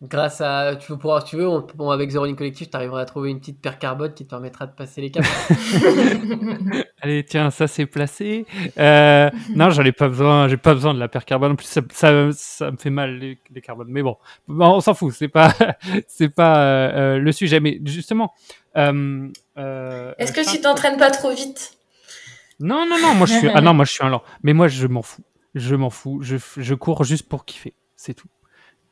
Grâce 0.00 0.40
à, 0.40 0.76
tu 0.76 0.92
veux 0.92 0.98
pouvoir, 0.98 1.24
tu 1.24 1.36
veux, 1.36 1.48
bon, 1.74 1.90
avec 1.90 2.10
Zero 2.10 2.24
Link 2.24 2.38
Collective, 2.38 2.68
tu 2.70 2.76
arriveras 2.76 3.00
à 3.00 3.04
trouver 3.04 3.30
une 3.30 3.40
petite 3.40 3.60
paire 3.60 3.80
carbone 3.80 4.14
qui 4.14 4.24
te 4.24 4.30
permettra 4.30 4.66
de 4.66 4.72
passer 4.72 5.00
les 5.00 5.10
caps. 5.10 5.28
Allez, 7.02 7.24
tiens, 7.24 7.50
ça 7.50 7.66
c'est 7.66 7.86
placé. 7.86 8.46
Euh, 8.78 9.28
non, 9.56 9.70
j'en 9.70 9.84
ai 9.84 9.92
pas 9.92 10.08
besoin, 10.08 10.46
j'ai 10.46 10.56
pas 10.56 10.74
besoin 10.74 10.94
de 10.94 11.00
la 11.00 11.08
paire 11.08 11.24
carbone. 11.24 11.52
En 11.52 11.56
plus, 11.56 11.66
ça, 11.66 11.82
ça, 12.32 12.70
me 12.70 12.76
fait 12.76 12.90
mal 12.90 13.18
les, 13.18 13.38
les 13.52 13.60
carbones. 13.60 13.88
Mais 13.90 14.02
bon, 14.02 14.16
on 14.48 14.80
s'en 14.80 14.94
fout, 14.94 15.12
c'est 15.12 15.28
pas, 15.28 15.52
c'est 16.06 16.32
pas 16.32 17.16
le 17.18 17.32
sujet. 17.32 17.60
Mais 17.60 17.80
justement, 17.84 18.32
est-ce 18.74 20.32
que 20.32 20.50
tu 20.50 20.60
t'entraînes 20.60 20.98
pas 20.98 21.10
trop 21.10 21.34
vite? 21.34 21.78
Non, 22.60 22.86
non, 22.88 22.96
non, 23.00 23.14
moi 23.14 23.26
je 23.26 23.34
suis, 23.34 23.48
ah 23.48 23.60
non, 23.60 23.74
moi 23.74 23.84
je 23.84 23.92
suis 23.92 24.04
un 24.04 24.08
lent. 24.08 24.22
Mais 24.42 24.52
moi 24.52 24.68
je 24.68 24.86
m'en 24.86 25.02
fous. 25.02 25.22
Je 25.54 25.74
m'en 25.74 25.90
fous. 25.90 26.20
Je, 26.22 26.36
je 26.56 26.74
cours 26.74 27.04
juste 27.04 27.28
pour 27.28 27.44
kiffer. 27.44 27.74
C'est 27.96 28.14
tout. 28.14 28.28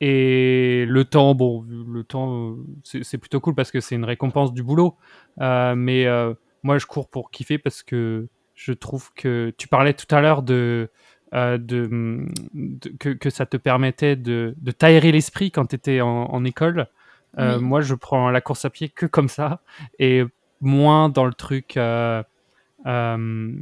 Et 0.00 0.86
le 0.88 1.04
temps, 1.04 1.34
bon, 1.34 1.64
le 1.68 2.02
temps, 2.04 2.56
c'est 2.84 3.18
plutôt 3.18 3.40
cool 3.40 3.54
parce 3.54 3.70
que 3.70 3.80
c'est 3.80 3.94
une 3.94 4.04
récompense 4.04 4.52
du 4.52 4.62
boulot. 4.62 4.96
Euh, 5.40 5.74
mais 5.74 6.06
euh, 6.06 6.32
moi, 6.62 6.78
je 6.78 6.86
cours 6.86 7.08
pour 7.08 7.30
kiffer 7.30 7.58
parce 7.58 7.82
que 7.82 8.28
je 8.54 8.72
trouve 8.72 9.12
que 9.14 9.52
tu 9.58 9.68
parlais 9.68 9.92
tout 9.92 10.12
à 10.14 10.22
l'heure 10.22 10.42
de, 10.42 10.90
euh, 11.34 11.58
de, 11.58 12.26
que, 12.98 13.10
que, 13.10 13.28
ça 13.30 13.44
te 13.44 13.58
permettait 13.58 14.16
de, 14.16 14.54
de 14.56 14.70
t'aérer 14.70 15.12
l'esprit 15.12 15.50
quand 15.50 15.66
tu 15.66 15.76
étais 15.76 16.00
en, 16.00 16.24
en 16.24 16.44
école. 16.44 16.88
Moi, 17.36 17.80
je 17.80 17.94
prends 17.94 18.30
la 18.30 18.40
course 18.40 18.64
à 18.64 18.70
pied 18.70 18.88
que 18.88 19.06
comme 19.06 19.28
ça 19.28 19.60
et 19.98 20.24
moins 20.60 21.08
dans 21.08 21.24
le 21.24 21.32
truc 21.32 21.78
euh, 22.86 23.52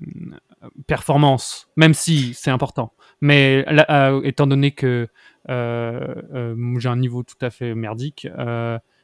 performance, 0.87 1.68
même 1.76 1.94
si 1.94 2.35
c'est 2.35 2.50
important. 2.50 2.92
Mais 3.20 3.64
euh, 3.90 4.20
étant 4.22 4.46
donné 4.46 4.72
que 4.72 5.09
euh, 5.48 6.54
j'ai 6.78 6.88
un 6.88 6.96
niveau 6.96 7.22
tout 7.22 7.37
à 7.40 7.50
fait 7.50 7.74
merdique, 7.74 8.28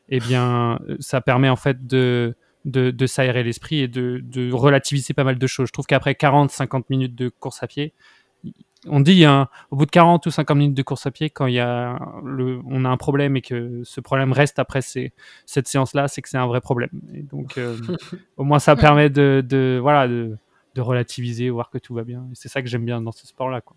eh 0.08 0.20
bien, 0.20 0.78
ça 1.00 1.20
permet 1.20 1.48
en 1.48 1.56
fait 1.56 1.86
de, 1.86 2.36
de, 2.64 2.90
de 2.90 3.06
s'aérer 3.06 3.42
l'esprit 3.42 3.80
et 3.80 3.88
de, 3.88 4.20
de, 4.22 4.52
relativiser 4.52 5.14
pas 5.14 5.24
mal 5.24 5.38
de 5.38 5.46
choses. 5.46 5.68
Je 5.68 5.72
trouve 5.72 5.86
qu'après 5.86 6.12
40-50 6.12 6.84
minutes 6.90 7.14
de 7.14 7.28
course 7.28 7.62
à 7.62 7.66
pied, 7.66 7.94
on 8.86 9.00
dit 9.00 9.24
hein, 9.24 9.48
au 9.70 9.76
bout 9.76 9.86
de 9.86 9.90
40 9.90 10.26
ou 10.26 10.30
50 10.30 10.56
minutes 10.56 10.76
de 10.76 10.82
course 10.82 11.06
à 11.06 11.10
pied, 11.10 11.30
quand 11.30 11.46
il 11.46 11.54
y 11.54 11.60
a 11.60 11.98
le, 12.24 12.60
on 12.66 12.84
a 12.84 12.88
un 12.88 12.96
problème 12.96 13.36
et 13.36 13.42
que 13.42 13.82
ce 13.84 14.00
problème 14.00 14.32
reste 14.32 14.58
après 14.58 14.80
cette 14.82 15.68
séance-là, 15.68 16.08
c'est 16.08 16.22
que 16.22 16.28
c'est 16.28 16.38
un 16.38 16.46
vrai 16.46 16.60
problème. 16.60 16.90
Et 17.14 17.22
donc, 17.22 17.58
euh, 17.58 17.76
au 18.36 18.44
moins, 18.44 18.58
ça 18.58 18.76
permet 18.76 19.10
de, 19.10 19.44
de 19.46 19.78
voilà, 19.80 20.08
de, 20.08 20.36
de, 20.74 20.80
relativiser, 20.80 21.50
voir 21.50 21.70
que 21.70 21.78
tout 21.78 21.94
va 21.94 22.04
bien. 22.04 22.26
Et 22.30 22.34
c'est 22.34 22.48
ça 22.48 22.62
que 22.62 22.68
j'aime 22.68 22.84
bien 22.84 23.00
dans 23.00 23.12
ce 23.12 23.26
sport-là. 23.26 23.60
Quoi. 23.60 23.76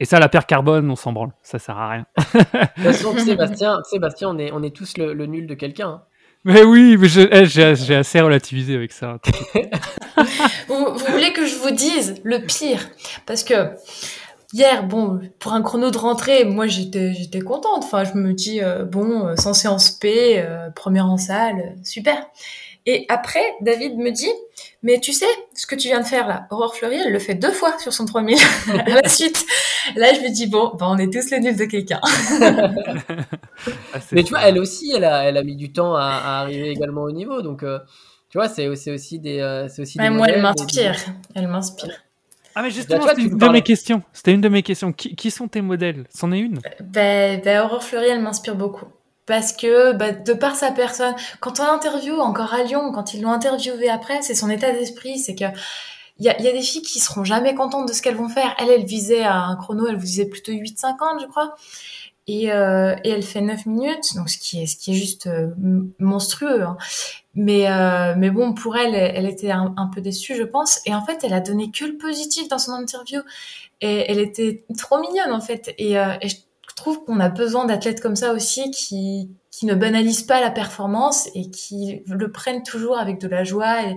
Et 0.00 0.04
ça, 0.04 0.20
la 0.20 0.28
paire 0.28 0.46
carbone, 0.46 0.90
on 0.90 0.96
s'en 0.96 1.12
branle. 1.12 1.32
Ça 1.42 1.58
sert 1.58 1.76
à 1.76 1.88
rien. 1.88 2.06
de 2.16 2.38
toute 2.38 2.82
façon, 2.82 3.16
Sébastien, 3.18 3.78
Sébastien 3.84 4.28
on, 4.30 4.38
est, 4.38 4.52
on 4.52 4.62
est 4.62 4.74
tous 4.74 4.96
le, 4.96 5.14
nul 5.26 5.46
de 5.46 5.54
quelqu'un. 5.54 5.88
Hein. 5.88 6.02
Mais 6.44 6.62
oui, 6.62 6.96
eh, 7.00 7.46
j'ai 7.46 7.94
assez 7.96 8.20
relativisé 8.20 8.74
avec 8.74 8.92
ça. 8.92 9.18
vous, 10.68 10.94
voulez 11.10 11.32
que 11.32 11.46
je 11.46 11.56
vous 11.56 11.70
dise 11.70 12.20
le 12.24 12.38
pire? 12.38 12.88
Parce 13.26 13.42
que 13.44 13.74
hier, 14.52 14.84
bon, 14.84 15.20
pour 15.38 15.52
un 15.52 15.62
chrono 15.62 15.90
de 15.90 15.98
rentrée, 15.98 16.44
moi 16.44 16.66
j'étais 16.66 17.12
j'étais 17.12 17.40
contente. 17.40 17.84
Enfin, 17.84 18.04
je 18.04 18.14
me 18.14 18.32
dis 18.32 18.62
euh, 18.62 18.84
bon, 18.84 19.26
euh, 19.26 19.36
sans 19.36 19.52
séance 19.52 19.90
P, 19.90 20.38
euh, 20.38 20.70
première 20.70 21.06
en 21.06 21.18
salle, 21.18 21.76
super. 21.84 22.26
Et 22.86 23.04
après, 23.08 23.42
David 23.60 23.96
me 23.98 24.10
dit, 24.10 24.30
mais 24.82 24.98
tu 24.98 25.12
sais, 25.12 25.26
ce 25.54 25.66
que 25.66 25.74
tu 25.74 25.88
viens 25.88 26.00
de 26.00 26.06
faire 26.06 26.26
là, 26.26 26.46
Aurore 26.50 26.74
Fleury, 26.74 26.96
elle 26.96 27.12
le 27.12 27.18
fait 27.18 27.34
deux 27.34 27.50
fois 27.50 27.78
sur 27.78 27.92
son 27.92 28.04
3000 28.06 28.38
à 28.86 29.02
la 29.02 29.08
suite. 29.08 29.44
Là, 29.94 30.12
je 30.14 30.20
me 30.20 30.34
dis, 30.34 30.46
bon, 30.46 30.72
bah, 30.78 30.86
on 30.88 30.96
est 30.98 31.12
tous 31.12 31.30
les 31.30 31.40
nuls 31.40 31.56
de 31.56 31.64
quelqu'un. 31.64 32.00
Ah, 33.92 33.98
mais 34.12 34.22
tu 34.22 34.30
vois, 34.30 34.42
elle 34.42 34.58
aussi, 34.58 34.92
elle 34.94 35.04
a, 35.04 35.24
elle 35.24 35.36
a 35.36 35.42
mis 35.42 35.56
du 35.56 35.72
temps 35.72 35.94
à, 35.96 36.40
arriver 36.42 36.70
également 36.70 37.02
au 37.02 37.10
niveau. 37.10 37.42
Donc, 37.42 37.64
euh, 37.64 37.80
tu 38.30 38.38
vois, 38.38 38.48
c'est 38.48 38.68
aussi 38.68 39.18
des. 39.18 39.40
Euh, 39.40 39.66
aussi 39.66 39.98
des 39.98 40.10
moi, 40.10 40.28
elle 40.28 40.40
m'inspire. 40.40 40.96
Elle 41.34 41.48
m'inspire. 41.48 41.92
Ah 42.54 42.62
mais 42.62 42.70
justement, 42.70 43.06
c'était 43.06 43.22
une 43.22 43.36
de 43.36 43.48
mes 43.48 43.62
questions. 43.62 44.02
C'était 44.12 44.32
une 44.32 44.40
de 44.40 44.48
mes 44.48 44.62
questions. 44.62 44.92
Qui, 44.92 45.30
sont 45.30 45.48
tes 45.48 45.60
modèles? 45.60 46.06
C'en 46.10 46.32
est 46.32 46.38
une? 46.38 46.60
Ben, 46.80 47.40
ben, 47.40 47.64
Aurore 47.64 47.82
Fleury, 47.82 48.08
elle 48.08 48.22
m'inspire 48.22 48.54
beaucoup 48.54 48.86
parce 49.28 49.52
que 49.52 49.92
bah, 49.92 50.10
de 50.12 50.32
par 50.32 50.56
sa 50.56 50.72
personne, 50.72 51.14
quand 51.40 51.60
on 51.60 51.64
l'interviewe 51.64 52.18
encore 52.18 52.54
à 52.54 52.62
Lyon, 52.62 52.90
quand 52.92 53.14
ils 53.14 53.22
l'ont 53.22 53.30
interviewé 53.30 53.90
après, 53.90 54.22
c'est 54.22 54.34
son 54.34 54.50
état 54.50 54.72
d'esprit, 54.72 55.18
c'est 55.18 55.34
que 55.34 55.44
il 56.20 56.24
y 56.24 56.28
a, 56.28 56.40
y 56.42 56.48
a, 56.48 56.52
des 56.52 56.62
filles 56.62 56.82
qui 56.82 56.98
seront 56.98 57.22
jamais 57.22 57.54
contentes 57.54 57.86
de 57.86 57.92
ce 57.92 58.02
qu'elles 58.02 58.16
vont 58.16 58.28
faire. 58.28 58.52
Elle, 58.58 58.70
elle 58.70 58.84
visait 58.84 59.22
à 59.22 59.36
un 59.44 59.54
chrono, 59.54 59.86
elle 59.86 59.94
vous 59.94 60.04
disait 60.04 60.26
plutôt 60.26 60.50
8,50 60.50 61.20
je 61.20 61.26
crois. 61.26 61.54
Et, 62.26 62.52
euh, 62.52 62.94
et, 63.04 63.10
elle 63.10 63.22
fait 63.22 63.40
9 63.40 63.66
minutes, 63.66 64.16
donc 64.16 64.28
ce 64.28 64.36
qui 64.36 64.62
est, 64.62 64.66
ce 64.66 64.76
qui 64.76 64.90
est 64.90 64.94
juste 64.94 65.28
euh, 65.28 65.48
monstrueux. 65.98 66.62
Hein. 66.62 66.76
Mais, 67.34 67.70
euh, 67.70 68.14
mais 68.18 68.30
bon, 68.30 68.52
pour 68.52 68.76
elle, 68.76 68.94
elle 68.94 69.26
était 69.26 69.50
un, 69.50 69.90
peu 69.94 70.00
déçue, 70.00 70.34
je 70.34 70.42
pense. 70.42 70.80
Et 70.84 70.94
en 70.94 71.02
fait, 71.04 71.20
elle 71.22 71.32
a 71.32 71.40
donné 71.40 71.70
que 71.70 71.84
le 71.84 71.96
positif 71.96 72.48
dans 72.48 72.58
son 72.58 72.72
interview. 72.72 73.20
Et 73.80 74.10
elle 74.10 74.18
était 74.18 74.64
trop 74.76 75.00
mignonne, 75.00 75.32
en 75.32 75.40
fait. 75.40 75.72
Et, 75.78 75.98
euh, 75.98 76.14
et 76.20 76.28
je 76.28 76.36
trouve 76.78 77.04
qu'on 77.04 77.20
a 77.20 77.28
besoin 77.28 77.66
d'athlètes 77.66 78.00
comme 78.00 78.16
ça 78.16 78.32
aussi 78.32 78.70
qui, 78.70 79.30
qui 79.50 79.66
ne 79.66 79.74
banalisent 79.74 80.22
pas 80.22 80.40
la 80.40 80.50
performance 80.50 81.28
et 81.34 81.50
qui 81.50 82.02
le 82.06 82.32
prennent 82.32 82.62
toujours 82.62 82.98
avec 82.98 83.20
de 83.20 83.28
la 83.28 83.44
joie 83.44 83.82
et, 83.84 83.96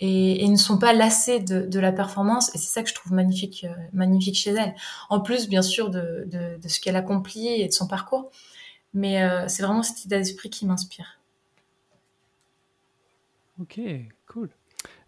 et, 0.00 0.48
ne 0.48 0.56
sont 0.56 0.78
pas 0.78 0.92
lassés 0.92 1.40
de, 1.40 1.66
de 1.66 1.80
la 1.80 1.92
performance. 1.92 2.54
Et 2.54 2.58
c'est 2.58 2.72
ça 2.72 2.82
que 2.82 2.88
je 2.88 2.94
trouve 2.94 3.12
magnifique, 3.12 3.64
euh, 3.68 3.74
magnifique 3.92 4.36
chez 4.36 4.50
elle. 4.50 4.74
En 5.08 5.20
plus, 5.20 5.48
bien 5.48 5.62
sûr, 5.62 5.90
de, 5.90 6.26
de, 6.26 6.68
ce 6.68 6.80
qu'elle 6.80 6.96
accomplit 6.96 7.48
et 7.48 7.68
de 7.68 7.72
son 7.72 7.86
parcours. 7.86 8.30
Mais 8.92 9.22
euh, 9.22 9.48
c'est 9.48 9.62
vraiment 9.62 9.82
cet 9.82 10.06
état 10.06 10.18
d'esprit 10.18 10.50
qui 10.50 10.66
m'inspire. 10.66 11.18
Ok, 13.60 13.80
cool. 14.26 14.50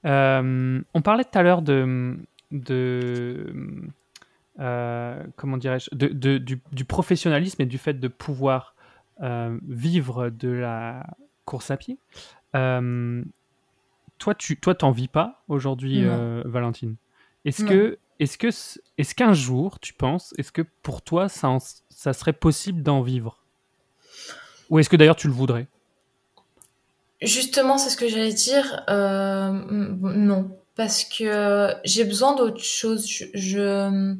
Euh, 0.04 0.80
on 0.94 1.02
parlait 1.02 1.24
tout 1.24 1.38
à 1.38 1.42
l'heure 1.42 1.62
de, 1.62 2.16
de 2.52 3.52
euh, 4.58 5.22
comment 5.36 5.56
dirais-je, 5.56 5.90
de, 5.94 6.38
du, 6.38 6.84
professionnalisme 6.84 7.62
et 7.62 7.66
du 7.66 7.78
fait 7.78 7.94
de 7.94 8.08
pouvoir 8.08 8.74
euh, 9.22 9.58
vivre 9.66 10.30
de 10.30 10.48
la 10.48 11.06
course 11.44 11.70
à 11.70 11.76
pied. 11.76 11.98
toi, 12.52 14.34
tu 14.34 14.58
toi, 14.58 14.74
t'en 14.74 14.90
vis 14.90 15.08
pas 15.08 15.42
aujourd'hui, 15.48 16.04
Valentine? 16.44 16.96
Est-ce 17.44 17.64
que, 17.64 17.98
est-ce 18.18 18.38
que, 18.38 18.48
est-ce 18.98 19.14
qu'un 19.14 19.34
jour, 19.34 19.78
tu 19.78 19.92
penses, 19.92 20.34
est-ce 20.38 20.50
que 20.50 20.62
pour 20.82 21.02
toi, 21.02 21.28
ça, 21.28 21.56
ça 21.90 22.12
serait 22.12 22.32
possible 22.32 22.82
d'en 22.82 23.02
vivre? 23.02 23.38
Ou 24.70 24.78
est-ce 24.78 24.88
que 24.88 24.96
d'ailleurs 24.96 25.16
tu 25.16 25.28
le 25.28 25.32
voudrais? 25.32 25.68
Justement, 27.22 27.78
c'est 27.78 27.90
ce 27.90 27.96
que 27.96 28.08
j'allais 28.08 28.32
dire. 28.32 28.84
Euh, 28.90 29.50
non, 29.50 30.50
parce 30.74 31.04
que 31.04 31.74
j'ai 31.84 32.04
besoin 32.04 32.34
d'autre 32.36 32.62
chose. 32.62 33.06
Je, 33.32 34.14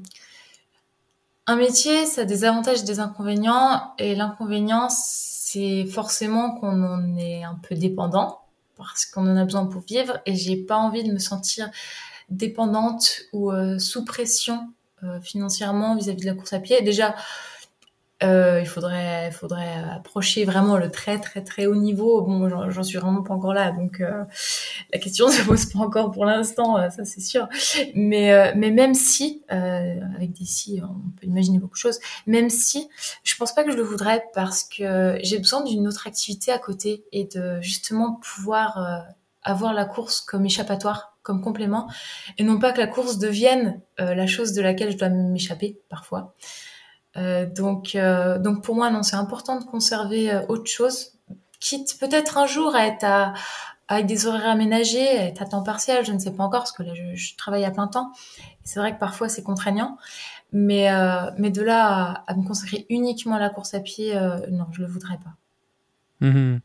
un 1.47 1.57
métier, 1.57 2.07
ça 2.07 2.23
a 2.23 2.25
des 2.25 2.45
avantages 2.45 2.81
et 2.81 2.85
des 2.85 3.01
inconvénients, 3.01 3.95
et 3.99 4.15
l'inconvénient, 4.15 4.89
c'est 4.91 5.87
forcément 5.87 6.57
qu'on 6.57 6.83
en 6.83 7.17
est 7.17 7.45
un 7.45 7.59
peu 7.63 7.75
dépendant 7.75 8.41
parce 8.77 9.07
qu'on 9.07 9.27
en 9.27 9.37
a 9.37 9.45
besoin 9.45 9.67
pour 9.67 9.83
vivre, 9.83 10.21
et 10.27 10.35
j'ai 10.35 10.57
pas 10.57 10.77
envie 10.77 11.03
de 11.03 11.13
me 11.13 11.19
sentir 11.19 11.71
dépendante 12.29 13.23
ou 13.33 13.51
euh, 13.51 13.79
sous 13.79 14.05
pression 14.05 14.69
euh, 15.03 15.21
financièrement 15.21 15.95
vis-à-vis 15.97 16.23
de 16.23 16.27
la 16.27 16.35
course 16.35 16.53
à 16.53 16.59
pied. 16.59 16.83
Déjà, 16.83 17.15
euh, 18.23 18.61
il 18.63 18.67
faudrait, 18.67 19.31
faudrait 19.31 19.75
approcher 19.95 20.47
vraiment 20.47 20.79
le 20.79 20.91
très 20.91 21.21
très 21.21 21.43
très 21.43 21.67
haut 21.67 21.75
niveau. 21.75 22.23
Bon, 22.23 22.71
j'en 22.71 22.83
suis 22.83 22.97
vraiment 22.99 23.23
pas 23.23 23.35
encore 23.35 23.53
là, 23.53 23.73
donc 23.73 24.01
euh, 24.01 24.25
la 24.91 24.99
question 24.99 25.29
se 25.31 25.43
pose 25.43 25.67
pas 25.67 25.81
encore 25.81 26.13
pour 26.13 26.25
l'instant, 26.25 26.79
euh, 26.79 26.89
ça 26.89 27.05
c'est 27.05 27.21
sûr. 27.21 27.47
Mais 27.95 28.33
euh, 28.33 28.53
mais 28.57 28.71
même 28.71 28.95
si, 28.95 29.45
avec 29.49 30.33
des 30.33 30.47
si, 30.47 30.81
on 30.83 31.11
peut 31.11 31.27
imaginer 31.27 31.59
beaucoup 31.59 31.75
de 31.75 31.81
choses. 31.81 31.99
Même 32.27 32.49
si, 32.49 32.89
je 33.23 33.37
pense 33.37 33.55
pas 33.55 33.65
que 33.65 33.71
je 33.71 33.77
le 33.77 33.83
voudrais 33.83 34.25
parce 34.35 34.65
que 34.65 35.19
j'ai 35.23 35.39
besoin 35.39 35.63
d'une 35.63 35.87
autre 35.87 36.07
activité 36.07 36.53
à 36.53 36.59
côté 36.59 37.05
et 37.13 37.25
de 37.25 37.61
justement 37.61 38.19
pouvoir 38.23 39.05
avoir 39.43 39.75
la 39.75 39.85
course 39.85 40.23
comme 40.23 40.47
échappatoire, 40.47 41.19
comme 41.23 41.43
complément, 41.43 41.89
et 42.39 42.45
non 42.45 42.59
pas 42.59 42.73
que 42.73 42.81
la 42.81 42.87
course 42.87 43.19
devienne 43.19 43.81
la 43.99 44.27
chose 44.27 44.53
de 44.55 44.63
laquelle 44.63 44.91
je 44.93 44.97
dois 44.97 45.11
m'échapper 45.11 45.79
parfois. 45.91 46.35
Euh, 47.17 47.47
donc, 47.47 47.95
euh, 47.95 48.39
donc 48.39 48.63
pour 48.63 48.75
moi, 48.75 48.91
non, 48.91 49.03
c'est 49.03 49.17
important 49.17 49.59
de 49.59 49.65
conserver 49.65 50.33
euh, 50.33 50.43
autre 50.49 50.71
chose, 50.71 51.19
quitte 51.61 51.97
peut-être 51.99 52.39
un 52.39 52.47
jour 52.47 52.75
à 52.75 52.87
être 52.87 53.05
à, 53.05 53.33
avec 53.89 54.07
des 54.07 54.27
horaires 54.27 54.49
aménagés, 54.49 55.09
à 55.09 55.25
être 55.25 55.43
à 55.43 55.47
temps 55.47 55.63
partiel, 55.63 56.05
je 56.05 56.13
ne 56.13 56.19
sais 56.19 56.33
pas 56.33 56.45
encore, 56.45 56.61
parce 56.61 56.73
que 56.73 56.83
là, 56.83 56.93
je, 56.95 57.37
travaille 57.37 57.65
à 57.65 57.71
plein 57.71 57.87
temps. 57.87 58.13
C'est 58.65 58.81
vrai 58.81 58.95
que 58.95 58.99
parfois, 58.99 59.29
c'est 59.29 59.43
contraignant. 59.43 59.97
Mais, 60.53 60.89
mais 61.39 61.51
de 61.51 61.61
là 61.61 62.23
à, 62.27 62.35
me 62.35 62.47
consacrer 62.47 62.87
uniquement 62.89 63.35
à 63.35 63.41
la 63.41 63.51
course 63.51 63.75
à 63.75 63.81
pied, 63.81 64.15
non, 64.51 64.67
je 64.73 64.81
le 64.81 64.87
voudrais 64.87 65.19
pas. 65.19 66.27
Mmh 66.27 66.59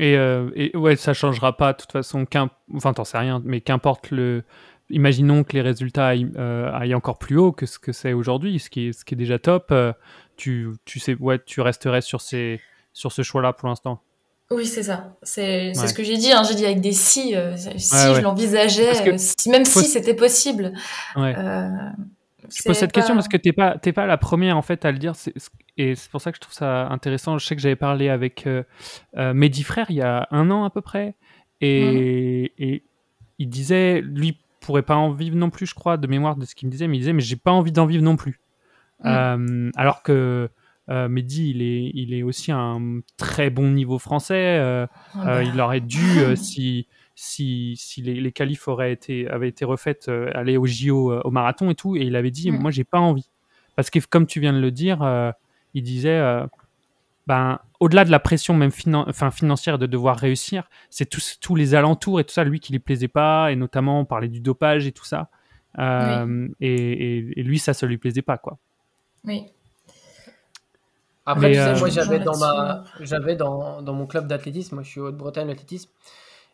et, 0.00 0.12
et, 0.54 0.76
ouais, 0.76 0.94
ça 0.94 1.12
changera 1.12 1.56
pas, 1.56 1.72
de 1.72 1.78
toute 1.78 1.90
façon, 1.90 2.24
enfin, 2.74 2.92
t'en 2.92 3.04
sais 3.04 3.18
rien, 3.18 3.42
mais 3.44 3.60
qu'importe 3.60 4.12
le, 4.12 4.44
imaginons 4.90 5.44
que 5.44 5.52
les 5.52 5.60
résultats 5.60 6.12
euh, 6.12 6.72
aillent, 6.72 6.94
encore 6.94 7.18
plus 7.18 7.36
haut 7.36 7.52
que 7.52 7.66
ce 7.66 7.78
que 7.78 7.92
c'est 7.92 8.12
aujourd'hui, 8.12 8.58
ce 8.58 8.70
qui 8.70 8.88
est, 8.88 8.92
ce 8.92 9.04
qui 9.04 9.14
est 9.14 9.16
déjà 9.16 9.38
top. 9.38 9.68
Euh, 9.70 9.92
tu, 10.36 10.68
tu, 10.84 11.00
sais, 11.00 11.14
ouais, 11.14 11.38
tu 11.44 11.60
resterais 11.60 12.00
sur, 12.00 12.20
ces, 12.20 12.60
sur 12.92 13.12
ce 13.12 13.22
choix-là 13.22 13.52
pour 13.52 13.68
l'instant. 13.68 14.00
Oui, 14.50 14.64
c'est 14.64 14.84
ça. 14.84 15.16
C'est 15.22 15.74
ce 15.74 15.92
que 15.92 16.02
j'ai 16.02 16.16
dit. 16.16 16.32
Hein. 16.32 16.42
J'ai 16.42 16.54
dit 16.54 16.64
avec 16.64 16.80
des 16.80 16.92
si, 16.92 17.36
euh, 17.36 17.54
si 17.56 17.96
je 17.96 18.20
l'envisageais, 18.22 18.92
même 19.48 19.64
si 19.64 19.84
c'était 19.84 20.14
possible. 20.14 20.72
je 21.16 22.62
pose 22.64 22.76
cette 22.76 22.92
question 22.92 23.14
parce 23.14 23.28
que 23.28 23.36
t'es 23.36 23.52
pas, 23.52 23.76
pas 23.76 24.06
la 24.06 24.16
première 24.16 24.56
en 24.56 24.62
fait 24.62 24.86
à 24.86 24.92
le 24.92 24.98
dire. 24.98 25.12
Et 25.76 25.94
c'est 25.94 26.10
pour 26.10 26.22
ça 26.22 26.32
que 26.32 26.36
je 26.36 26.40
trouve 26.40 26.54
ça 26.54 26.86
intéressant. 26.86 27.36
Je 27.36 27.46
sais 27.46 27.56
que 27.56 27.60
j'avais 27.60 27.76
parlé 27.76 28.08
avec 28.08 28.48
Mehdi 29.14 29.64
Frère 29.64 29.86
il 29.90 29.96
y 29.96 30.02
a 30.02 30.26
un 30.30 30.50
an 30.50 30.64
à 30.64 30.70
peu 30.70 30.80
près. 30.80 31.14
Et, 31.60 32.52
mmh. 32.56 32.62
et 32.62 32.82
il 33.38 33.48
disait, 33.50 34.00
lui, 34.00 34.38
pourrais 34.60 34.82
pas 34.82 34.96
en 34.96 35.10
vivre 35.10 35.36
non 35.36 35.50
plus, 35.50 35.66
je 35.66 35.74
crois, 35.74 35.96
de 35.96 36.06
mémoire 36.06 36.36
de 36.36 36.44
ce 36.44 36.54
qu'il 36.54 36.66
me 36.66 36.72
disait, 36.72 36.88
mais 36.88 36.96
il 36.96 37.00
disait, 37.00 37.12
mais 37.12 37.20
j'ai 37.20 37.36
pas 37.36 37.52
envie 37.52 37.72
d'en 37.72 37.86
vivre 37.86 38.02
non 38.02 38.16
plus. 38.16 38.40
Mm. 39.04 39.06
Euh, 39.06 39.70
alors 39.76 40.02
que 40.02 40.48
euh, 40.90 41.08
Mehdi, 41.08 41.50
il 41.50 41.62
est, 41.62 41.90
il 41.94 42.14
est 42.14 42.22
aussi 42.22 42.50
un 42.52 43.00
très 43.16 43.50
bon 43.50 43.70
niveau 43.70 43.98
français. 43.98 44.58
Euh, 44.58 44.86
ah 45.14 45.24
bah. 45.24 45.42
il 45.42 45.60
aurait 45.60 45.80
dû, 45.80 46.00
si, 46.36 46.86
si, 47.14 47.74
si 47.76 48.02
les, 48.02 48.14
les 48.14 48.32
qualifs 48.32 48.68
auraient 48.68 48.92
été, 48.92 49.28
avaient 49.28 49.48
été 49.48 49.64
refaites, 49.64 50.10
aller 50.34 50.56
au 50.56 50.66
JO 50.66 51.12
au 51.22 51.30
marathon 51.30 51.70
et 51.70 51.74
tout. 51.74 51.96
Et 51.96 52.02
il 52.02 52.16
avait 52.16 52.30
dit, 52.30 52.50
mm. 52.50 52.58
moi, 52.58 52.70
j'ai 52.70 52.84
pas 52.84 52.98
envie. 52.98 53.30
Parce 53.76 53.90
que, 53.90 53.98
comme 54.00 54.26
tu 54.26 54.40
viens 54.40 54.52
de 54.52 54.60
le 54.60 54.70
dire, 54.70 54.98
il 55.74 55.82
disait, 55.82 56.20
ben, 57.28 57.58
au-delà 57.78 58.06
de 58.06 58.10
la 58.10 58.20
pression 58.20 58.54
même 58.54 58.70
enfin, 58.94 59.30
financière 59.30 59.78
de 59.78 59.84
devoir 59.84 60.16
réussir, 60.16 60.70
c'est 60.88 61.04
tous, 61.04 61.54
les 61.54 61.74
alentours 61.74 62.20
et 62.20 62.24
tout 62.24 62.32
ça, 62.32 62.42
lui 62.42 62.58
qui 62.58 62.72
ne 62.72 62.78
lui 62.78 62.82
plaisait 62.82 63.06
pas, 63.06 63.52
et 63.52 63.56
notamment 63.56 64.00
on 64.00 64.06
parlait 64.06 64.28
du 64.28 64.40
dopage 64.40 64.86
et 64.86 64.92
tout 64.92 65.04
ça. 65.04 65.28
Euh, 65.78 66.48
et, 66.58 67.20
lui, 67.36 67.58
ça, 67.58 67.74
ça 67.74 67.86
lui 67.86 67.98
plaisait 67.98 68.22
pas, 68.22 68.38
quoi. 68.38 68.56
Oui. 69.24 69.44
Après, 71.26 71.48
tu 71.48 71.54
sais, 71.56 71.60
euh, 71.60 71.78
moi, 71.78 71.90
j'avais 71.90 72.18
dans, 72.18 72.38
ma, 72.38 72.84
j'avais 73.00 73.36
dans, 73.36 73.82
dans 73.82 73.92
mon 73.92 74.06
club 74.06 74.26
d'athlétisme, 74.26 74.76
moi 74.76 74.82
je 74.82 74.88
suis 74.88 75.00
Haute-Bretagne 75.00 75.50
athlétisme, 75.50 75.90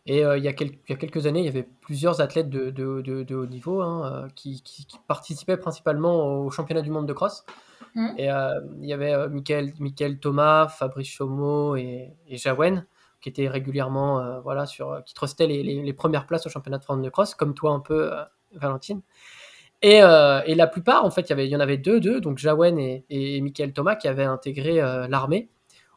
et 0.07 0.25
euh, 0.25 0.37
il, 0.37 0.45
y 0.45 0.49
a 0.49 0.53
quelques, 0.53 0.79
il, 0.87 0.93
y 0.93 0.95
a 0.95 0.97
quelques, 0.97 1.27
années, 1.27 1.41
il 1.41 1.47
y 1.47 1.49
avait 1.49 1.67
plusieurs 1.81 2.21
athlètes 2.21 2.51
de, 2.51 2.71
de, 2.71 3.01
de, 3.01 3.35
haut 3.35 3.47
niveau 3.47 3.81
hein, 3.81 4.29
qui, 4.35 4.63
qui, 4.63 4.87
participaient 5.07 5.57
principalement 5.57 6.41
au 6.45 6.51
championnat 6.51 6.83
du 6.83 6.91
monde 6.91 7.07
de 7.07 7.15
cross. 7.15 7.45
Mmh. 7.95 8.09
Et 8.19 8.31
euh, 8.31 8.61
il 8.81 8.87
y 8.87 8.93
avait 8.93 9.15
euh, 9.15 9.29
Michael, 9.29 10.19
Thomas, 10.19 10.69
Fabrice 10.69 11.09
Chaumeau 11.09 11.77
et, 11.77 12.13
et 12.29 12.37
Jawen 12.37 12.87
qui 13.21 13.31
étaient 13.31 13.49
régulièrement, 13.49 14.21
euh, 14.21 14.41
voilà, 14.41 14.67
sur, 14.67 15.03
qui 15.07 15.15
trustaient 15.15 15.47
les, 15.47 15.63
les, 15.63 15.93
premières 15.95 16.27
places 16.27 16.45
au 16.45 16.51
championnat 16.51 16.77
de 16.77 16.85
France 16.85 17.01
de 17.01 17.09
cross, 17.09 17.35
comme 17.35 17.55
toi 17.55 17.73
un 17.73 17.81
peu, 17.81 18.13
Valentine. 18.53 19.01
Et, 19.81 19.97
et, 19.97 20.55
la 20.55 20.67
plupart, 20.67 21.07
en 21.07 21.11
fait, 21.11 21.23
il 21.23 21.31
y, 21.31 21.33
avait, 21.33 21.47
il 21.47 21.51
y 21.51 21.57
en 21.57 21.61
avait 21.61 21.79
deux, 21.79 22.01
deux, 22.01 22.21
donc 22.21 22.37
Jawen 22.37 22.79
et, 22.79 23.07
et 23.09 23.41
Michael 23.41 23.73
Thomas, 23.73 23.97
qui 23.97 24.09
avaient 24.09 24.25
intégré 24.25 24.77
l'armée, 25.09 25.49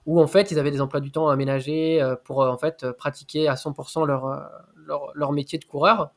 où 0.07 0.19
en 0.19 0.27
fait, 0.27 0.49
ils 0.49 0.57
avaient 0.57 0.71
des 0.71 0.81
emplois 0.81 0.99
du 0.99 1.11
temps 1.11 1.29
aménagés 1.29 2.01
pour 2.23 2.39
en 2.39 2.57
fait 2.57 2.89
pratiquer 2.93 3.47
à 3.47 3.53
100% 3.53 4.07
leur, 4.07 4.49
leur, 4.75 5.11
leur, 5.13 5.31
métier 5.33 5.59
de 5.59 5.65
coureur. 5.65 6.11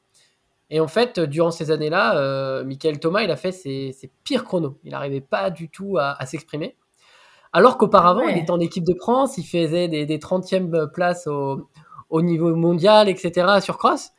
Et 0.70 0.78
en 0.78 0.86
fait, 0.86 1.18
durant 1.18 1.50
ces 1.50 1.72
années-là, 1.72 2.16
euh, 2.16 2.64
Michael 2.64 3.00
Thomas, 3.00 3.22
il 3.22 3.30
a 3.30 3.36
fait 3.36 3.52
ses, 3.52 3.92
pires 4.22 4.44
chronos. 4.44 4.78
Il 4.84 4.92
n'arrivait 4.92 5.20
pas 5.20 5.50
du 5.50 5.68
tout 5.68 5.98
à, 5.98 6.24
s'exprimer. 6.26 6.76
Alors 7.52 7.76
qu'auparavant, 7.76 8.22
il 8.28 8.38
était 8.38 8.52
en 8.52 8.60
équipe 8.60 8.84
de 8.84 8.94
France, 8.94 9.36
il 9.36 9.42
faisait 9.44 9.88
des, 9.88 10.06
des 10.06 10.18
30e 10.18 10.86
places 10.92 11.26
au, 11.26 12.22
niveau 12.22 12.54
mondial, 12.54 13.08
etc., 13.08 13.58
sur 13.60 13.76
cross, 13.76 14.10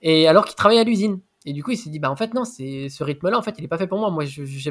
et 0.00 0.26
alors 0.26 0.46
qu'il 0.46 0.56
travaillait 0.56 0.80
à 0.80 0.84
l'usine. 0.84 1.20
Et 1.44 1.52
du 1.52 1.62
coup, 1.62 1.72
il 1.72 1.76
s'est 1.76 1.90
dit, 1.90 1.98
bah 1.98 2.10
en 2.10 2.16
fait, 2.16 2.32
non, 2.32 2.44
c'est 2.44 2.88
ce 2.88 3.04
rythme-là, 3.04 3.38
en 3.38 3.42
fait, 3.42 3.54
il 3.58 3.62
n'est 3.62 3.68
pas 3.68 3.78
fait 3.78 3.86
pour 3.86 3.98
moi. 3.98 4.10
Moi, 4.10 4.24
je 4.24 4.70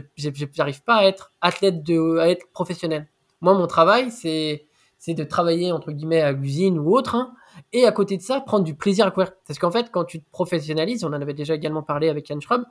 n'arrive 0.58 0.84
pas 0.84 0.96
à 0.96 1.04
être 1.06 1.32
athlète, 1.42 1.84
de, 1.84 2.18
à 2.18 2.30
être 2.30 2.52
professionnel. 2.52 3.08
Moi, 3.42 3.54
mon 3.54 3.68
travail, 3.68 4.12
c'est 4.12 4.68
de 5.08 5.24
travailler, 5.24 5.72
entre 5.72 5.92
guillemets, 5.92 6.22
à 6.22 6.32
l'usine 6.32 6.80
ou 6.80 6.96
autre, 6.96 7.16
hein, 7.16 7.34
et 7.74 7.86
à 7.86 7.92
côté 7.92 8.18
de 8.18 8.22
ça, 8.22 8.42
prendre 8.42 8.64
du 8.64 8.76
plaisir 8.76 9.06
à 9.06 9.12
courir. 9.12 9.32
Parce 9.46 9.60
qu'en 9.60 9.72
fait, 9.72 9.90
quand 9.92 10.06
tu 10.06 10.22
te 10.22 10.30
professionnalises, 10.32 11.04
on 11.04 11.10
en 11.10 11.22
avait 11.22 11.34
déjà 11.34 11.56
également 11.56 11.84
parlé 11.84 12.10
avec 12.10 12.30
Yann 12.30 12.42
Schraub, 12.42 12.64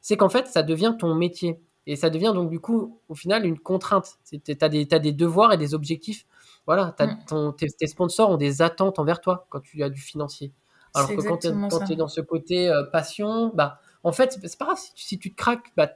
c'est 0.00 0.16
qu'en 0.16 0.28
fait, 0.28 0.46
ça 0.46 0.62
devient 0.62 0.94
ton 0.98 1.14
métier. 1.14 1.60
Et 1.88 1.94
ça 1.94 2.10
devient 2.10 2.32
donc 2.34 2.50
du 2.50 2.58
coup, 2.58 3.00
au 3.08 3.14
final, 3.14 3.46
une 3.46 3.58
contrainte. 3.58 4.18
Tu 4.30 4.40
as 4.60 4.68
des, 4.68 4.84
des 4.84 5.12
devoirs 5.12 5.52
et 5.52 5.56
des 5.56 5.72
objectifs. 5.72 6.26
Voilà, 6.66 6.94
mm. 6.98 7.52
tes, 7.56 7.86
sponsors 7.86 8.30
ont 8.30 8.36
des 8.36 8.60
attentes 8.60 8.98
envers 8.98 9.20
toi 9.20 9.46
quand 9.50 9.60
tu 9.60 9.82
as 9.84 9.88
du 9.88 10.00
financier. 10.00 10.52
Alors 10.94 11.10
que 11.10 11.22
quand 11.22 11.38
tu 11.38 11.92
es, 11.92 11.96
dans 11.96 12.08
ce 12.08 12.20
côté 12.20 12.68
euh, 12.68 12.82
passion, 12.84 13.52
bah, 13.54 13.78
en 14.02 14.12
fait, 14.12 14.38
c'est 14.42 14.58
pas 14.58 14.64
grave. 14.64 14.78
Si, 14.94 15.18
tu 15.18 15.30
te 15.30 15.36
craques, 15.36 15.72
bah, 15.76 15.88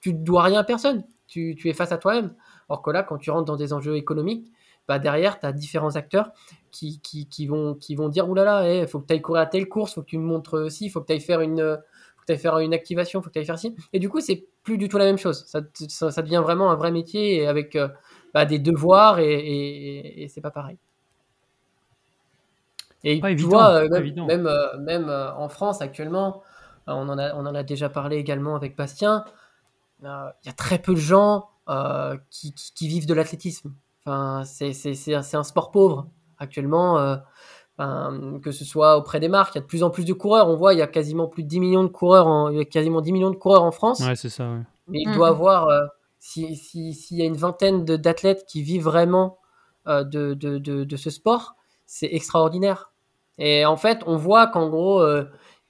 tu 0.00 0.14
ne 0.14 0.18
dois 0.18 0.44
rien 0.44 0.60
à 0.60 0.64
personne. 0.64 1.04
Tu, 1.26 1.56
tu 1.58 1.68
es 1.68 1.74
face 1.74 1.92
à 1.92 1.98
toi-même. 1.98 2.34
Alors 2.68 2.82
que 2.82 2.90
là, 2.90 3.02
quand 3.02 3.18
tu 3.18 3.30
rentres 3.30 3.44
dans 3.44 3.56
des 3.56 3.72
enjeux 3.72 3.96
économiques, 3.96 4.50
bah, 4.86 4.98
derrière, 4.98 5.40
tu 5.40 5.46
as 5.46 5.52
différents 5.52 5.96
acteurs 5.96 6.30
qui, 6.70 7.00
qui, 7.00 7.26
qui, 7.28 7.46
vont, 7.46 7.74
qui 7.74 7.94
vont 7.94 8.08
dire 8.08 8.28
oulala, 8.28 8.68
il 8.68 8.82
eh, 8.82 8.86
faut 8.86 9.00
que 9.00 9.06
tu 9.06 9.14
ailles 9.14 9.22
courir 9.22 9.42
à 9.42 9.46
telle 9.46 9.68
course, 9.68 9.94
faut 9.94 10.02
que 10.02 10.06
tu 10.06 10.18
me 10.18 10.24
montres 10.24 10.70
ci, 10.70 10.86
il 10.86 10.90
faut 10.90 11.00
que 11.00 11.06
tu 11.06 11.12
ailles 11.12 11.20
faire 11.20 11.40
une 11.40 11.78
faire 12.32 12.58
une 12.58 12.72
activation, 12.72 13.20
faut 13.20 13.28
que 13.28 13.34
tu 13.34 13.38
ailles 13.38 13.46
faire 13.46 13.58
ci. 13.58 13.74
Et 13.92 13.98
du 13.98 14.08
coup, 14.08 14.20
c'est 14.20 14.46
plus 14.62 14.78
du 14.78 14.88
tout 14.88 14.98
la 14.98 15.04
même 15.04 15.18
chose. 15.18 15.44
Ça, 15.46 15.60
ça, 16.10 16.22
devient 16.22 16.40
vraiment 16.42 16.70
un 16.70 16.74
vrai 16.74 16.90
métier 16.90 17.46
avec 17.46 17.76
euh, 17.76 17.88
bah, 18.32 18.46
des 18.46 18.58
devoirs 18.58 19.18
et, 19.18 20.22
et, 20.22 20.28
c'est 20.28 20.40
pas 20.40 20.50
pareil. 20.50 20.78
Et 23.06 23.20
tu 23.20 23.44
vois, 23.44 23.84
euh, 23.84 23.88
même, 23.90 24.48
même, 24.80 25.08
euh, 25.08 25.34
en 25.34 25.50
France 25.50 25.82
actuellement, 25.82 26.42
on 26.86 27.08
en, 27.10 27.18
a, 27.18 27.34
on 27.34 27.44
en 27.44 27.54
a 27.54 27.62
déjà 27.62 27.90
parlé 27.90 28.16
également 28.16 28.56
avec 28.56 28.76
Bastien, 28.76 29.24
il 30.02 30.06
y 30.06 30.48
a 30.48 30.52
très 30.56 30.78
peu 30.78 30.94
de 30.94 30.98
gens 30.98 31.50
qui, 32.30 32.54
qui, 32.74 32.88
vivent 32.88 33.06
de 33.06 33.14
l'athlétisme. 33.14 33.74
Enfin, 34.04 34.42
c'est 34.44 35.14
un 35.34 35.44
sport 35.44 35.70
pauvre. 35.70 36.08
Actuellement, 36.38 37.18
que 37.78 38.50
ce 38.52 38.64
soit 38.64 38.96
auprès 38.96 39.20
des 39.20 39.28
marques, 39.28 39.54
il 39.54 39.58
y 39.58 39.60
a 39.60 39.62
de 39.62 39.66
plus 39.66 39.82
en 39.82 39.90
plus 39.90 40.04
de 40.04 40.12
coureurs. 40.12 40.48
On 40.48 40.56
voit, 40.56 40.74
il 40.74 40.78
y 40.78 40.82
a 40.82 40.86
quasiment 40.86 41.26
plus 41.26 41.42
de 41.42 41.48
10 41.48 41.60
millions 41.60 41.84
de 41.84 41.88
coureurs, 41.88 42.26
en, 42.26 42.50
il 42.50 42.58
y 42.58 42.60
a 42.60 42.64
quasiment 42.64 43.00
10 43.00 43.12
millions 43.12 43.30
de 43.30 43.36
coureurs 43.36 43.64
en 43.64 43.72
France. 43.72 44.00
Ouais, 44.00 44.16
c'est 44.16 44.28
ça. 44.28 44.48
Mais 44.88 45.00
il 45.00 45.12
doit 45.12 45.28
avoir, 45.28 45.68
euh, 45.68 45.86
s'il 46.18 46.56
y 47.10 47.22
a 47.22 47.24
une 47.24 47.36
vingtaine 47.36 47.84
d'athlètes 47.84 48.44
qui 48.46 48.62
vivent 48.62 48.84
vraiment 48.84 49.38
euh, 49.86 50.04
de, 50.04 50.34
de, 50.34 50.58
de, 50.58 50.96
ce 50.96 51.10
sport, 51.10 51.56
c'est 51.86 52.08
extraordinaire. 52.12 52.92
Et 53.38 53.66
en 53.66 53.76
fait, 53.76 54.02
on 54.06 54.16
voit 54.16 54.46
qu'en 54.46 54.68
gros, 54.68 55.00
euh, 55.00 55.24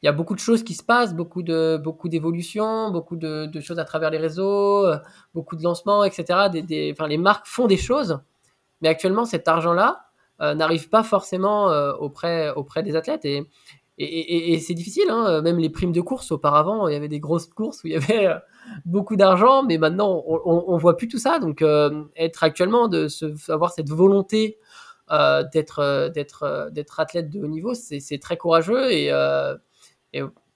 il 0.05 0.07
y 0.07 0.09
a 0.09 0.13
beaucoup 0.13 0.35
de 0.35 0.41
choses 0.41 0.63
qui 0.63 0.75
se 0.75 0.83
passent, 0.83 1.15
beaucoup 1.15 1.43
de 1.43 1.81
beaucoup 1.83 2.11
d'évolutions, 2.11 2.91
beaucoup 2.91 3.17
de, 3.17 3.51
choses 3.61 3.79
à 3.79 3.85
travers 3.85 4.11
les 4.11 4.19
réseaux, 4.19 4.87
beaucoup 5.33 5.57
de 5.57 5.63
lancements, 5.63 6.05
etc. 6.05 6.51
Les 6.53 7.19
marques 7.19 7.47
font 7.47 7.67
des 7.67 7.79
choses, 7.79 8.21
mais 8.83 8.89
actuellement, 8.91 9.25
cet 9.25 9.49
argent-là, 9.49 10.05
euh, 10.41 10.55
n'arrive 10.55 10.89
pas 10.89 11.03
forcément 11.03 11.71
euh, 11.71 11.93
auprès, 11.95 12.51
auprès 12.51 12.83
des 12.83 12.97
athlètes. 12.97 13.25
Et, 13.25 13.47
c'est 14.59 14.75
difficile, 14.75 15.09
hein. 15.09 15.41
même 15.41 15.59
les 15.59 15.71
primes 15.71 15.93
de 15.93 16.01
course, 16.01 16.33
auparavant, 16.33 16.89
il 16.89 16.95
y 16.95 16.97
avait 16.97 17.09
des 17.09 17.21
grosses 17.21 17.47
courses 17.47 17.85
où 17.85 17.87
il 17.87 17.93
y 17.93 17.97
avait 17.97 18.27
euh, 18.27 18.35
beaucoup 18.85 19.15
d'argent, 19.15 19.63
mais 19.63 19.79
maintenant, 19.79 20.25
on, 20.27 20.75
ne 20.75 20.81
voit 20.81 20.97
plus 20.97 21.07
tout 21.07 21.19
ça. 21.19 21.39
Donc, 21.39 21.65
être 22.17 22.43
actuellement, 22.43 22.89
de 22.89 23.07
se, 23.07 23.51
avoir 23.51 23.73
cette 23.73 23.89
volonté 23.89 24.59
d'être 25.53 26.09
d'être 26.09 26.71
d'être 26.73 26.99
athlète 26.99 27.31
de 27.31 27.41
haut 27.41 27.47
niveau, 27.47 27.75
c'est 27.75 28.19
très 28.19 28.37
courageux 28.37 28.91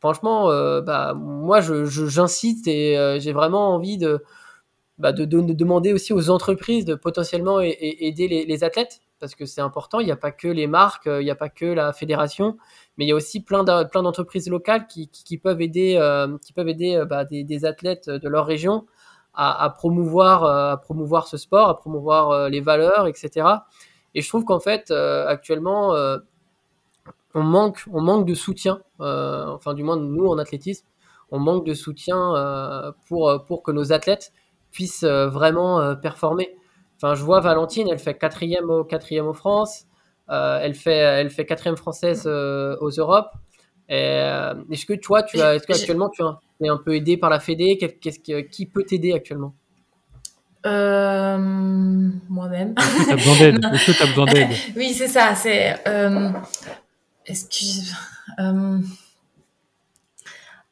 franchement, 0.00 0.48
bah, 0.82 1.14
moi, 1.14 1.61
j'incite 1.61 2.64
je, 2.66 2.70
et 2.70 3.20
j'ai 3.20 3.32
vraiment 3.32 3.74
envie 3.74 3.98
de, 3.98 4.22
bah, 4.98 5.12
de, 5.12 5.24
demander 5.24 5.92
aussi 5.92 6.12
aux 6.12 6.30
entreprises 6.30 6.84
de 6.84 6.94
potentiellement 6.94 7.61
aider 7.61 8.44
les 8.46 8.64
athlètes 8.64 9.00
parce 9.18 9.34
que 9.34 9.46
c'est 9.46 9.61
important. 9.61 10.00
Il 10.00 10.06
n'y 10.06 10.12
a 10.12 10.16
pas 10.16 10.32
que 10.32 10.48
les 10.48 10.66
marques, 10.66 11.06
euh, 11.06 11.20
il 11.20 11.24
n'y 11.24 11.30
a 11.30 11.36
pas 11.36 11.48
que 11.48 11.66
la 11.66 11.92
fédération, 11.92 12.56
mais 12.96 13.04
il 13.04 13.09
y 13.09 13.12
a 13.12 13.14
aussi 13.14 13.42
plein 13.42 13.64
d'entreprises 13.64 14.48
locales 14.48 14.86
qui, 14.86 15.09
peuvent 15.38 15.61
aider, 15.61 15.98
qui 16.44 16.52
peuvent 16.52 16.68
aider 16.68 16.94
euh, 16.96 17.02
euh, 17.02 17.04
bah, 17.04 17.24
des, 17.24 17.64
athlètes 17.64 18.09
de 18.11 18.28
leur 18.28 18.46
région 18.46 18.86
à, 19.34 19.70
promouvoir, 19.70 20.44
à 20.44 20.80
promouvoir 20.80 21.28
ce 21.28 21.36
sport, 21.36 21.68
à 21.68 21.76
promouvoir 21.76 22.48
les 22.48 22.61
valeurs, 22.61 23.06
etc. 23.06 23.46
Et 24.16 24.20
je 24.20 24.28
trouve 24.28 24.44
qu'en 24.44 24.59
fait, 24.59 24.90
actuellement, 24.90 25.94
on, 27.39 27.43
manque, 27.43 27.84
on 27.93 28.01
manque 28.01 28.26
de 28.26 28.34
soutien, 28.34 28.80
enfin 28.99 29.74
du 29.74 29.82
moins 29.82 29.97
nous 29.97 30.26
en 30.26 30.39
athlétisme, 30.39 30.86
on 31.30 31.39
manque 31.39 31.66
de 31.66 31.74
soutien 31.74 32.34
pour, 33.07 33.45
pour 33.47 33.62
que 33.62 33.70
nos 33.70 33.93
athlètes 33.93 34.32
puissent 34.70 35.05
vraiment 35.05 35.95
performer. 35.97 36.57
Enfin, 36.97 37.14
je 37.14 37.22
vois 37.22 37.41
Valentine, 37.41 37.89
elle 37.91 38.01
fait 38.01 38.14
quatrième 38.14 38.70
au 38.70 38.84
quatrième 38.84 39.26
aux 39.26 39.34
France. 39.34 39.89
Euh, 40.30 40.61
elle 40.62 40.74
fait 40.74 40.97
elle 40.97 41.30
fait 41.30 41.47
quatrième 41.47 41.76
française 41.76 42.24
euh, 42.26 42.76
aux 42.80 42.91
Europes. 42.91 43.30
Euh, 43.91 44.55
est-ce 44.70 44.84
que 44.84 44.93
toi, 44.93 45.22
tu 45.22 45.41
as, 45.41 45.55
est-ce 45.55 45.66
que 45.66 45.72
actuellement 45.72 46.11
tu 46.11 46.22
es 46.62 46.68
un 46.68 46.76
peu 46.76 46.95
aidé 46.95 47.16
par 47.16 47.30
la 47.30 47.41
Fédé? 47.41 47.78
Qu'est-ce 47.78 48.18
que, 48.18 48.41
qui 48.41 48.66
peut 48.66 48.82
t'aider 48.82 49.14
actuellement? 49.14 49.55
Moi-même. 50.64 52.74
Est-ce 52.76 53.86
que 53.86 53.97
tu 53.97 54.03
as 54.03 54.07
besoin 54.07 54.26
d'aide 54.26 54.51
Oui, 54.76 54.93
c'est 54.93 55.09
ça. 55.09 55.34
C'est 55.34 55.76
excuse. 57.29 57.95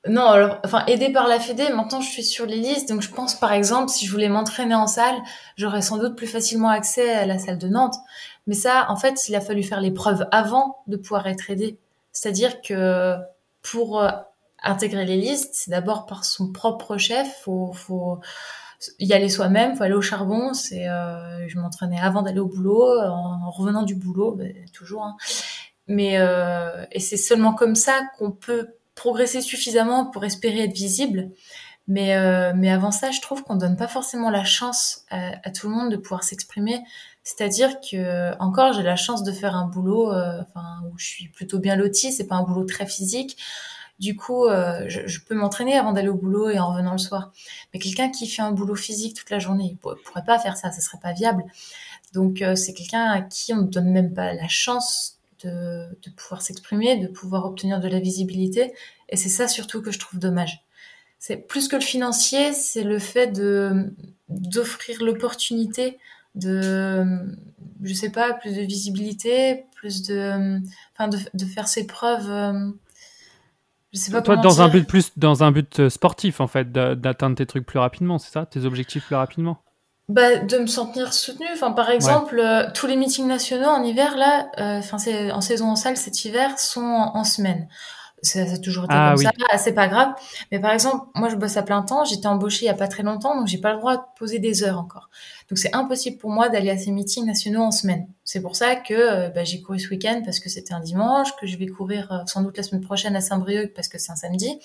Non, 0.09 0.27
alors, 0.27 0.61
enfin, 0.65 0.85
aidé 0.87 1.11
par 1.11 1.27
la 1.27 1.41
Fédé, 1.41 1.69
maintenant 1.71 2.01
je 2.01 2.09
suis 2.09 2.23
sur 2.23 2.47
les 2.47 2.59
listes, 2.59 2.89
donc 2.89 3.03
je 3.03 3.11
pense 3.11 3.35
par 3.35 3.53
exemple, 3.53 3.91
si 3.91 4.07
je 4.07 4.13
voulais 4.13 4.29
m'entraîner 4.29 4.75
en 4.75 4.87
salle, 4.87 5.17
j'aurais 5.57 5.83
sans 5.83 5.99
doute 5.99 6.17
plus 6.17 6.29
facilement 6.29 6.69
accès 6.69 7.13
à 7.13 7.27
la 7.27 7.39
salle 7.39 7.59
de 7.59 7.69
Nantes. 7.69 7.97
Mais 8.47 8.55
ça, 8.55 8.87
en 8.89 8.97
fait, 8.97 9.29
il 9.29 9.35
a 9.35 9.41
fallu 9.41 9.65
faire 9.65 9.81
les 9.81 9.91
preuves 9.91 10.27
avant 10.31 10.79
de 10.87 10.97
pouvoir 10.97 11.27
être 11.27 11.51
aidé. 11.51 11.79
C'est-à-dire 12.13 12.61
que 12.63 13.17
pour 13.63 14.01
euh, 14.01 14.11
intégrer 14.63 15.05
les 15.05 15.17
listes, 15.17 15.55
c'est 15.55 15.73
d'abord 15.73 16.07
par 16.07 16.25
son 16.25 16.53
propre 16.53 16.97
chef, 16.99 17.41
faut, 17.43 17.73
faut 17.73 18.21
y 19.01 19.13
aller 19.13 19.29
soi-même, 19.29 19.75
faut 19.75 19.83
aller 19.83 19.95
au 19.95 20.03
charbon. 20.03 20.53
Euh, 20.73 21.45
je 21.49 21.59
m'entraînais 21.59 21.99
avant 22.01 22.23
d'aller 22.23 22.39
au 22.39 22.47
boulot, 22.47 23.01
en, 23.01 23.51
revenant 23.51 23.83
du 23.83 23.97
boulot, 23.97 24.33
ben, 24.33 24.53
toujours. 24.73 25.03
Hein. 25.03 25.17
Mais 25.89 26.19
euh, 26.19 26.85
et 26.93 27.01
c'est 27.01 27.17
seulement 27.17 27.55
comme 27.55 27.77
ça 27.77 28.01
qu'on 28.19 28.33
peut 28.33 28.69
progresser 28.95 29.41
suffisamment 29.41 30.07
pour 30.07 30.25
espérer 30.25 30.65
être 30.65 30.75
visible. 30.75 31.31
Mais, 31.89 32.17
euh, 32.17 32.53
mais 32.57 32.71
avant 32.71 32.91
ça, 32.91 33.13
je 33.13 33.21
trouve 33.21 33.45
qu'on 33.45 33.55
donne 33.55 33.77
pas 33.77 33.87
forcément 33.87 34.31
la 34.31 34.45
chance 34.45 35.05
à, 35.11 35.51
tout 35.51 35.69
le 35.69 35.75
monde 35.75 35.91
de 35.93 35.97
pouvoir 35.97 36.25
s'exprimer. 36.25 36.83
C'est-à-dire 37.23 37.81
que 37.81 38.37
encore, 38.41 38.73
j'ai 38.73 38.83
la 38.83 38.97
chance 38.97 39.23
de 39.23 39.33
faire 39.33 39.55
un 39.55 39.67
boulot, 39.67 40.13
euh, 40.13 40.43
enfin, 40.43 40.83
où 40.85 40.99
je 40.99 41.07
suis 41.07 41.29
plutôt 41.29 41.59
bien 41.59 41.77
lotie. 41.77 42.13
C'est 42.13 42.27
pas 42.27 42.37
un 42.37 42.43
boulot 42.43 42.65
très 42.65 42.87
physique. 42.87 43.37
Du 43.99 44.15
coup, 44.17 44.47
euh, 44.47 44.85
je, 44.89 45.21
peux 45.21 45.35
m'entraîner 45.35 45.77
avant 45.79 45.93
d'aller 45.93 46.09
au 46.09 46.15
boulot 46.17 46.51
et 46.51 46.59
en 46.59 46.71
revenant 46.73 46.93
le 46.93 46.99
soir. 46.99 47.33
Mais 47.73 47.81
quelqu'un 47.81 48.11
qui 48.11 48.27
fait 48.29 48.43
un 48.43 48.53
boulot 48.53 48.75
physique 48.75 49.17
toute 49.17 49.31
la 49.31 49.39
journée, 49.39 49.71
il 49.73 49.77
pourrait 49.77 50.25
pas 50.27 50.39
faire 50.39 50.57
ça. 50.57 50.73
Ce 50.73 50.81
serait 50.83 50.99
pas 51.01 51.13
viable. 51.13 51.45
Donc, 52.13 52.43
c'est 52.57 52.75
quelqu'un 52.75 53.11
à 53.11 53.21
qui 53.23 53.55
on 53.55 53.59
ne 53.59 53.69
donne 53.69 53.91
même 53.91 54.13
pas 54.13 54.33
la 54.35 54.49
chance 54.49 55.16
de, 55.47 56.11
pouvoir 56.11 56.43
s'exprimer, 56.43 56.97
de 56.97 57.09
pouvoir 57.09 57.45
obtenir 57.45 57.81
de 57.81 57.89
la 57.89 58.01
visibilité. 58.01 58.73
Et 59.09 59.17
c'est 59.17 59.29
ça 59.29 59.49
surtout 59.49 59.83
que 59.83 59.91
je 59.91 59.99
trouve 59.99 60.19
dommage. 60.19 60.65
C'est 61.19 61.37
plus 61.37 61.69
que 61.69 61.77
le 61.77 61.83
financier, 61.83 62.53
c'est 62.53 62.83
le 62.83 62.99
fait 62.99 63.29
de 63.29 63.93
d'offrir 64.29 65.03
l'opportunité 65.03 65.99
de, 66.35 67.05
je 67.83 67.95
sais 67.95 68.11
pas, 68.11 68.35
plus 68.35 68.55
de 68.55 68.63
visibilité, 68.63 69.65
plus 69.75 70.03
de, 70.03 70.61
enfin, 70.93 71.09
de, 71.09 71.45
faire 71.45 71.69
ses 71.69 71.87
preuves. 71.87 72.31
Euh, 72.31 72.71
je 73.93 73.99
sais 73.99 74.13
pas 74.13 74.21
Toi, 74.21 74.37
dans 74.37 74.61
un 74.61 74.69
but 74.69 74.87
plus, 74.87 75.13
dans 75.17 75.45
un 75.45 75.53
but 75.53 75.89
sportif 75.89 76.41
en 76.41 76.49
fait, 76.49 76.71
d'atteindre 76.73 77.37
tes 77.37 77.47
trucs 77.47 77.65
plus 77.65 77.79
rapidement, 77.79 78.19
c'est 78.19 78.33
ça, 78.33 78.45
tes 78.45 78.65
objectifs 78.65 79.07
plus 79.07 79.15
rapidement? 79.15 79.63
Bah, 80.09 80.37
de 80.37 80.59
me 80.59 80.67
sentir 80.67 81.13
soutenue. 81.13 81.49
Enfin, 81.53 81.73
par 81.73 81.91
exemple, 81.91 82.39
euh, 82.39 82.71
tous 82.73 82.87
les 82.87 82.97
meetings 82.97 83.27
nationaux 83.27 83.69
en 83.69 83.83
hiver, 83.83 84.17
là, 84.17 84.51
euh, 84.59 84.79
enfin, 84.79 84.99
c'est 84.99 85.33
en 85.33 85.41
saison 85.41 85.67
en 85.67 85.77
salle 85.77 85.97
cet 85.97 86.25
hiver, 86.25 86.59
sont 86.61 86.81
en, 86.81 87.25
semaine. 87.25 87.67
Ça, 88.23 88.43
a 88.43 88.59
toujours 88.59 88.85
été 88.85 88.95
ah 88.97 89.15
comme 89.17 89.25
ça, 89.25 89.59
c'est 89.59 89.75
pas 89.75 89.89
grave. 89.89 90.15
Mais 90.53 90.61
par 90.61 90.71
exemple, 90.71 91.07
moi, 91.17 91.29
je 91.29 91.35
bosse 91.35 91.57
à 91.57 91.63
plein 91.63 91.83
temps. 91.83 92.05
J'étais 92.05 92.29
embauchée 92.29 92.67
il 92.67 92.69
y 92.69 92.71
a 92.71 92.75
pas 92.75 92.87
très 92.87 93.03
longtemps, 93.03 93.37
donc 93.37 93.49
j'ai 93.49 93.59
pas 93.59 93.73
le 93.73 93.79
droit 93.79 93.97
de 93.97 94.03
poser 94.17 94.39
des 94.39 94.63
heures 94.63 94.79
encore. 94.79 95.11
Donc 95.51 95.59
c'est 95.59 95.75
impossible 95.75 96.19
pour 96.19 96.31
moi 96.31 96.49
d'aller 96.49 96.71
à 96.71 96.79
ces 96.79 96.93
meetings 96.93 97.27
nationaux 97.27 97.63
en 97.63 97.73
semaine. 97.73 98.07
C'est 98.23 98.41
pour 98.41 98.55
ça 98.55 98.77
que 98.77 98.95
euh, 98.95 99.29
bah, 99.29 99.43
j'ai 99.43 99.61
couru 99.61 99.81
ce 99.81 99.91
week-end 99.91 100.23
parce 100.25 100.39
que 100.39 100.49
c'était 100.49 100.73
un 100.73 100.81
dimanche, 100.81 101.35
que 101.41 101.49
je 101.49 101.59
vais 101.59 101.67
courir 101.67 102.23
sans 102.27 102.43
doute 102.43 102.57
la 102.57 102.63
semaine 102.63 102.83
prochaine 102.83 103.17
à 103.17 103.21
Saint-Brieuc 103.21 103.73
parce 103.75 103.89
que 103.89 103.99
c'est 103.99 104.13
un 104.13 104.17
samedi. 104.17 104.61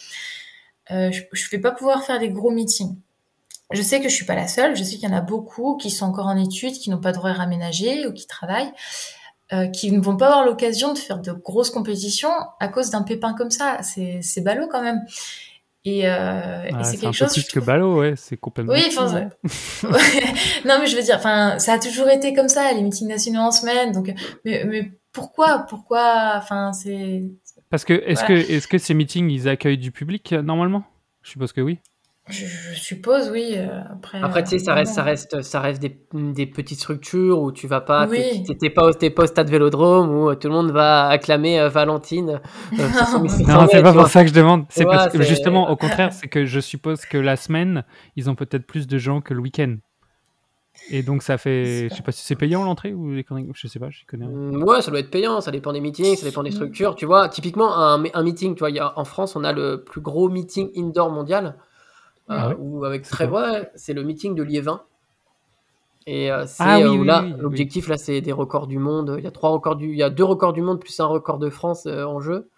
je, 0.89 1.21
je 1.31 1.49
vais 1.49 1.59
pas 1.59 1.71
pouvoir 1.71 2.03
faire 2.03 2.19
des 2.19 2.29
gros 2.29 2.51
meetings. 2.51 2.95
Je 3.71 3.81
sais 3.81 3.99
que 3.99 4.09
je 4.09 4.13
suis 4.13 4.25
pas 4.25 4.35
la 4.35 4.47
seule. 4.47 4.75
Je 4.75 4.83
sais 4.83 4.95
qu'il 4.95 5.09
y 5.09 5.11
en 5.11 5.15
a 5.15 5.21
beaucoup 5.21 5.77
qui 5.77 5.89
sont 5.89 6.05
encore 6.05 6.27
en 6.27 6.37
études, 6.37 6.73
qui 6.73 6.89
n'ont 6.89 6.99
pas 6.99 7.11
d'horaire 7.11 7.41
aménagé 7.41 8.07
ou 8.07 8.13
qui 8.13 8.27
travaillent, 8.27 8.71
euh, 9.53 9.67
qui 9.67 9.91
ne 9.91 10.01
vont 10.01 10.17
pas 10.17 10.27
avoir 10.27 10.45
l'occasion 10.45 10.93
de 10.93 10.97
faire 10.97 11.19
de 11.19 11.31
grosses 11.31 11.71
compétitions 11.71 12.33
à 12.59 12.67
cause 12.67 12.89
d'un 12.89 13.03
pépin 13.03 13.33
comme 13.33 13.51
ça. 13.51 13.79
C'est 13.81 14.43
ballot 14.43 14.67
quand 14.69 14.81
même. 14.81 15.01
Et, 15.83 16.07
euh, 16.07 16.83
c'est 16.83 16.97
quelque 16.97 17.13
chose. 17.13 17.33
plus 17.33 17.47
que 17.47 17.59
ballot, 17.59 17.99
ouais, 17.99 18.13
c'est 18.15 18.37
complètement. 18.37 18.73
Oui, 18.73 18.83
enfin. 18.87 19.29
non, 20.65 20.77
mais 20.79 20.85
je 20.85 20.95
veux 20.95 21.01
dire, 21.01 21.15
enfin, 21.15 21.57
ça 21.57 21.73
a 21.73 21.79
toujours 21.79 22.07
été 22.07 22.33
comme 22.35 22.49
ça, 22.49 22.71
les 22.71 22.83
meetings 22.83 23.07
nationaux 23.07 23.39
en 23.39 23.51
semaine. 23.51 23.91
Donc, 23.91 24.13
mais, 24.45 24.63
mais 24.65 24.91
pourquoi, 25.11 25.65
pourquoi, 25.67 26.33
enfin, 26.35 26.71
c'est. 26.73 27.23
Parce 27.71 27.83
que 27.83 27.93
est-ce 27.93 28.23
que 28.23 28.33
est-ce 28.33 28.67
que 28.67 28.77
ces 28.77 28.93
meetings 28.93 29.29
ils 29.29 29.47
accueillent 29.47 29.77
du 29.77 29.91
public 29.91 30.33
euh, 30.33 30.41
normalement? 30.41 30.83
Je 31.23 31.31
suppose 31.31 31.51
que 31.51 31.61
oui. 31.61 31.79
Je, 32.31 32.45
suppose, 32.73 33.29
oui. 33.29 33.53
Euh, 33.55 33.81
après, 33.91 34.21
après 34.21 34.43
tu 34.43 34.49
sais, 34.51 34.59
ça 34.59 34.73
reste, 34.73 34.93
ça 34.93 35.03
reste, 35.03 35.41
ça 35.41 35.59
reste 35.59 35.81
des, 35.81 35.95
des, 36.13 36.45
petites 36.45 36.79
structures 36.79 37.41
où 37.41 37.51
tu 37.51 37.67
vas 37.67 37.81
pas, 37.81 38.07
oui. 38.07 38.43
t'es 38.59 38.69
pas, 38.69 38.91
pas 38.91 39.23
au 39.23 39.27
stade 39.27 39.49
Vélodrome 39.49 40.09
où 40.09 40.29
euh, 40.29 40.35
tout 40.35 40.47
le 40.47 40.53
monde 40.53 40.71
va 40.71 41.07
acclamer 41.07 41.59
euh, 41.59 41.69
Valentine. 41.69 42.41
non, 42.71 43.67
c'est 43.69 43.83
pas 43.83 43.93
pour 43.93 44.07
ça 44.07 44.23
que 44.23 44.29
je 44.29 44.33
demande. 44.33 44.65
C'est 44.69 44.85
parce 44.85 45.11
que 45.11 45.21
justement, 45.21 45.69
au 45.69 45.75
contraire, 45.77 46.13
c'est 46.13 46.27
que 46.27 46.45
je 46.45 46.59
suppose 46.59 47.05
que 47.05 47.17
la 47.17 47.35
semaine, 47.35 47.83
ils 48.15 48.29
ont 48.29 48.35
peut-être 48.35 48.65
plus 48.65 48.87
de 48.87 48.97
gens 48.97 49.21
que 49.21 49.33
le 49.33 49.41
week-end. 49.41 49.77
Et 50.89 51.03
donc 51.03 51.21
ça 51.21 51.37
fait, 51.37 51.89
je 51.89 51.95
sais 51.95 52.01
pas 52.01 52.11
si 52.11 52.25
c'est 52.25 52.35
payant 52.35 52.63
l'entrée 52.63 52.93
ou 52.93 53.11
les 53.11 53.25
je 53.53 53.67
sais 53.67 53.79
pas, 53.79 53.89
je 53.89 54.03
connais. 54.07 54.25
Mmh, 54.25 54.63
ouais, 54.63 54.81
ça 54.81 54.89
doit 54.89 54.99
être 54.99 55.11
payant, 55.11 55.41
ça 55.41 55.51
dépend 55.51 55.73
des 55.73 55.81
meetings, 55.81 56.15
ça 56.15 56.25
dépend 56.25 56.43
des 56.43 56.49
mmh. 56.49 56.53
structures. 56.53 56.95
Tu 56.95 57.05
vois, 57.05 57.29
typiquement 57.29 57.77
un, 57.77 58.03
un 58.13 58.23
meeting, 58.23 58.55
tu 58.55 58.59
vois, 58.59 58.71
y 58.71 58.79
a, 58.79 58.97
en 58.97 59.05
France, 59.05 59.35
on 59.35 59.43
a 59.43 59.51
le 59.51 59.83
plus 59.83 60.01
gros 60.01 60.29
meeting 60.29 60.71
indoor 60.75 61.11
mondial, 61.11 61.55
ah 62.27 62.49
euh, 62.49 62.83
avec 62.83 63.03
très, 63.03 63.29
c'est 63.75 63.93
le 63.93 64.03
meeting 64.03 64.35
de 64.35 64.43
Liévin. 64.43 64.81
Et 66.07 66.31
euh, 66.31 66.45
c'est 66.47 66.63
ah 66.63 66.79
euh, 66.79 67.03
là, 67.03 67.25
l'objectif 67.37 67.87
là, 67.87 67.97
c'est 67.97 68.21
des 68.21 68.31
records 68.31 68.67
du 68.67 68.79
monde. 68.79 69.15
Il 69.17 69.23
y 69.23 69.27
a 69.27 69.31
trois 69.31 69.51
records 69.51 69.75
du, 69.75 69.89
il 69.89 69.97
y 69.97 70.03
a 70.03 70.09
deux 70.09 70.23
records 70.23 70.53
du 70.53 70.61
monde 70.61 70.79
plus 70.79 70.99
un 70.99 71.05
record 71.05 71.37
de 71.37 71.49
France 71.49 71.85
en 71.85 72.19
jeu, 72.19 72.49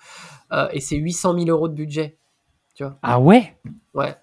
et 0.72 0.80
c'est 0.80 0.96
800 0.96 1.38
000 1.40 1.50
euros 1.50 1.68
de 1.68 1.74
budget. 1.74 2.18
Tu 2.76 2.84
vois. 2.84 2.98
Ah 3.04 3.20
ouais? 3.20 3.56
Ouais. 3.94 4.16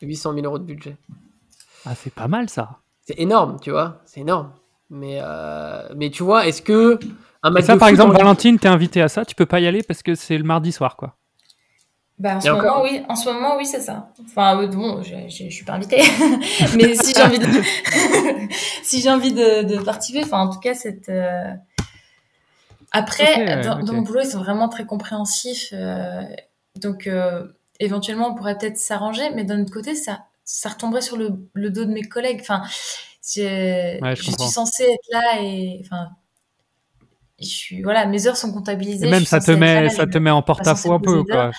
800 0.00 0.34
000 0.34 0.46
euros 0.46 0.58
de 0.58 0.64
budget. 0.64 0.96
Ah, 1.84 1.94
c'est 1.94 2.12
pas 2.12 2.28
mal 2.28 2.48
ça 2.48 2.80
c'est 3.08 3.18
énorme, 3.18 3.56
tu 3.62 3.70
vois, 3.70 4.02
c'est 4.04 4.20
énorme. 4.20 4.52
Mais, 4.90 5.18
euh, 5.22 5.88
mais 5.96 6.10
tu 6.10 6.22
vois, 6.22 6.46
est-ce 6.46 6.60
que 6.60 6.98
un 7.42 7.50
match 7.50 7.64
ça, 7.64 7.78
par 7.78 7.88
exemple, 7.88 8.14
Valentine, 8.14 8.58
t'es 8.58 8.68
invité 8.68 9.00
à 9.00 9.08
ça, 9.08 9.24
tu 9.24 9.34
peux 9.34 9.46
pas 9.46 9.60
y 9.60 9.66
aller 9.66 9.82
parce 9.82 10.02
que 10.02 10.14
c'est 10.14 10.36
le 10.36 10.44
mardi 10.44 10.72
soir, 10.72 10.94
quoi. 10.94 11.16
Bah, 12.18 12.36
en, 12.36 12.40
ce 12.40 12.50
moment, 12.50 12.82
oui. 12.82 13.02
en 13.08 13.14
ce 13.14 13.30
moment, 13.30 13.56
oui, 13.56 13.64
c'est 13.64 13.80
ça. 13.80 14.10
Enfin, 14.24 14.60
euh, 14.60 14.66
bon, 14.66 15.02
je, 15.02 15.14
je, 15.28 15.50
suis 15.50 15.64
pas 15.64 15.74
invitée, 15.74 16.02
mais 16.76 16.94
si 16.94 17.12
j'ai 17.14 17.22
envie 17.22 17.38
de, 17.38 17.46
si 18.82 19.00
j'ai 19.00 19.10
envie 19.10 19.32
de, 19.32 19.62
de, 19.62 19.80
participer, 19.82 20.24
enfin, 20.24 20.40
en 20.40 20.50
tout 20.50 20.58
cas, 20.58 20.74
cette. 20.74 21.08
Euh, 21.08 21.52
après, 22.90 23.62
dans, 23.62 23.92
mon 23.92 24.02
boulot, 24.02 24.22
ils 24.22 24.30
sont 24.30 24.40
vraiment 24.40 24.68
très 24.68 24.84
compréhensifs, 24.86 25.72
donc 26.76 27.08
éventuellement, 27.78 28.28
on 28.30 28.34
pourrait 28.34 28.56
peut-être 28.58 28.78
s'arranger, 28.78 29.30
mais 29.34 29.44
d'un 29.44 29.60
autre 29.60 29.72
côté, 29.72 29.94
ça, 29.94 30.24
ça 30.44 30.70
retomberait 30.70 31.02
sur 31.02 31.16
le, 31.16 31.30
le, 31.52 31.70
dos 31.70 31.84
de 31.84 31.92
mes 31.92 32.02
collègues. 32.02 32.38
Enfin, 32.40 32.62
je, 33.22 33.98
je, 34.16 34.22
suis 34.22 34.32
censée 34.32 34.84
être 34.84 35.08
là 35.12 35.42
et 35.42 35.82
enfin, 35.84 36.08
je 37.40 37.46
suis 37.46 37.82
voilà, 37.82 38.06
mes 38.06 38.26
heures 38.26 38.36
sont 38.36 38.52
comptabilisées. 38.52 39.08
même 39.08 39.24
ça 39.24 39.40
te 39.40 39.50
met, 39.52 39.88
ça 39.90 40.06
te 40.06 40.18
met 40.18 40.30
en 40.30 40.42
porte-à-faux 40.42 40.92
un 40.92 41.00
peu 41.00 41.22
quoi. 41.24 41.50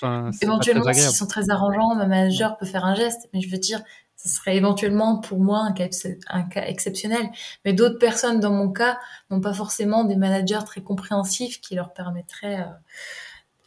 éventuellement, 0.42 0.94
s'ils 0.94 1.16
sont 1.16 1.28
très 1.28 1.50
arrangeants, 1.50 1.96
ma 1.96 2.06
manager 2.06 2.58
peut 2.58 2.66
faire 2.66 2.86
un 2.86 2.96
geste, 2.96 3.30
mais 3.34 3.42
je 3.42 3.50
veux 3.50 3.58
dire, 3.58 3.82
ce 4.22 4.28
serait 4.28 4.58
éventuellement 4.58 5.20
pour 5.20 5.40
moi 5.40 5.60
un 5.60 5.72
cas, 5.72 5.88
un 6.28 6.44
cas 6.44 6.66
exceptionnel. 6.66 7.30
Mais 7.64 7.72
d'autres 7.72 8.00
personnes, 8.00 8.42
dans 8.42 8.52
mon 8.52 8.70
cas, 8.70 9.00
n'ont 9.30 9.40
pas 9.40 9.54
forcément 9.54 10.04
des 10.04 10.18
managers 10.18 10.60
très 10.66 10.82
compréhensifs 10.82 11.62
qui 11.62 11.76
leur 11.76 11.94
permettraient 11.94 12.60
euh, 12.60 12.66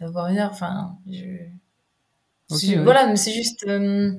d'avoir 0.01 0.29
une 0.29 0.39
heure. 0.39 0.51
Enfin, 0.53 0.97
je... 1.11 2.83
voilà, 2.83 3.07
mais 3.07 3.17
c'est 3.17 3.33
juste. 3.33 3.65
Euh, 3.67 4.13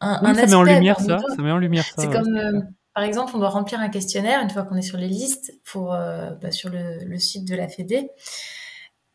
un, 0.00 0.34
ça 0.34 0.46
met 0.46 0.54
en 0.54 0.62
lumière 0.62 0.98
ça, 0.98 1.18
ça 1.18 1.42
met 1.42 1.50
en 1.50 1.58
lumière 1.58 1.84
ça. 1.84 2.02
C'est 2.02 2.10
comme, 2.10 2.36
euh, 2.36 2.60
par 3.00 3.06
exemple, 3.06 3.32
on 3.34 3.38
doit 3.38 3.48
remplir 3.48 3.80
un 3.80 3.88
questionnaire 3.88 4.42
une 4.42 4.50
fois 4.50 4.62
qu'on 4.62 4.76
est 4.76 4.82
sur 4.82 4.98
les 4.98 5.08
listes 5.08 5.58
pour, 5.64 5.94
euh, 5.94 6.32
bah, 6.32 6.50
sur 6.50 6.68
le, 6.68 7.02
le, 7.02 7.18
site 7.18 7.48
de 7.48 7.56
la 7.56 7.66
Fédé. 7.66 8.10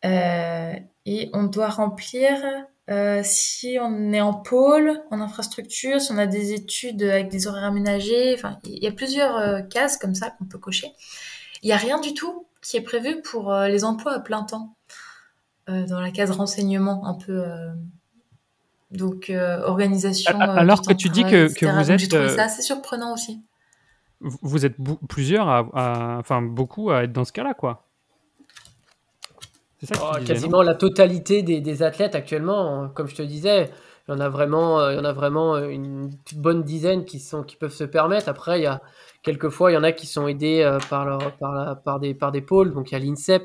Euh, 0.04 0.72
et 1.04 1.30
on 1.32 1.44
doit 1.44 1.68
remplir 1.68 2.32
euh, 2.90 3.20
si 3.22 3.78
on 3.80 4.12
est 4.12 4.20
en 4.20 4.34
pôle, 4.34 5.00
en 5.12 5.20
infrastructure, 5.20 6.00
si 6.00 6.10
on 6.10 6.18
a 6.18 6.26
des 6.26 6.52
études 6.52 7.00
avec 7.04 7.28
des 7.28 7.46
horaires 7.46 7.62
aménagés. 7.62 8.34
Enfin, 8.34 8.58
il 8.64 8.82
y 8.82 8.88
a 8.88 8.92
plusieurs 8.92 9.68
cases 9.68 9.98
comme 9.98 10.16
ça 10.16 10.30
qu'on 10.30 10.46
peut 10.46 10.58
cocher. 10.58 10.90
Il 11.62 11.68
n'y 11.68 11.72
a 11.72 11.76
rien 11.76 12.00
du 12.00 12.12
tout 12.12 12.48
qui 12.62 12.78
est 12.78 12.82
prévu 12.82 13.22
pour 13.22 13.54
les 13.54 13.84
emplois 13.84 14.14
à 14.14 14.18
plein 14.18 14.42
temps 14.42 14.74
dans 15.68 16.00
la 16.00 16.10
case 16.10 16.32
renseignement 16.32 17.06
un 17.06 17.14
peu 17.14 17.44
donc, 18.90 19.30
euh, 19.30 19.62
organisation. 19.62 20.38
Alors 20.40 20.82
que 20.82 20.92
tu 20.92 21.08
dis 21.08 21.22
que, 21.22 21.52
que 21.52 21.66
vous 21.66 21.90
êtes. 21.90 21.98
J'ai 21.98 22.08
trouvé 22.08 22.30
ça 22.30 22.44
assez 22.44 22.62
surprenant 22.62 23.12
aussi. 23.12 23.42
Vous 24.20 24.64
êtes 24.64 24.76
plusieurs, 25.08 25.48
à, 25.48 26.16
enfin 26.18 26.42
beaucoup 26.42 26.90
à 26.90 27.04
être 27.04 27.12
dans 27.12 27.24
ce 27.24 27.32
cas-là, 27.32 27.54
quoi. 27.54 27.84
Ça 29.82 29.94
oh, 30.00 30.24
Quasiment 30.24 30.62
la 30.62 30.74
totalité 30.74 31.42
des, 31.42 31.60
des, 31.60 31.82
athlètes 31.82 32.14
actuellement, 32.14 32.82
hein, 32.82 32.92
comme 32.94 33.08
je 33.08 33.14
te 33.14 33.22
disais, 33.22 33.70
il 34.08 34.12
y 34.12 34.14
en 34.14 34.20
a 34.20 34.30
vraiment, 34.30 34.80
euh, 34.80 34.92
il 34.92 34.96
y 34.96 34.98
en 34.98 35.04
a 35.04 35.12
vraiment 35.12 35.58
une 35.58 36.10
bonne 36.34 36.62
dizaine 36.62 37.04
qui, 37.04 37.20
sont, 37.20 37.42
qui 37.42 37.56
peuvent 37.56 37.74
se 37.74 37.84
permettre. 37.84 38.30
Après, 38.30 38.58
il 38.58 38.62
y 38.62 38.66
a 38.66 38.80
quelquefois, 39.22 39.70
il 39.70 39.74
y 39.74 39.76
en 39.76 39.82
a 39.82 39.92
qui 39.92 40.06
sont 40.06 40.26
aidés 40.28 40.62
euh, 40.62 40.78
par, 40.88 41.04
leur, 41.04 41.36
par, 41.36 41.52
la, 41.52 41.74
par, 41.76 42.00
des, 42.00 42.14
par 42.14 42.32
des 42.32 42.40
pôles. 42.40 42.72
Donc, 42.72 42.90
il 42.90 42.94
y 42.94 42.96
a 42.96 43.00
l'INSEP, 43.00 43.42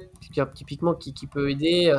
typiquement, 0.55 0.93
qui, 0.93 1.13
qui 1.13 1.27
peut 1.27 1.51
aider. 1.51 1.93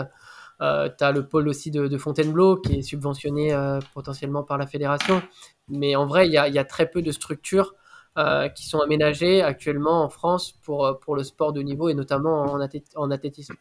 Euh, 0.62 0.88
tu 0.96 1.02
as 1.02 1.10
le 1.10 1.26
pôle 1.26 1.48
aussi 1.48 1.72
de, 1.72 1.98
Fontainebleau 1.98 2.56
qui 2.56 2.78
est 2.78 2.82
subventionné 2.82 3.52
euh, 3.52 3.80
potentiellement 3.94 4.44
par 4.44 4.58
la 4.58 4.66
fédération. 4.66 5.20
Mais 5.68 5.96
en 5.96 6.06
vrai, 6.06 6.28
il 6.28 6.32
y 6.32 6.38
a, 6.38 6.64
très 6.64 6.88
peu 6.88 7.02
de 7.02 7.10
structures 7.10 7.74
euh, 8.18 8.48
qui 8.48 8.66
sont 8.66 8.80
aménagées 8.80 9.42
actuellement 9.42 10.02
en 10.04 10.08
France 10.08 10.52
pour, 10.62 10.98
pour 11.00 11.16
le 11.16 11.24
sport 11.24 11.52
de 11.52 11.62
niveau 11.62 11.88
et 11.88 11.94
notamment 11.94 12.42
en, 12.42 12.60
en 12.96 13.10
athlétisme. 13.10 13.54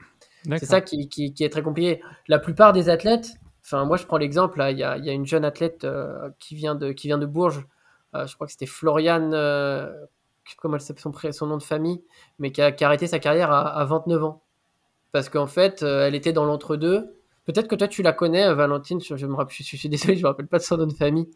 C'est 0.58 0.66
ça 0.66 0.82
qui, 0.82 1.08
qui, 1.08 1.34
est 1.40 1.50
très 1.50 1.62
compliqué. 1.62 2.02
La 2.28 2.40
plupart 2.40 2.74
des 2.74 2.90
athlètes, 2.90 3.34
enfin 3.64 3.86
moi 3.86 3.98
je 3.98 4.06
prends 4.06 4.18
l'exemple, 4.18 4.64
il 4.72 4.78
y 4.78 4.84
a, 4.84 4.98
y 4.98 5.10
a, 5.10 5.14
une 5.14 5.26
jeune 5.26 5.46
athlète 5.46 5.86
qui, 6.40 6.56
vient 6.56 6.76
de, 6.76 6.92
qui 6.92 7.08
vient 7.08 7.20
de 7.20 7.28
Bourges, 7.28 7.66
je 8.14 8.34
crois 8.34 8.48
que 8.48 8.52
c'était 8.52 8.66
Floriane, 8.66 9.32
comment 10.58 10.76
elle 10.76 10.82
s'appelle 10.82 11.04
son, 11.04 11.14
son, 11.32 11.46
nom 11.46 11.58
de 11.58 11.64
famille, 11.64 12.04
mais 12.40 12.52
qui 12.52 12.62
a, 12.62 12.74
arrêté 12.82 13.06
sa 13.06 13.20
carrière 13.20 13.52
à, 13.52 13.68
à 13.80 13.86
29 13.86 14.24
ans 14.24 14.42
parce 15.12 15.30
qu'en 15.30 15.48
fait, 15.48 15.84
euh, 15.84 16.08
elle 16.08 16.16
était 16.16 16.34
dans 16.34 16.46
l'entre-deux. 16.46 17.16
Peut-être 17.46 17.68
que 17.68 17.76
toi, 17.76 17.88
tu 17.88 18.02
la 18.02 18.14
connais, 18.14 18.46
euh, 18.46 18.56
Valentine. 18.56 19.02
Je, 19.02 19.26
me 19.26 19.36
rappelle, 19.36 19.56
je, 19.56 19.76
suis 19.76 19.90
désolé, 19.90 20.16
je 20.16 20.24
me 20.24 20.28
rappelle 20.28 20.48
pas 20.48 20.58
de 20.58 20.64
son 20.64 20.78
nom 20.78 20.88
de 20.88 20.94
famille. 20.94 21.30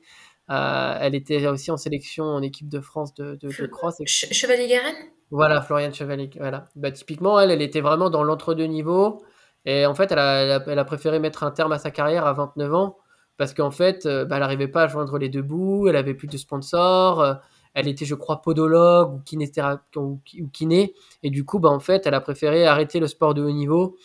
Euh, 0.49 0.97
elle 0.99 1.15
était 1.15 1.47
aussi 1.47 1.71
en 1.71 1.77
sélection 1.77 2.25
en 2.25 2.41
équipe 2.41 2.69
de 2.69 2.79
France 2.79 3.13
de, 3.15 3.35
de, 3.35 3.65
cross. 3.67 3.95
Chevalier 4.05 4.67
Garenne? 4.67 4.95
Voilà, 5.31 5.61
Floriane 5.61 5.93
Chevalier. 5.93 6.29
Voilà. 6.37 6.65
Bah, 6.75 6.91
typiquement, 6.91 7.39
elle, 7.39 7.51
elle 7.51 7.61
était 7.61 7.81
vraiment 7.81 8.09
dans 8.09 8.23
l'entre-deux 8.23 8.65
niveau. 8.65 9.23
Et 9.65 9.85
en 9.85 9.95
fait, 9.95 10.11
elle 10.11 10.19
a, 10.19 10.63
elle 10.67 10.79
a, 10.79 10.85
préféré 10.85 11.19
mettre 11.19 11.43
un 11.43 11.51
terme 11.51 11.71
à 11.71 11.79
sa 11.79 11.89
carrière 11.89 12.27
à 12.27 12.33
29 12.33 12.73
ans 12.75 12.97
parce 13.37 13.53
qu'en 13.53 13.71
fait, 13.71 14.05
bah, 14.05 14.35
elle 14.35 14.39
n'arrivait 14.39 14.67
pas 14.67 14.83
à 14.83 14.87
joindre 14.87 15.17
les 15.17 15.29
deux 15.29 15.41
bouts. 15.41 15.87
Elle 15.87 15.95
avait 15.95 16.13
plus 16.13 16.27
de 16.27 16.37
sponsors 16.37 17.39
elle 17.75 17.89
était, 17.89 18.05
je 18.05 18.15
crois, 18.15 18.41
podologue 18.41 19.13
ou, 19.13 19.19
kinésithérapeute 19.19 19.97
ou, 19.97 20.21
kiné. 20.51 20.95
Et 21.21 21.29
du 21.29 21.43
coup, 21.45 21.59
bah, 21.59 21.69
en 21.69 21.81
fait, 21.81 22.07
elle 22.07 22.13
a 22.13 22.21
préféré 22.21 22.65
arrêter 22.65 22.99
le 22.99 23.07
sport 23.07 23.33
de 23.33 23.43
haut 23.43 23.51
niveau 23.51 23.97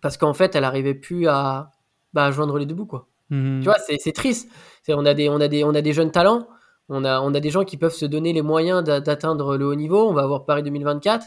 parce 0.00 0.16
qu'en 0.16 0.32
fait, 0.32 0.56
elle 0.56 0.62
n'arrivait 0.62 0.94
plus 0.94 1.28
à, 1.28 1.70
bah, 2.14 2.30
joindre 2.30 2.58
les 2.58 2.64
deux 2.64 2.74
bouts. 2.74 2.86
Quoi. 2.86 3.06
Mmh. 3.28 3.60
Tu 3.60 3.64
vois, 3.64 3.76
c'est 3.78 4.12
triste. 4.12 4.50
On 4.88 5.06
a, 5.06 5.14
des, 5.14 5.28
on, 5.28 5.40
a 5.40 5.48
des, 5.48 5.62
on 5.64 5.74
a 5.74 5.82
des 5.82 5.92
jeunes 5.92 6.10
talents, 6.10 6.48
on 6.88 7.04
a, 7.04 7.20
on 7.20 7.32
a 7.34 7.40
des 7.40 7.50
gens 7.50 7.64
qui 7.64 7.76
peuvent 7.76 7.94
se 7.94 8.06
donner 8.06 8.32
les 8.32 8.42
moyens 8.42 8.82
d'atteindre 8.82 9.56
le 9.56 9.66
haut 9.66 9.74
niveau. 9.74 10.08
On 10.08 10.12
va 10.12 10.22
avoir 10.22 10.44
Paris 10.44 10.62
2024. 10.62 11.26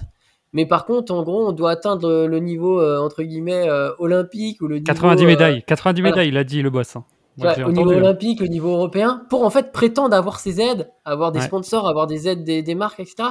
Mais 0.54 0.66
par 0.66 0.86
contre, 0.86 1.14
en 1.14 1.24
gros, 1.24 1.48
on 1.48 1.52
doit 1.52 1.72
atteindre 1.72 2.28
le 2.28 2.40
niveau, 2.40 2.80
euh, 2.80 3.00
entre 3.00 3.24
guillemets, 3.24 3.68
euh, 3.70 3.92
olympique 3.98 4.62
ou 4.62 4.68
le 4.68 4.80
90 4.80 5.26
médailles, 5.26 5.64
90 5.64 6.00
euh, 6.00 6.04
médailles, 6.04 6.28
il 6.28 6.38
a 6.38 6.44
dit 6.44 6.62
le 6.62 6.70
boss. 6.70 6.96
Hein 6.96 7.06
au 7.42 7.72
niveau 7.72 7.92
olympique, 7.92 8.42
au 8.42 8.48
niveau 8.48 8.74
européen, 8.74 9.26
pour 9.30 9.44
en 9.44 9.50
fait 9.50 9.72
prétendre 9.72 10.16
avoir 10.16 10.40
ces 10.40 10.62
aides, 10.62 10.92
avoir 11.06 11.32
des 11.32 11.42
sponsors, 11.42 11.88
avoir 11.88 12.08
des 12.08 12.28
aides 12.28 12.44
des, 12.44 12.76
marques, 12.76 13.00
etc. 13.00 13.30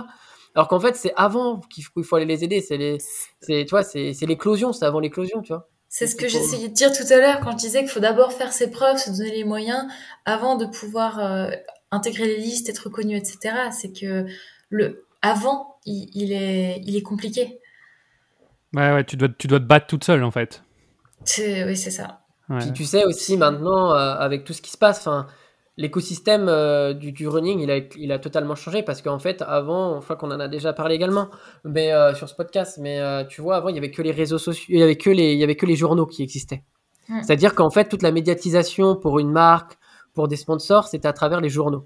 Alors 0.54 0.68
qu'en 0.68 0.80
fait, 0.80 0.96
c'est 0.96 1.12
avant 1.16 1.60
qu'il 1.60 1.84
faut, 1.84 2.16
aller 2.16 2.26
les 2.26 2.44
aider. 2.44 2.60
C'est, 2.60 4.26
l'éclosion, 4.26 4.72
c'est 4.72 4.84
avant 4.84 5.00
l'éclosion, 5.00 5.40
tu 5.42 5.52
vois. 5.52 5.68
C'est 5.94 6.06
ce 6.06 6.16
que 6.16 6.26
j'essayais 6.26 6.68
de 6.68 6.72
dire 6.72 6.90
tout 6.90 7.12
à 7.12 7.18
l'heure 7.18 7.40
quand 7.40 7.50
je 7.50 7.58
disais 7.58 7.80
qu'il 7.80 7.90
faut 7.90 8.00
d'abord 8.00 8.32
faire 8.32 8.54
ses 8.54 8.70
preuves, 8.70 8.96
se 8.96 9.10
donner 9.10 9.30
les 9.30 9.44
moyens 9.44 9.84
avant 10.24 10.56
de 10.56 10.64
pouvoir 10.64 11.18
euh, 11.18 11.50
intégrer 11.90 12.28
les 12.28 12.38
listes, 12.38 12.70
être 12.70 12.84
reconnu, 12.84 13.14
etc. 13.14 13.54
C'est 13.70 13.92
que 13.92 14.24
le 14.70 15.04
avant, 15.20 15.76
il, 15.84 16.32
est, 16.32 16.80
il 16.82 16.96
est 16.96 17.02
compliqué. 17.02 17.60
Ouais, 18.72 18.90
ouais, 18.90 19.04
tu 19.04 19.18
dois, 19.18 19.28
tu 19.28 19.48
dois 19.48 19.60
te 19.60 19.66
battre 19.66 19.86
toute 19.86 20.02
seule 20.02 20.24
en 20.24 20.30
fait. 20.30 20.62
oui, 21.36 21.76
c'est 21.76 21.90
ça. 21.90 22.22
Puis 22.58 22.72
tu 22.72 22.86
sais 22.86 23.04
aussi 23.04 23.36
maintenant, 23.36 23.92
euh, 23.92 24.14
avec 24.14 24.44
tout 24.44 24.54
ce 24.54 24.62
qui 24.62 24.70
se 24.70 24.78
passe, 24.78 25.06
l'écosystème 25.76 26.48
euh, 26.48 26.92
du, 26.92 27.28
running, 27.28 27.60
il 27.60 27.70
a, 27.70 27.78
il 27.96 28.12
a 28.12 28.18
totalement 28.18 28.54
changé 28.54 28.82
parce 28.82 29.02
qu'en 29.02 29.18
fait, 29.18 29.42
avant, 29.42 30.00
je 30.00 30.04
crois 30.04 30.16
qu'on 30.16 30.30
en 30.30 30.40
a 30.40 30.48
déjà 30.48 30.72
parlé 30.72 30.94
également 30.94 31.28
mais, 31.64 31.92
euh, 31.92 32.14
sur 32.14 32.28
ce 32.28 32.34
podcast, 32.34 32.78
mais 32.80 33.26
tu 33.28 33.40
vois, 33.40 33.56
avant, 33.56 33.68
il 33.68 33.72
n'y 33.72 33.78
avait 33.78 33.90
que 33.90 34.02
les 34.02 34.12
réseaux 34.12 34.38
sociaux, 34.38 34.66
il 34.68 34.76
n'y 34.76 34.82
avait, 34.82 34.96
que 34.96 35.10
les, 35.10 35.32
il 35.32 35.38
y 35.38 35.44
avait 35.44 35.56
que 35.56 35.66
les 35.66 35.76
journaux 35.76 36.06
qui 36.06 36.22
existaient. 36.22 36.62
C'est-à-dire 37.08 37.54
qu'en 37.54 37.68
fait, 37.68 37.88
toute 37.88 38.02
la 38.02 38.12
médiatisation 38.12 38.96
pour 38.96 39.18
une 39.18 39.30
marque, 39.30 39.76
pour 40.14 40.28
des 40.28 40.36
sponsors, 40.36 40.88
c'était 40.88 41.08
à 41.08 41.12
travers 41.12 41.40
les 41.40 41.48
journaux. 41.48 41.84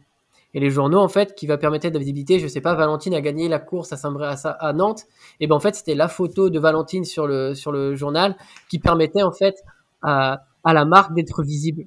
Et 0.55 0.61
les 0.61 0.71
journaux, 0.71 1.01
en 1.01 1.09
fait, 1.09 1.35
qui 1.35 1.47
va 1.47 1.59
permettre 1.59 1.89
de 1.89 1.93
la 1.93 1.99
visibilité, 1.99 2.39
je 2.39 2.47
sais 2.47 2.61
pas, 2.61 2.75
Valentine 2.75 3.15
a 3.15 3.21
gagné 3.21 3.49
la 3.49 3.59
course 3.59 3.93
à, 3.93 3.97
Saint 3.97 4.15
à, 4.21 4.33
à 4.33 4.73
Nantes, 4.73 5.03
et 5.41 5.47
ben 5.47 5.57
en 5.57 5.61
fait, 5.61 5.75
c'était 5.75 5.95
la 5.95 6.09
photo 6.09 6.49
de 6.49 6.59
Valentine 6.59 7.05
sur 7.05 7.27
le, 7.27 7.55
sur 7.55 7.73
le 7.73 7.95
journal 7.95 8.37
qui 8.71 8.79
permettait 8.79 9.23
en 9.23 9.33
fait 9.33 9.57
à, 10.03 10.45
à 10.65 10.73
la 10.73 10.85
marque 10.85 11.15
d'être 11.15 11.43
visible. 11.43 11.85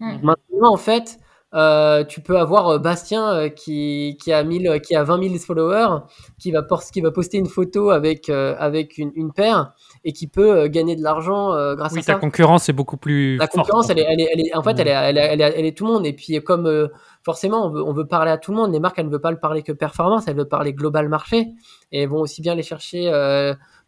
Maintenant, 0.00 0.72
en 0.72 0.76
fait, 0.76 1.18
euh, 1.52 2.04
tu 2.04 2.20
peux 2.20 2.38
avoir 2.38 2.68
euh, 2.68 2.78
Bastien 2.78 3.28
euh, 3.28 3.48
qui, 3.48 4.16
qui, 4.22 4.32
a 4.32 4.44
1000, 4.44 4.80
qui 4.82 4.94
a 4.94 5.02
20 5.02 5.28
000 5.28 5.34
followers, 5.38 6.04
qui 6.38 6.52
va, 6.52 6.64
qui 6.92 7.00
va 7.00 7.10
poster 7.10 7.38
une 7.38 7.48
photo 7.48 7.90
avec, 7.90 8.28
avec 8.28 8.98
une, 8.98 9.10
une 9.14 9.32
paire 9.32 9.72
et 10.04 10.12
qui 10.12 10.28
peut 10.28 10.68
gagner 10.68 10.96
de 10.96 11.02
l'argent 11.02 11.50
grâce 11.74 11.92
à 11.92 11.94
ça. 11.94 11.94
Oui, 11.96 12.04
ta 12.04 12.14
concurrence 12.14 12.68
est 12.68 12.72
beaucoup 12.72 12.96
plus. 12.96 13.36
La 13.36 13.48
concurrence, 13.48 13.90
elle 13.90 13.98
est, 13.98 14.06
elle, 14.08 14.20
est, 14.20 14.28
elle 14.32 14.40
est, 14.40 14.56
en 14.56 14.62
fait, 14.62 14.78
elle, 14.78 14.88
est, 14.88 14.90
elle, 14.90 15.18
est, 15.18 15.54
elle, 15.56 15.66
est, 15.66 15.76
tout 15.76 15.86
le 15.86 15.92
monde. 15.92 16.06
Et 16.06 16.12
puis, 16.12 16.40
comme 16.42 16.88
forcément, 17.22 17.66
on 17.66 17.70
veut, 17.70 17.82
on 17.82 17.92
veut 17.92 18.06
parler 18.06 18.30
à 18.30 18.38
tout 18.38 18.50
le 18.50 18.56
monde, 18.56 18.72
les 18.72 18.80
marques, 18.80 18.98
elles 18.98 19.06
ne 19.06 19.10
veulent 19.10 19.20
pas 19.20 19.30
le 19.30 19.40
parler 19.40 19.62
que 19.62 19.72
performance, 19.72 20.28
elles 20.28 20.36
veulent 20.36 20.48
parler 20.48 20.72
global 20.72 21.08
marché. 21.08 21.48
Et 21.92 22.02
elles 22.02 22.08
vont 22.08 22.20
aussi 22.20 22.40
bien 22.42 22.54
les 22.54 22.62
chercher 22.62 23.10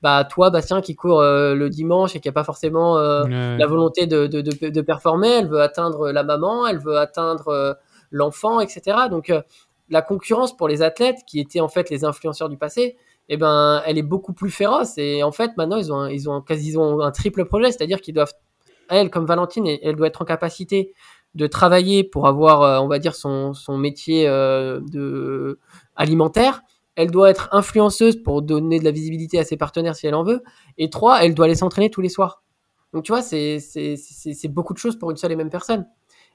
bah, 0.03 0.25
toi, 0.25 0.51
Bastien, 0.51 0.81
qui 0.81 0.97
court 0.97 1.21
euh, 1.21 1.55
le 1.55 1.71
dimanche 1.71 2.17
et 2.17 2.21
qui 2.21 2.29
n'a 2.29 2.33
pas 2.33 2.43
forcément 2.43 2.99
euh, 2.99 3.25
la 3.57 3.67
volonté 3.67 4.07
de, 4.07 4.27
de, 4.27 4.41
de, 4.41 4.69
de, 4.69 4.81
performer, 4.81 5.29
elle 5.29 5.49
veut 5.49 5.61
atteindre 5.61 6.11
la 6.11 6.25
maman, 6.25 6.67
elle 6.67 6.79
veut 6.79 6.99
atteindre 6.99 7.49
euh, 7.49 7.73
l'enfant, 8.11 8.59
etc. 8.61 8.97
Donc, 9.09 9.33
la 9.89 10.03
concurrence 10.03 10.57
pour 10.57 10.67
les 10.67 10.83
athlètes, 10.83 11.21
qui 11.27 11.39
étaient 11.39 11.61
en 11.61 11.69
fait 11.69 11.89
les 11.89 12.05
influenceurs 12.05 12.49
du 12.49 12.57
passé, 12.59 12.97
eh 13.29 13.37
ben, 13.37 13.81
elle 13.87 13.97
est 13.97 14.03
beaucoup 14.03 14.33
plus 14.33 14.51
féroce. 14.51 14.99
Et 14.99 15.23
en 15.23 15.31
fait, 15.31 15.53
maintenant, 15.57 15.77
ils 15.77 15.93
ont 15.93 16.01
un, 16.01 16.11
ils 16.11 16.29
ont 16.29 16.41
quasi 16.41 16.71
ils 16.71 16.79
ont 16.79 17.01
un 17.01 17.13
triple 17.13 17.45
projet, 17.45 17.71
c'est-à-dire 17.71 18.01
qu'ils 18.01 18.15
doivent, 18.15 18.33
elle, 18.89 19.09
comme 19.09 19.25
Valentine, 19.25 19.67
elle 19.67 19.95
doit 19.95 20.09
être 20.09 20.23
en 20.23 20.25
capacité 20.25 20.93
de 21.35 21.47
travailler 21.47 22.05
pour 22.05 22.27
avoir, 22.27 22.83
on 22.83 22.89
va 22.89 22.99
dire, 22.99 23.15
son, 23.15 23.55
son 23.55 23.79
métier 23.79 24.27
de 24.27 25.59
alimentaire 25.97 26.63
elle 26.97 27.11
doit 27.11 27.31
être 27.31 27.49
influenceuse 27.53 28.17
pour 28.23 28.43
donner 28.43 28.79
de 28.79 28.85
la 28.85 28.91
visibilité 28.91 29.39
à 29.39 29.45
ses 29.45 29.57
partenaires 29.57 29.97
si 29.97 30.07
elle 30.07 30.15
en 30.15 30.25
veut. 30.25 30.43
Et 30.79 30.91
trois, 30.91 31.25
elle 31.25 31.35
doit 31.35 31.47
aller 31.47 31.55
s'entraîner 31.55 31.91
tous 31.91 32.01
les 32.01 32.09
soirs. 32.09 32.43
Donc 32.93 33.05
tu 33.05 33.13
vois, 33.13 33.23
c'est 33.23 33.59
beaucoup 34.49 34.75
de 34.75 34.79
choses 34.79 34.99
pour 34.99 35.11
une 35.11 35.17
seule 35.17 35.33
et 35.33 35.37
même 35.37 35.51
personne. 35.51 35.87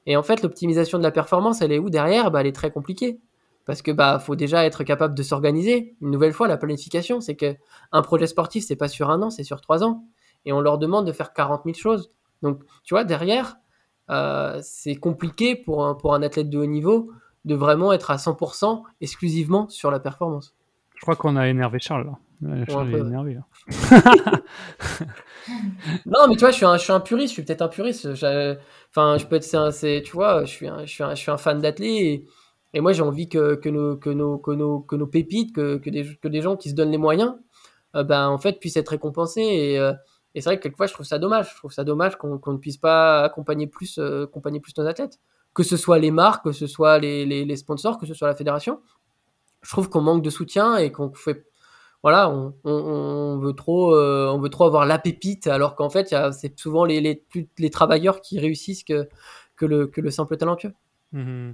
Et 0.07 0.17
en 0.17 0.23
fait, 0.23 0.41
l'optimisation 0.41 0.97
de 0.97 1.03
la 1.03 1.11
performance, 1.11 1.61
elle 1.61 1.71
est 1.71 1.79
où 1.79 1.89
derrière? 1.89 2.31
Bah, 2.31 2.41
Elle 2.41 2.47
est 2.47 2.55
très 2.55 2.71
compliquée. 2.71 3.19
Parce 3.65 3.81
que 3.81 3.91
bah 3.91 4.17
faut 4.17 4.37
déjà 4.37 4.65
être 4.65 4.85
capable 4.85 5.13
de 5.13 5.21
s'organiser. 5.23 5.95
Une 6.01 6.09
nouvelle 6.09 6.31
fois, 6.31 6.47
la 6.47 6.55
planification, 6.55 7.19
c'est 7.19 7.35
que 7.35 7.55
un 7.91 8.01
projet 8.01 8.25
sportif, 8.25 8.63
c'est 8.65 8.77
pas 8.77 8.87
sur 8.87 9.09
un 9.09 9.21
an, 9.21 9.29
c'est 9.29 9.43
sur 9.43 9.59
trois 9.59 9.83
ans. 9.83 10.05
Et 10.45 10.53
on 10.53 10.61
leur 10.61 10.77
demande 10.77 11.05
de 11.05 11.11
faire 11.11 11.33
40 11.33 11.63
000 11.65 11.75
choses. 11.75 12.09
Donc, 12.41 12.61
tu 12.85 12.93
vois, 12.93 13.03
derrière, 13.03 13.57
euh, 14.09 14.59
c'est 14.61 14.95
compliqué 14.95 15.55
pour 15.55 15.85
un, 15.85 15.95
pour 15.95 16.13
un 16.13 16.21
athlète 16.21 16.49
de 16.49 16.57
haut 16.57 16.65
niveau 16.65 17.11
de 17.45 17.55
vraiment 17.55 17.93
être 17.93 18.11
à 18.11 18.17
100% 18.17 18.83
exclusivement 19.01 19.69
sur 19.69 19.91
la 19.91 19.99
performance. 19.99 20.55
Je 20.95 21.01
crois 21.01 21.15
qu'on 21.15 21.35
a 21.35 21.47
énervé 21.47 21.79
Charles. 21.79 22.11
Charles 22.67 22.93
est 22.93 22.99
énervé. 22.99 23.37
non, 26.05 26.27
mais 26.27 26.35
tu 26.35 26.39
vois, 26.41 26.51
je 26.51 26.55
suis 26.55 26.65
un, 26.65 26.77
je 26.77 26.83
suis 26.83 26.91
un 26.91 26.99
puriste, 26.99 27.29
je 27.29 27.33
suis 27.33 27.43
peut-être 27.43 27.61
un 27.61 27.67
puriste. 27.67 28.07
Enfin, 28.07 29.17
je 29.17 29.25
peux 29.25 29.37
être, 29.37 29.73
c'est, 29.73 30.03
tu 30.05 30.11
vois, 30.11 30.45
je 30.45 30.51
suis 30.51 30.67
un, 30.67 30.85
je 30.85 30.91
suis 30.91 31.03
un, 31.03 31.15
je 31.15 31.21
suis 31.21 31.31
un 31.31 31.37
fan 31.37 31.59
d'athlètes 31.59 32.25
et, 32.73 32.81
moi 32.81 32.93
j'ai 32.93 33.01
envie 33.01 33.27
que, 33.27 33.55
que, 33.55 33.69
nos, 33.69 33.97
que, 33.97 34.11
nos, 34.11 34.37
que, 34.37 34.51
nos, 34.51 34.81
que 34.81 34.95
nos 34.95 35.07
pépites, 35.07 35.55
que, 35.55 35.77
que, 35.77 35.89
des, 35.89 36.05
que 36.21 36.27
des 36.27 36.41
gens 36.41 36.57
qui 36.57 36.69
se 36.69 36.75
donnent 36.75 36.91
les 36.91 36.99
moyens, 36.99 37.33
euh, 37.95 38.03
ben, 38.03 38.27
en 38.27 38.37
fait, 38.37 38.59
puissent 38.59 38.77
être 38.77 38.89
récompensés. 38.89 39.41
Et, 39.41 39.79
euh, 39.79 39.93
et 40.37 40.41
c'est 40.41 40.49
vrai 40.49 40.57
que 40.57 40.63
quelquefois, 40.63 40.85
je 40.85 40.93
trouve 40.93 41.05
ça 41.05 41.17
dommage. 41.17 41.51
Je 41.51 41.57
trouve 41.57 41.71
ça 41.71 41.83
dommage 41.83 42.15
qu'on, 42.15 42.39
ne 42.45 42.57
puisse 42.57 42.77
pas 42.77 43.23
accompagner 43.23 43.65
plus, 43.65 43.97
euh, 43.97 44.25
accompagner 44.25 44.59
plus 44.59 44.77
nos 44.77 44.85
athlètes 44.85 45.19
que 45.55 45.63
ce 45.63 45.75
soit 45.75 45.97
les 45.97 46.11
marques, 46.11 46.43
que 46.43 46.51
ce 46.51 46.67
soit 46.67 46.99
les, 46.99 47.55
sponsors, 47.55 47.97
que 47.97 48.05
ce 48.05 48.13
soit 48.13 48.27
la 48.27 48.35
fédération. 48.35 48.79
Je 49.63 49.71
trouve 49.71 49.89
qu'on 49.89 50.01
manque 50.01 50.21
de 50.21 50.29
soutien 50.29 50.77
et 50.77 50.91
qu'on 50.91 51.11
fait 51.11 51.47
voilà, 52.03 52.29
on, 52.29 53.39
veut 53.39 53.53
trop, 53.53 53.95
euh, 53.95 54.29
on 54.31 54.37
veut 54.39 54.49
trop 54.49 54.65
avoir 54.65 54.85
la 54.85 54.99
pépite, 54.99 55.47
alors 55.47 55.75
qu'en 55.75 55.89
fait, 55.89 56.15
c'est 56.31 56.59
souvent 56.59 56.85
les, 56.85 57.01
les, 57.01 57.25
les, 57.57 57.69
travailleurs 57.71 58.21
qui 58.21 58.39
réussissent 58.39 58.83
que, 58.83 59.09
que, 59.55 59.65
le, 59.65 59.87
que 59.87 59.99
le 59.99 60.11
simple 60.11 60.37
talentueux. 60.37 60.73
Mmh 61.11 61.53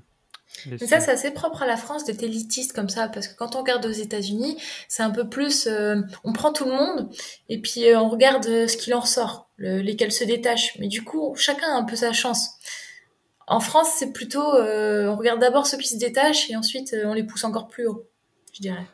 ça, 0.88 1.00
c'est 1.00 1.12
assez 1.12 1.32
propre 1.32 1.64
à 1.64 1.66
la 1.66 1.78
France 1.78 2.06
d'être 2.06 2.24
élitiste 2.24 2.74
comme 2.74 2.90
ça, 2.90 3.08
parce 3.08 3.28
que 3.28 3.36
quand 3.36 3.56
on 3.56 3.60
regarde 3.60 3.86
aux 3.86 3.92
États-Unis, 3.92 4.58
c'est 4.88 5.04
un 5.04 5.12
peu 5.12 5.28
plus, 5.28 5.68
euh, 5.68 5.98
on 6.24 6.34
prend 6.34 6.54
tout 6.54 6.66
le 6.66 6.72
monde 6.72 7.10
et 7.50 7.60
puis 7.60 7.90
euh, 7.90 8.00
on 8.00 8.10
regarde 8.10 8.46
ce 8.46 8.78
qu'il 8.78 8.94
en 8.94 9.00
ressort, 9.00 9.50
lesquels 9.58 10.12
se 10.12 10.24
détachent. 10.24 10.78
Mais 10.80 10.88
du 10.88 11.04
coup, 11.04 11.36
chacun 11.36 11.68
a 11.68 11.78
un 11.78 11.84
peu 11.84 11.96
sa 11.96 12.14
chance. 12.14 12.60
En 13.48 13.60
France, 13.60 13.90
c'est 13.98 14.14
plutôt, 14.14 14.56
euh, 14.56 15.08
on 15.08 15.16
regarde 15.16 15.40
d'abord 15.40 15.68
ceux 15.68 15.78
qui 15.78 15.90
se 15.90 15.98
détachent 15.98 16.50
et 16.50 16.56
ensuite 16.56 16.94
euh, 16.94 17.06
on 17.06 17.14
les 17.14 17.24
pousse 17.24 17.44
encore 17.44 17.68
plus 17.68 17.88
haut, 17.88 18.08
je 18.54 18.62
dirais. 18.62 18.86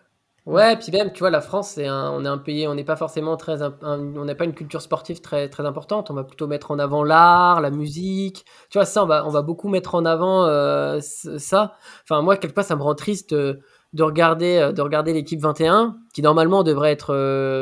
Ouais, 0.50 0.76
puis 0.78 0.92
même, 0.92 1.14
tu 1.14 1.20
vois, 1.20 1.30
la 1.30 1.42
France, 1.42 1.72
c'est 1.76 1.88
on 1.92 2.26
est 2.26 2.28
un 2.28 2.40
pays, 2.40 2.68
on 2.68 2.74
n'est 2.74 2.84
pas 2.84 2.96
forcément 2.96 3.38
très, 3.38 3.62
on 3.84 4.26
n'a 4.26 4.34
pas 4.34 4.46
une 4.46 4.56
culture 4.56 4.82
sportive 4.82 5.22
très, 5.22 5.48
très 5.48 5.64
importante. 5.64 6.10
On 6.10 6.16
va 6.16 6.24
plutôt 6.24 6.48
mettre 6.48 6.72
en 6.72 6.80
avant 6.80 7.04
l'art, 7.04 7.62
la 7.62 7.70
musique. 7.70 8.46
Tu 8.72 8.80
vois, 8.80 8.86
ça, 8.86 9.04
on 9.04 9.06
va, 9.06 9.28
on 9.28 9.30
va 9.30 9.44
beaucoup 9.44 9.68
mettre 9.70 9.94
en 9.94 10.06
avant 10.06 10.46
euh, 10.46 11.00
ça. 11.02 11.76
Enfin, 12.04 12.24
moi, 12.24 12.36
quelque 12.36 12.56
part, 12.56 12.64
ça 12.66 12.76
me 12.76 12.82
rend 12.82 12.96
triste 12.96 13.32
de 13.36 13.62
regarder, 14.00 14.72
de 14.74 14.82
regarder 14.82 15.14
l'équipe 15.14 15.40
21, 15.40 15.98
qui 16.16 16.24
normalement 16.24 16.64
devrait 16.64 16.92
être 16.92 17.14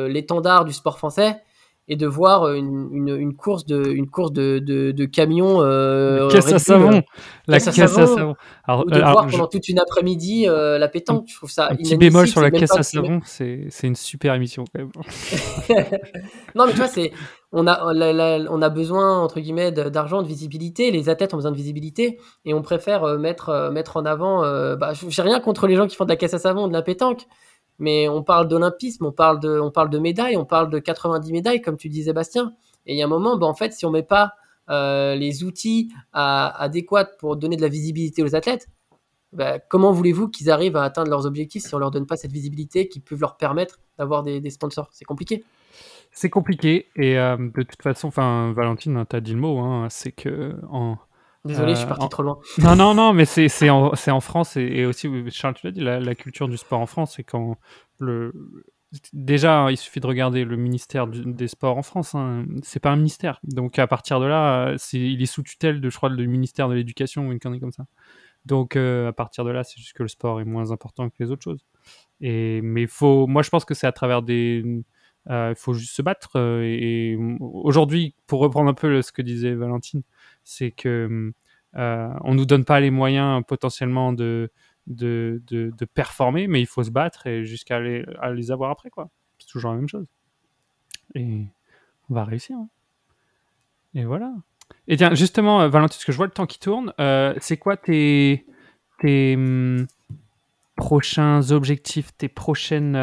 l'étendard 0.07 0.63
du 0.63 0.71
sport 0.71 0.97
français, 0.97 1.41
et 1.89 1.95
de 1.95 2.05
voir 2.05 2.51
une, 2.53 2.89
une, 2.91 3.15
une 3.15 3.35
course 3.35 3.65
de 3.65 3.85
une 3.85 4.09
course 4.09 4.33
de, 4.33 4.59
de, 4.59 4.91
de 4.91 5.05
camions 5.05 5.61
euh, 5.61 6.27
caisse 6.27 6.51
à 6.51 6.59
savon. 6.59 7.01
La 7.47 7.59
caisse 7.59 7.79
à 7.79 7.87
savon. 7.87 8.35
alors, 8.65 8.85
de 8.85 8.99
voir 8.99 9.27
pendant 9.27 9.47
toute 9.47 9.69
une 9.69 9.79
après-midi 9.79 10.47
euh, 10.47 10.77
la 10.77 10.89
pétanque. 10.89 11.25
Je 11.27 11.35
trouve 11.35 11.49
ça 11.49 11.69
un 11.71 11.75
petit 11.75 11.95
bémol 11.95 12.27
sur 12.27 12.41
la 12.41 12.51
caisse 12.51 12.75
à 12.75 12.83
savon 12.83 13.21
c'est 13.23 13.67
c'est 13.69 13.87
une 13.87 13.95
super 13.95 14.33
émission 14.33 14.65
quand 14.65 14.81
même. 14.81 14.91
Non 16.55 16.65
mais 16.65 16.71
tu 16.71 16.77
vois 16.77 16.87
c'est 16.87 17.11
on 17.53 17.67
a 17.67 17.81
on 17.85 18.61
a 18.61 18.69
besoin 18.69 19.21
entre 19.21 19.39
guillemets 19.39 19.71
d'argent 19.71 20.21
de 20.21 20.27
visibilité. 20.27 20.91
Les 20.91 21.07
athlètes 21.07 21.33
ont 21.33 21.37
besoin 21.37 21.51
de 21.51 21.57
visibilité 21.57 22.19
et 22.43 22.53
on 22.53 22.61
préfère 22.61 23.05
euh, 23.05 23.17
mettre 23.17 23.49
euh, 23.49 23.71
mettre 23.71 23.95
en 23.95 24.05
avant 24.05 24.41
bah 24.75 24.91
j'ai 24.93 25.21
rien 25.21 25.39
contre 25.39 25.67
les 25.67 25.75
gens 25.75 25.87
qui 25.87 25.95
font 25.95 26.03
de 26.03 26.09
la 26.09 26.17
caisse 26.17 26.33
à 26.33 26.39
savon 26.39 26.67
de 26.67 26.73
la 26.73 26.81
pétanque 26.81 27.23
mais 27.79 28.07
on 28.07 28.23
parle 28.23 28.47
d'olympisme, 28.47 29.05
on 29.05 29.11
parle 29.11 29.39
de, 29.39 29.59
on 29.59 29.71
parle 29.71 29.89
de 29.89 29.99
médailles, 29.99 30.37
on 30.37 30.45
parle 30.45 30.69
de 30.69 30.79
90 30.79 31.31
médailles, 31.31 31.61
comme 31.61 31.77
tu 31.77 31.89
disais, 31.89 32.13
Bastien. 32.13 32.53
Et 32.85 32.93
il 32.93 32.97
y 32.97 33.01
a 33.01 33.05
un 33.05 33.09
moment, 33.09 33.37
bah, 33.37 33.45
en 33.45 33.53
fait, 33.53 33.73
si 33.73 33.85
on 33.85 33.91
met 33.91 34.03
pas 34.03 34.33
euh, 34.69 35.15
les 35.15 35.43
outils 35.43 35.91
adéquats 36.13 37.05
pour 37.19 37.37
donner 37.37 37.55
de 37.55 37.61
la 37.61 37.67
visibilité 37.67 38.23
aux 38.23 38.35
athlètes, 38.35 38.67
bah, 39.33 39.59
comment 39.59 39.91
voulez-vous 39.91 40.29
qu'ils 40.29 40.49
arrivent 40.49 40.77
à 40.77 40.83
atteindre 40.83 41.09
leurs 41.09 41.25
objectifs 41.25 41.63
si 41.63 41.75
on 41.75 41.79
leur 41.79 41.91
donne 41.91 42.05
pas 42.05 42.17
cette 42.17 42.31
visibilité 42.31 42.87
qui 42.87 42.99
peut 42.99 43.17
leur 43.19 43.37
permettre 43.37 43.79
d'avoir 43.97 44.23
des, 44.23 44.49
sponsors? 44.49 44.89
C'est 44.91 45.05
compliqué. 45.05 45.43
C'est 46.11 46.29
compliqué 46.29 46.87
et 46.95 47.19
euh, 47.19 47.37
de 47.37 47.63
toute 47.63 47.81
façon, 47.83 48.09
Valentine, 48.09 49.05
tu 49.07 49.15
as 49.15 49.21
dit 49.21 49.33
le 49.33 49.39
mot, 49.39 49.59
hein, 49.59 49.87
c'est 49.89 50.13
que 50.13 50.55
en, 50.71 50.97
Désolé, 51.45 51.73
je 51.73 51.79
suis 51.79 51.87
parti 51.87 52.05
euh, 52.05 52.09
trop 52.09 52.23
loin. 52.23 52.39
Non, 52.59 52.75
non, 52.75 52.93
non, 52.93 53.13
mais 53.13 53.25
c'est 53.25 53.69
en, 53.69 53.93
en, 53.93 54.19
France 54.19 54.57
et, 54.57 54.85
aussi, 54.85 55.09
Charles, 55.31 55.55
tu 55.55 55.65
l'as 55.65 55.71
dit, 55.71 55.81
la, 55.81 56.15
culture 56.15 56.47
du 56.47 56.57
sport 56.57 56.79
en 56.79 56.85
France, 56.85 57.13
c'est 57.15 57.23
quand 57.23 57.57
le. 57.99 58.33
Déjà, 59.11 59.67
il 59.69 59.75
suffit 59.75 59.99
de 59.99 60.07
regarder 60.07 60.45
le 60.45 60.55
ministère 60.55 61.07
des 61.07 61.49
Sports 61.49 61.77
en 61.77 61.81
France. 61.81 62.15
Hein. 62.15 62.45
C'est 62.63 62.79
pas 62.79 62.89
un 62.89 62.95
ministère. 62.95 63.39
Donc, 63.43 63.79
à 63.79 63.87
partir 63.87 64.21
de 64.21 64.25
là, 64.25 64.75
il 64.93 65.21
est 65.21 65.25
sous 65.25 65.43
tutelle 65.43 65.81
de, 65.81 65.89
je 65.89 65.97
crois, 65.97 66.09
du 66.09 66.27
ministère 66.27 66.69
de 66.69 66.73
l'Éducation 66.73 67.27
ou 67.27 67.33
une 67.33 67.39
connerie 67.39 67.59
comme 67.59 67.73
ça. 67.73 67.85
Donc, 68.45 68.77
euh, 68.77 69.09
à 69.09 69.13
partir 69.13 69.43
de 69.43 69.51
là, 69.51 69.65
c'est 69.65 69.77
juste 69.77 69.91
que 69.91 70.03
le 70.03 70.09
sport 70.09 70.39
est 70.39 70.45
moins 70.45 70.71
important 70.71 71.09
que 71.09 71.15
les 71.19 71.31
autres 71.31 71.43
choses. 71.43 71.65
Et, 72.21 72.61
mais 72.61 72.87
faut, 72.87 73.27
moi, 73.27 73.41
je 73.41 73.49
pense 73.49 73.65
que 73.65 73.73
c'est 73.73 73.87
à 73.87 73.91
travers 73.91 74.21
des. 74.21 74.63
Euh, 75.29 75.53
il 75.55 75.59
faut 75.59 75.73
juste 75.73 75.93
se 75.93 76.01
battre. 76.01 76.39
et 76.39 77.17
aujourd'hui, 77.39 78.15
pour 78.27 78.39
reprendre 78.39 78.69
un 78.69 78.73
peu 78.73 79.01
ce 79.01 79.11
que 79.11 79.21
disait 79.21 79.53
Valentine, 79.53 80.03
c'est 80.43 80.71
que 80.71 81.33
euh, 81.75 82.09
on 82.21 82.33
nous 82.33 82.45
donne 82.45 82.65
pas 82.65 82.79
les 82.79 82.91
moyens 82.91 83.43
potentiellement 83.47 84.13
de, 84.13 84.51
de, 84.87 85.41
de, 85.47 85.85
performer, 85.85 86.47
mais 86.47 86.61
il 86.61 86.65
faut 86.65 86.83
se 86.83 86.89
battre 86.89 87.27
et 87.27 87.45
jusqu'à 87.45 87.79
les, 87.79 88.51
avoir 88.51 88.71
après, 88.71 88.89
quoi. 88.89 89.09
C'est 89.39 89.47
toujours 89.47 89.71
la 89.71 89.77
même 89.77 89.89
chose. 89.89 90.07
Et 91.13 91.45
on 92.09 92.13
va 92.13 92.23
réussir. 92.23 92.57
Hein. 92.57 92.69
Et 93.93 94.05
voilà. 94.05 94.33
Et 94.87 94.97
tiens, 94.97 95.13
justement, 95.13 95.61
euh, 95.61 95.69
Valentin, 95.69 95.93
parce 95.93 96.05
que 96.05 96.11
je 96.11 96.17
vois 96.17 96.25
le 96.25 96.31
temps 96.31 96.47
qui 96.47 96.59
tourne, 96.59 96.93
euh, 96.99 97.33
c'est 97.39 97.57
quoi 97.57 97.77
tes, 97.77 98.45
tes 98.99 99.35
hum, 99.35 99.85
prochains 100.75 101.51
objectifs, 101.51 102.15
tes 102.17 102.29
prochaines 102.29 102.95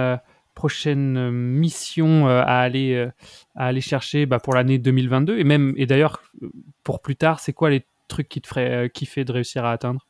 prochaine 0.54 1.16
euh, 1.16 1.30
mission 1.30 2.28
euh, 2.28 2.40
à 2.40 2.60
aller 2.60 2.94
euh, 2.94 3.10
à 3.54 3.66
aller 3.66 3.80
chercher 3.80 4.26
bah, 4.26 4.38
pour 4.38 4.54
l'année 4.54 4.78
2022 4.78 5.38
et 5.38 5.44
même 5.44 5.74
et 5.76 5.86
d'ailleurs 5.86 6.22
pour 6.82 7.00
plus 7.00 7.16
tard 7.16 7.40
c'est 7.40 7.52
quoi 7.52 7.70
les 7.70 7.86
trucs 8.08 8.28
qui 8.28 8.40
te 8.40 8.46
feraient 8.46 8.90
kiffer 8.90 9.24
de 9.24 9.32
réussir 9.32 9.64
à 9.64 9.72
atteindre? 9.72 10.06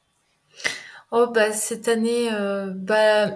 Oh 1.10 1.28
bah 1.28 1.52
cette 1.52 1.88
année 1.88 2.28
bah 2.74 3.30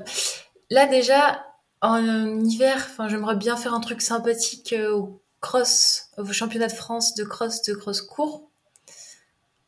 là 0.71 0.87
déjà 0.87 1.45
en 1.81 2.41
hiver 2.45 2.89
j'aimerais 3.09 3.37
bien 3.37 3.57
faire 3.57 3.75
un 3.75 3.81
truc 3.81 4.01
sympathique 4.01 4.75
au 4.91 5.23
cross 5.41 6.11
au 6.17 6.25
championnat 6.27 6.67
de 6.67 6.73
France 6.73 7.15
de 7.15 7.25
cross 7.25 7.63
de 7.63 7.75
cross 7.75 8.03
court 8.03 8.51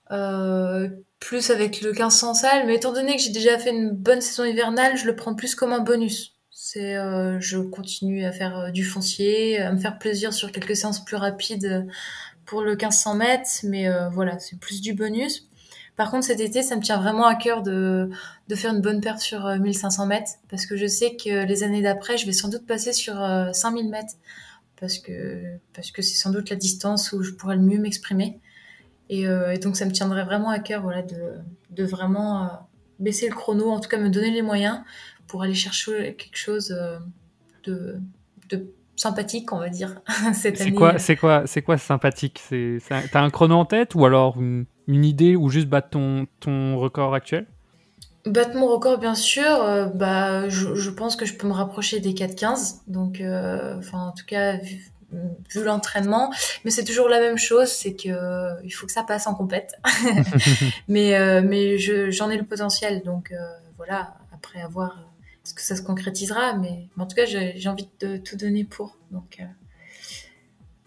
plus 0.08 1.50
avec 1.50 1.82
le 1.82 1.92
1500 1.92 2.34
salles 2.34 2.66
mais 2.66 2.76
étant 2.76 2.92
donné 2.92 3.16
que 3.16 3.22
j'ai 3.22 3.30
déjà 3.30 3.58
fait 3.58 3.70
une 3.70 3.90
bonne 3.90 4.20
saison 4.20 4.44
hivernale 4.44 4.96
je 4.96 5.06
le 5.06 5.14
prends 5.14 5.34
plus 5.34 5.54
comme 5.54 5.72
un 5.72 5.80
bonus 5.80 6.39
euh, 6.78 7.40
je 7.40 7.58
continue 7.58 8.24
à 8.24 8.32
faire 8.32 8.58
euh, 8.58 8.70
du 8.70 8.84
foncier, 8.84 9.58
à 9.58 9.72
me 9.72 9.78
faire 9.78 9.98
plaisir 9.98 10.32
sur 10.32 10.52
quelques 10.52 10.76
séances 10.76 11.04
plus 11.04 11.16
rapides 11.16 11.86
pour 12.44 12.62
le 12.62 12.72
1500 12.72 13.16
mètres, 13.16 13.50
mais 13.64 13.88
euh, 13.88 14.08
voilà, 14.10 14.38
c'est 14.38 14.58
plus 14.58 14.80
du 14.80 14.94
bonus. 14.94 15.46
Par 15.96 16.10
contre, 16.10 16.26
cet 16.26 16.40
été, 16.40 16.62
ça 16.62 16.76
me 16.76 16.82
tient 16.82 16.98
vraiment 16.98 17.26
à 17.26 17.34
cœur 17.34 17.62
de, 17.62 18.10
de 18.48 18.54
faire 18.54 18.72
une 18.72 18.80
bonne 18.80 19.00
perte 19.00 19.20
sur 19.20 19.46
1500 19.46 20.06
mètres 20.06 20.32
parce 20.48 20.64
que 20.64 20.76
je 20.76 20.86
sais 20.86 21.16
que 21.16 21.44
les 21.44 21.62
années 21.62 21.82
d'après, 21.82 22.16
je 22.16 22.26
vais 22.26 22.32
sans 22.32 22.48
doute 22.48 22.66
passer 22.66 22.92
sur 22.92 23.16
5000 23.52 23.90
mètres 23.90 24.14
parce 24.80 24.98
que 24.98 25.42
parce 25.74 25.90
que 25.90 26.00
c'est 26.00 26.16
sans 26.16 26.30
doute 26.30 26.48
la 26.48 26.56
distance 26.56 27.12
où 27.12 27.22
je 27.22 27.32
pourrais 27.32 27.56
le 27.56 27.62
mieux 27.62 27.78
m'exprimer. 27.78 28.40
Et, 29.10 29.24
et, 29.24 29.58
donc, 29.58 29.76
ça 29.76 29.84
me 29.84 29.90
tiendrait 29.90 30.24
vraiment 30.24 30.48
à 30.48 30.58
cœur 30.58 30.80
voilà, 30.80 31.02
de, 31.02 31.34
de 31.70 31.84
vraiment 31.84 32.48
baisser 32.98 33.28
le 33.28 33.34
chrono, 33.34 33.70
en 33.70 33.80
tout 33.80 33.90
cas 33.90 33.98
me 33.98 34.08
donner 34.08 34.30
les 34.30 34.42
moyens 34.42 34.80
pour 35.30 35.42
aller 35.42 35.54
chercher 35.54 36.16
quelque 36.16 36.36
chose 36.36 36.76
de, 37.64 37.98
de 38.48 38.66
sympathique, 39.00 39.52
on 39.52 39.58
va 39.58 39.68
dire, 39.68 40.00
cette 40.34 40.60
année. 40.60 40.74
Quoi, 40.74 40.98
c'est 40.98 41.16
quoi, 41.16 41.44
c'est 41.46 41.62
quoi 41.62 41.78
sympathique? 41.78 42.40
C'est, 42.48 42.78
t'as 42.88 43.20
un 43.20 43.30
chrono 43.30 43.56
en 43.56 43.64
tête 43.64 43.94
ou 43.94 44.04
alors 44.04 44.36
une, 44.38 44.66
idée 44.88 45.36
ou 45.36 45.48
juste 45.48 45.68
battre 45.68 45.90
ton, 45.90 46.26
ton 46.40 46.78
record 46.78 47.14
actuel? 47.14 47.46
Battre 48.26 48.54
mon 48.54 48.66
record, 48.66 48.98
bien 48.98 49.14
sûr. 49.14 49.46
Euh, 49.46 49.86
bah, 49.86 50.48
je, 50.48 50.90
pense 50.90 51.16
que 51.16 51.24
je 51.24 51.34
peux 51.34 51.46
me 51.46 51.52
rapprocher 51.52 52.00
des 52.00 52.12
4-15. 52.12 52.82
Donc, 52.86 53.20
euh, 53.20 53.80
en 53.92 54.12
tout 54.12 54.26
cas, 54.26 54.58
vu, 54.58 55.64
l'entraînement. 55.64 56.30
Mais 56.64 56.70
c'est 56.70 56.84
toujours 56.84 57.08
la 57.08 57.20
même 57.20 57.38
chose, 57.38 57.68
c'est 57.68 57.94
que 57.94 58.10
euh, 58.10 58.60
il 58.62 58.70
faut 58.70 58.86
que 58.86 58.92
ça 58.92 59.04
passe 59.04 59.26
en 59.26 59.34
compète. 59.34 59.72
mais 60.88 61.40
mais 61.42 61.78
j'en 61.78 62.28
ai 62.28 62.36
le 62.36 62.44
potentiel. 62.44 63.02
Donc 63.04 63.32
voilà, 63.78 64.14
après 64.32 64.60
avoir 64.60 64.98
est-ce 65.44 65.54
que 65.54 65.62
ça 65.62 65.76
se 65.76 65.82
concrétisera 65.82 66.54
mais, 66.54 66.88
en 66.98 67.06
tout 67.06 67.16
cas, 67.16 67.24
j'ai 67.24 67.68
envie 67.68 67.88
de 68.00 68.18
tout 68.18 68.36
donner 68.36 68.64
pour. 68.64 68.96
Donc 69.10 69.38
euh, 69.40 69.44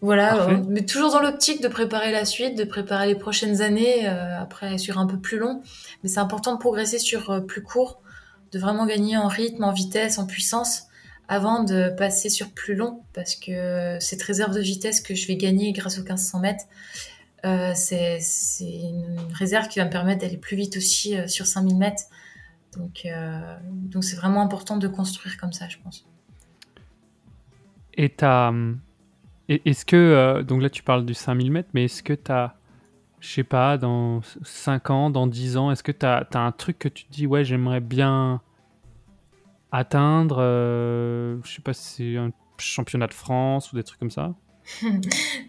voilà, 0.02 0.48
mais 0.68 0.86
toujours 0.86 1.12
dans 1.12 1.22
l'optique 1.22 1.62
de 1.62 1.68
préparer 1.68 2.12
la 2.12 2.26
suite, 2.26 2.58
de 2.58 2.64
préparer 2.64 3.08
les 3.08 3.16
prochaines 3.16 3.62
années, 3.62 4.08
euh, 4.08 4.40
après 4.40 4.78
sur 4.78 5.00
un 5.00 5.08
peu 5.08 5.18
plus 5.18 5.38
long. 5.38 5.62
Mais 6.04 6.10
c'est 6.10 6.20
important 6.20 6.54
de 6.54 6.60
progresser 6.60 7.00
sur 7.00 7.32
euh, 7.32 7.40
plus 7.40 7.64
court, 7.64 8.02
de 8.52 8.60
vraiment 8.60 8.86
gagner 8.86 9.18
en 9.18 9.28
rythme, 9.28 9.64
en 9.64 9.72
vitesse, 9.72 10.20
en 10.20 10.28
puissance, 10.28 10.84
avant 11.28 11.64
de 11.64 11.90
passer 11.98 12.30
sur 12.30 12.52
plus 12.52 12.76
long, 12.76 13.02
parce 13.14 13.36
que 13.36 13.98
cette 14.00 14.22
réserve 14.22 14.54
de 14.54 14.60
vitesse 14.60 15.02
que 15.02 15.16
je 15.16 15.26
vais 15.26 15.38
gagner 15.38 15.72
grâce 15.72 15.98
aux 15.98 16.04
1500 16.04 16.40
mètres, 16.42 16.66
c'est 17.76 18.20
une 18.62 19.18
réserve 19.34 19.68
qui 19.70 19.80
va 19.80 19.86
me 19.86 19.90
permettre 19.90 20.22
d'aller 20.22 20.38
plus 20.38 20.58
vite 20.58 20.78
aussi 20.78 21.16
sur 21.28 21.48
5000 21.48 21.78
mètres. 21.78 22.04
Donc, 22.78 23.06
euh, 23.06 23.58
donc 23.64 24.04
c'est 24.04 24.16
vraiment 24.16 24.42
important 24.42 24.78
de 24.78 24.88
construire 24.88 25.38
comme 25.38 25.54
ça, 25.54 25.68
je 25.70 25.78
pense. 25.84 26.06
Et 27.98 28.12
est-ce 29.66 29.86
que, 29.86 29.96
euh, 29.96 30.44
donc 30.44 30.62
là 30.62 30.70
tu 30.70 30.84
parles 30.84 31.06
du 31.06 31.14
5000 31.14 31.52
mètres, 31.52 31.70
mais 31.74 31.86
est-ce 31.86 32.02
que 32.02 32.14
tu 32.14 32.32
as, 32.32 32.56
je 33.20 33.30
sais 33.30 33.44
pas, 33.44 33.78
dans 33.78 34.22
5 34.44 34.90
ans, 34.90 35.10
dans 35.10 35.28
10 35.28 35.58
ans, 35.58 35.72
est-ce 35.72 35.84
que 35.84 35.92
tu 35.92 36.06
as, 36.06 36.28
un 36.34 36.52
truc 36.52 36.80
que 36.80 36.88
tu 36.90 37.06
te 37.06 37.12
dis, 37.12 37.28
ouais, 37.28 37.44
j'aimerais 37.44 37.82
bien 37.82 38.42
atteindre, 39.72 40.38
euh, 40.40 41.38
je 41.44 41.52
sais 41.52 41.62
pas 41.62 41.74
si 41.74 42.14
c'est 42.14 42.18
un 42.18 42.32
championnat 42.58 43.08
de 43.08 43.14
France 43.14 43.72
ou 43.72 43.76
des 43.76 43.84
trucs 43.84 44.00
comme 44.00 44.12
ça? 44.12 44.34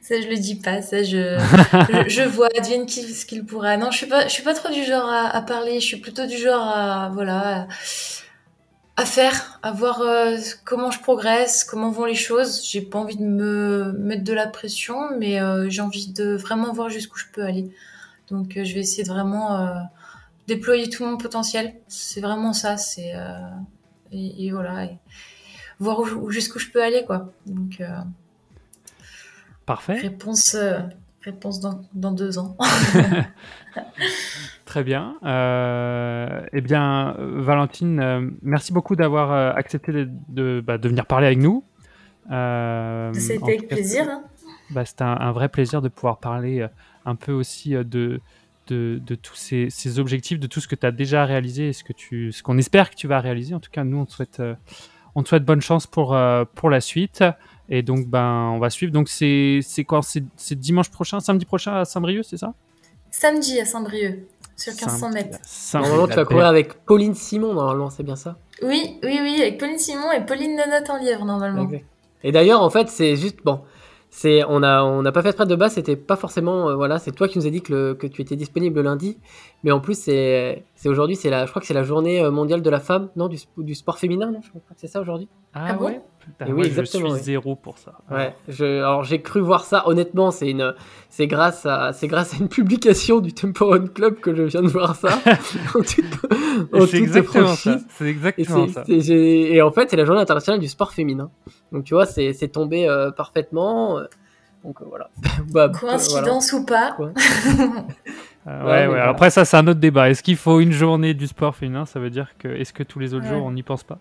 ça 0.02 0.20
je 0.20 0.28
le 0.28 0.36
dis 0.36 0.56
pas, 0.56 0.82
ça 0.82 1.02
je 1.02 1.38
je, 2.08 2.22
vois 2.22 2.48
advienne 2.56 2.88
ce 2.88 3.24
qu'il 3.26 3.44
pourra. 3.44 3.76
Non, 3.76 3.90
je 3.90 3.98
suis 3.98 4.06
pas 4.06 4.26
je 4.26 4.32
suis 4.32 4.42
pas 4.42 4.54
trop 4.54 4.72
du 4.72 4.84
genre 4.84 5.08
à, 5.08 5.40
parler, 5.42 5.80
je 5.80 5.86
suis 5.86 5.96
plutôt 5.98 6.26
du 6.26 6.36
genre 6.36 6.66
à 6.66 7.10
voilà 7.14 7.68
à, 8.96 9.04
faire, 9.04 9.58
à 9.62 9.72
voir 9.72 10.02
euh, 10.02 10.36
comment 10.64 10.90
je 10.90 11.00
progresse, 11.00 11.64
comment 11.64 11.90
vont 11.90 12.04
les 12.04 12.14
choses. 12.14 12.64
J'ai 12.64 12.80
pas 12.80 12.98
envie 12.98 13.16
de 13.16 13.24
me 13.24 13.92
mettre 13.98 14.24
de 14.24 14.32
la 14.32 14.46
pression, 14.46 15.16
mais 15.18 15.40
euh, 15.40 15.68
j'ai 15.68 15.82
envie 15.82 16.12
de 16.12 16.34
vraiment 16.36 16.72
voir 16.72 16.90
jusqu'où 16.90 17.18
je 17.18 17.26
peux 17.32 17.42
aller. 17.42 17.70
Donc 18.30 18.56
euh, 18.56 18.64
je 18.64 18.74
vais 18.74 18.80
essayer 18.80 19.02
de 19.02 19.08
vraiment 19.08 19.74
déployer 20.46 20.88
tout 20.88 21.04
mon 21.04 21.16
potentiel. 21.16 21.74
C'est 21.88 22.20
vraiment 22.20 22.52
ça, 22.52 22.76
c'est 22.76 23.12
et, 24.12 24.50
voilà, 24.52 24.88
voir 25.80 26.04
jusqu'où 26.30 26.58
je 26.58 26.70
peux 26.70 26.82
aller 26.82 27.04
quoi. 27.04 27.32
Donc 27.46 27.80
Parfait. 29.66 29.94
Réponse, 29.94 30.54
euh, 30.54 30.80
réponse 31.22 31.60
dans, 31.60 31.80
dans, 31.94 32.12
deux 32.12 32.38
ans. 32.38 32.56
Très 34.64 34.84
bien. 34.84 35.16
Euh, 35.24 36.42
eh 36.52 36.60
bien, 36.60 37.16
Valentine, 37.18 38.00
euh, 38.00 38.30
merci 38.42 38.72
beaucoup 38.72 38.94
d'avoir 38.96 39.56
accepté 39.56 39.92
de, 39.92 40.10
de, 40.28 40.62
bah, 40.64 40.78
de, 40.78 40.88
venir 40.88 41.06
parler 41.06 41.26
avec 41.26 41.38
nous. 41.38 41.64
C'était 42.26 43.42
avec 43.42 43.68
plaisir. 43.68 44.04
Hein. 44.08 44.24
Bah, 44.70 44.84
C'était 44.84 45.04
un, 45.04 45.32
vrai 45.32 45.48
plaisir 45.48 45.80
de 45.82 45.88
pouvoir 45.88 46.18
parler 46.18 46.66
un 47.06 47.14
peu 47.14 47.32
aussi 47.32 47.70
de, 47.70 48.20
de, 48.66 49.00
de 49.04 49.14
tous 49.14 49.34
ces, 49.34 49.68
ces, 49.70 49.98
objectifs, 49.98 50.40
de 50.40 50.46
tout 50.46 50.60
ce 50.60 50.68
que 50.68 50.74
tu 50.74 50.86
as 50.86 50.92
déjà 50.92 51.24
réalisé 51.24 51.68
et 51.68 51.72
ce 51.72 51.84
qu'on 51.84 51.94
ce 52.32 52.42
qu'on 52.42 52.58
espère 52.58 52.90
que 52.90 52.96
tu 52.96 53.06
vas 53.06 53.20
réaliser. 53.20 53.54
En 53.54 53.60
tout 53.60 53.70
cas, 53.70 53.84
nous, 53.84 53.98
on 53.98 54.04
te 54.04 54.12
souhaite, 54.12 54.42
on 55.14 55.22
te 55.22 55.28
souhaite 55.28 55.44
bonne 55.44 55.60
chance 55.60 55.86
pour, 55.86 56.16
pour 56.54 56.70
la 56.70 56.80
suite. 56.80 57.24
Et 57.68 57.82
donc, 57.82 58.06
ben, 58.06 58.52
on 58.54 58.58
va 58.58 58.70
suivre. 58.70 58.92
Donc, 58.92 59.08
c'est 59.08 59.62
quoi 59.86 60.00
C'est 60.02 60.58
dimanche 60.58 60.90
prochain, 60.90 61.20
samedi 61.20 61.44
prochain 61.44 61.74
à 61.76 61.84
Saint-Brieuc, 61.84 62.24
c'est 62.24 62.36
ça? 62.36 62.52
Samedi 63.10 63.60
à 63.60 63.64
Saint-Brieuc, 63.64 64.26
sur 64.56 64.72
1500 64.72 65.10
mètres. 65.10 65.38
Normalement, 65.74 66.08
tu 66.08 66.14
vas 66.14 66.24
courir 66.24 66.46
avec 66.46 66.74
Pauline 66.84 67.14
Simon, 67.14 67.54
normalement, 67.54 67.90
c'est 67.90 68.02
bien 68.02 68.16
ça? 68.16 68.36
Oui, 68.62 68.98
oui, 69.02 69.18
oui, 69.22 69.40
avec 69.40 69.58
Pauline 69.58 69.78
Simon 69.78 70.12
et 70.12 70.24
Pauline 70.24 70.56
Nanotte 70.56 70.90
en 70.90 70.98
lièvre, 70.98 71.24
normalement. 71.24 71.68
Et 72.22 72.32
d'ailleurs, 72.32 72.62
en 72.62 72.70
fait, 72.70 72.88
c'est 72.88 73.16
juste, 73.16 73.38
bon, 73.44 73.60
c'est 74.10 74.44
on 74.48 74.62
a 74.62 74.84
on 74.84 75.02
n'a 75.02 75.10
pas 75.10 75.22
fait 75.22 75.30
de 75.30 75.34
prête 75.34 75.48
de 75.48 75.56
base 75.56 75.74
c'était 75.74 75.96
pas 75.96 76.14
forcément 76.14 76.68
euh, 76.68 76.76
voilà 76.76 77.00
c'est 77.00 77.10
toi 77.10 77.26
qui 77.26 77.36
nous 77.36 77.48
as 77.48 77.50
dit 77.50 77.62
que, 77.62 77.94
que 77.94 78.06
tu 78.06 78.22
étais 78.22 78.36
disponible 78.36 78.80
lundi 78.80 79.18
mais 79.64 79.72
en 79.72 79.80
plus 79.80 79.98
c'est 79.98 80.62
c'est 80.84 80.90
aujourd'hui 80.90 81.16
c'est 81.16 81.30
la 81.30 81.46
je 81.46 81.50
crois 81.50 81.60
que 81.60 81.66
c'est 81.66 81.72
la 81.72 81.82
journée 81.82 82.20
euh, 82.20 82.30
mondiale 82.30 82.60
de 82.60 82.68
la 82.68 82.78
femme 82.78 83.08
non 83.16 83.28
du, 83.28 83.38
du 83.56 83.74
sport 83.74 83.98
féminin 83.98 84.34
je 84.42 84.50
crois 84.50 84.60
que 84.60 84.74
c'est 84.76 84.86
ça 84.86 85.00
aujourd'hui 85.00 85.28
ah, 85.54 85.68
ah 85.70 85.82
ouais 85.82 86.02
oui, 86.48 86.66
exactement, 86.66 87.10
je 87.10 87.14
suis 87.16 87.24
zéro 87.24 87.54
pour 87.54 87.76
ça. 87.76 87.98
Ouais, 88.10 88.34
je, 88.48 88.64
alors 88.64 89.04
j'ai 89.04 89.20
cru 89.20 89.40
voir 89.40 89.64
ça. 89.64 89.86
Honnêtement, 89.86 90.30
c'est 90.30 90.48
une, 90.48 90.74
c'est 91.10 91.26
grâce 91.26 91.66
à, 91.66 91.92
c'est 91.92 92.08
grâce 92.08 92.32
à 92.32 92.38
une 92.38 92.48
publication 92.48 93.20
du 93.20 93.34
Tempo 93.34 93.66
Run 93.66 93.88
Club 93.88 94.20
que 94.20 94.34
je 94.34 94.44
viens 94.44 94.62
de 94.62 94.68
voir 94.68 94.96
ça. 94.96 95.20
c'est 95.84 96.96
exactement 96.96 97.54
ça. 97.54 97.76
C'est 97.90 98.06
exactement 98.06 98.68
ça. 98.68 98.84
Et 98.88 99.60
en 99.60 99.70
fait, 99.70 99.90
c'est 99.90 99.96
la 99.96 100.06
Journée 100.06 100.22
internationale 100.22 100.60
du 100.60 100.68
sport 100.68 100.92
féminin. 100.92 101.30
Donc 101.72 101.84
tu 101.84 101.92
vois, 101.92 102.06
c'est, 102.06 102.32
c'est 102.32 102.48
tombé 102.48 102.88
euh, 102.88 103.10
parfaitement. 103.10 104.00
Donc 104.64 104.80
euh, 104.80 104.84
voilà. 104.88 105.10
bah, 105.50 105.68
Coïncidence 105.68 106.52
ou 106.54 106.64
pas. 106.64 106.96
Euh, 108.46 108.64
ouais, 108.64 108.92
ouais. 108.92 109.00
Après, 109.00 109.30
ça, 109.30 109.44
c'est 109.44 109.56
un 109.56 109.66
autre 109.66 109.80
débat. 109.80 110.10
Est-ce 110.10 110.22
qu'il 110.22 110.36
faut 110.36 110.60
une 110.60 110.72
journée 110.72 111.14
du 111.14 111.26
sport 111.26 111.56
féminin? 111.56 111.86
Ça 111.86 111.98
veut 111.98 112.10
dire 112.10 112.28
que 112.38 112.48
est-ce 112.48 112.72
que 112.72 112.82
tous 112.82 112.98
les 112.98 113.14
autres 113.14 113.26
jours, 113.26 113.42
on 113.44 113.52
n'y 113.52 113.62
pense 113.62 113.84
pas? 113.84 113.98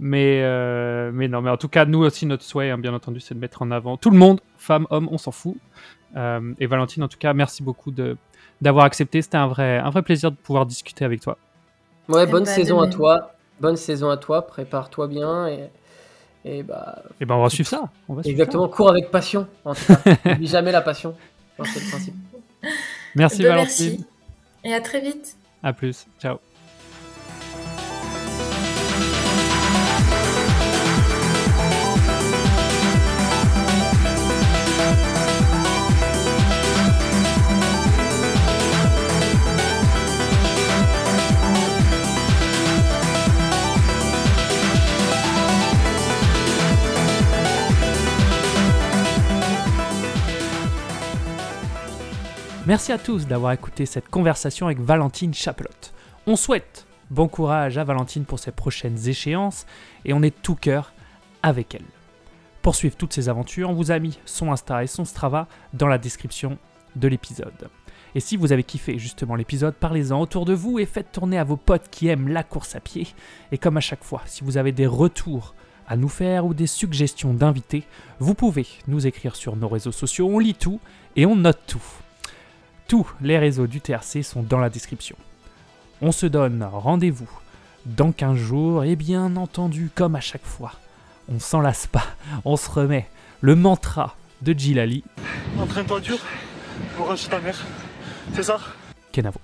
Mais, 0.00 0.40
euh, 0.42 1.10
mais 1.12 1.28
non, 1.28 1.40
mais 1.40 1.50
en 1.50 1.56
tout 1.56 1.68
cas, 1.68 1.84
nous 1.84 2.00
aussi, 2.00 2.26
notre 2.26 2.42
souhait, 2.42 2.70
hein, 2.70 2.78
bien 2.78 2.94
entendu, 2.94 3.20
c'est 3.20 3.34
de 3.34 3.38
mettre 3.38 3.62
en 3.62 3.70
avant 3.70 3.96
tout 3.96 4.10
le 4.10 4.18
monde, 4.18 4.40
femmes, 4.56 4.86
hommes, 4.90 5.08
on 5.10 5.18
s'en 5.18 5.30
fout. 5.30 5.56
Euh, 6.16 6.52
et 6.58 6.66
Valentine, 6.66 7.04
en 7.04 7.08
tout 7.08 7.18
cas, 7.18 7.32
merci 7.32 7.62
beaucoup 7.62 7.92
de, 7.92 8.16
d'avoir 8.60 8.86
accepté. 8.86 9.22
C'était 9.22 9.36
un 9.36 9.46
vrai, 9.46 9.78
un 9.78 9.90
vrai 9.90 10.02
plaisir 10.02 10.32
de 10.32 10.36
pouvoir 10.36 10.66
discuter 10.66 11.04
avec 11.04 11.20
toi. 11.20 11.38
Ouais, 12.08 12.26
bonne 12.26 12.44
bah, 12.44 12.50
saison 12.50 12.80
à 12.80 12.88
toi. 12.88 13.32
Bonne 13.60 13.76
saison 13.76 14.10
à 14.10 14.16
toi. 14.16 14.46
Prépare-toi 14.46 15.08
bien 15.08 15.48
et. 15.48 15.70
Et 16.48 16.62
bah, 16.62 17.02
et 17.20 17.24
ben 17.24 17.34
on 17.34 17.42
va 17.42 17.48
suivre 17.48 17.68
ça. 17.68 17.90
On 18.08 18.14
va 18.14 18.22
exactement, 18.24 18.68
cours 18.68 18.88
avec 18.88 19.10
passion. 19.10 19.48
En 19.64 19.74
tout 19.74 19.80
cas, 19.84 20.14
n'oublie 20.24 20.46
jamais 20.46 20.70
la 20.70 20.80
passion. 20.80 21.16
C'est 21.64 21.80
le 21.80 21.90
principe. 21.90 22.14
Merci 23.16 23.42
bah, 23.42 23.48
Valentine. 23.50 23.90
Merci. 23.90 24.04
Et 24.64 24.74
à 24.74 24.80
très 24.80 25.00
vite. 25.00 25.36
À 25.62 25.72
plus. 25.72 26.06
Ciao. 26.20 26.38
Merci 52.66 52.90
à 52.90 52.98
tous 52.98 53.28
d'avoir 53.28 53.52
écouté 53.52 53.86
cette 53.86 54.08
conversation 54.08 54.66
avec 54.66 54.80
Valentine 54.80 55.32
Chapelotte. 55.32 55.94
On 56.26 56.34
souhaite 56.34 56.84
bon 57.10 57.28
courage 57.28 57.78
à 57.78 57.84
Valentine 57.84 58.24
pour 58.24 58.40
ses 58.40 58.50
prochaines 58.50 59.06
échéances 59.06 59.66
et 60.04 60.12
on 60.12 60.20
est 60.20 60.34
tout 60.42 60.56
cœur 60.56 60.92
avec 61.44 61.76
elle. 61.76 61.84
Pour 62.62 62.74
suivre 62.74 62.96
toutes 62.96 63.12
ses 63.12 63.28
aventures, 63.28 63.70
on 63.70 63.74
vous 63.74 63.92
a 63.92 64.00
mis 64.00 64.18
son 64.24 64.50
Insta 64.50 64.82
et 64.82 64.88
son 64.88 65.04
Strava 65.04 65.46
dans 65.74 65.86
la 65.86 65.96
description 65.96 66.58
de 66.96 67.06
l'épisode. 67.06 67.70
Et 68.16 68.20
si 68.20 68.36
vous 68.36 68.52
avez 68.52 68.64
kiffé 68.64 68.98
justement 68.98 69.36
l'épisode, 69.36 69.74
parlez-en 69.74 70.20
autour 70.20 70.44
de 70.44 70.52
vous 70.52 70.80
et 70.80 70.86
faites 70.86 71.12
tourner 71.12 71.38
à 71.38 71.44
vos 71.44 71.56
potes 71.56 71.88
qui 71.88 72.08
aiment 72.08 72.26
la 72.26 72.42
course 72.42 72.74
à 72.74 72.80
pied. 72.80 73.06
Et 73.52 73.58
comme 73.58 73.76
à 73.76 73.80
chaque 73.80 74.02
fois, 74.02 74.22
si 74.26 74.42
vous 74.42 74.56
avez 74.56 74.72
des 74.72 74.88
retours 74.88 75.54
à 75.86 75.96
nous 75.96 76.08
faire 76.08 76.44
ou 76.44 76.52
des 76.52 76.66
suggestions 76.66 77.32
d'invités, 77.32 77.84
vous 78.18 78.34
pouvez 78.34 78.66
nous 78.88 79.06
écrire 79.06 79.36
sur 79.36 79.54
nos 79.54 79.68
réseaux 79.68 79.92
sociaux, 79.92 80.28
on 80.28 80.40
lit 80.40 80.54
tout 80.54 80.80
et 81.14 81.26
on 81.26 81.36
note 81.36 81.60
tout. 81.68 82.02
Tous 82.88 83.10
les 83.20 83.38
réseaux 83.38 83.66
du 83.66 83.80
TRC 83.80 84.22
sont 84.22 84.42
dans 84.42 84.58
la 84.58 84.70
description. 84.70 85.16
On 86.00 86.12
se 86.12 86.26
donne 86.26 86.62
rendez-vous 86.62 87.28
dans 87.84 88.12
15 88.12 88.36
jours 88.36 88.84
et 88.84 88.96
bien 88.96 89.36
entendu, 89.36 89.90
comme 89.94 90.14
à 90.14 90.20
chaque 90.20 90.44
fois, 90.44 90.72
on 91.28 91.40
s'en 91.40 91.60
lasse 91.60 91.86
pas, 91.86 92.06
on 92.44 92.56
se 92.56 92.70
remet. 92.70 93.08
Le 93.40 93.56
mantra 93.56 94.16
de 94.42 94.52
Gilali. 94.52 95.02
Entraîne-toi 95.58 96.00
dur 96.00 96.18
pour 96.96 97.14
ta 97.28 97.40
mère. 97.40 97.64
C'est 98.34 98.44
ça? 98.44 98.58
Kenavo. 99.12 99.40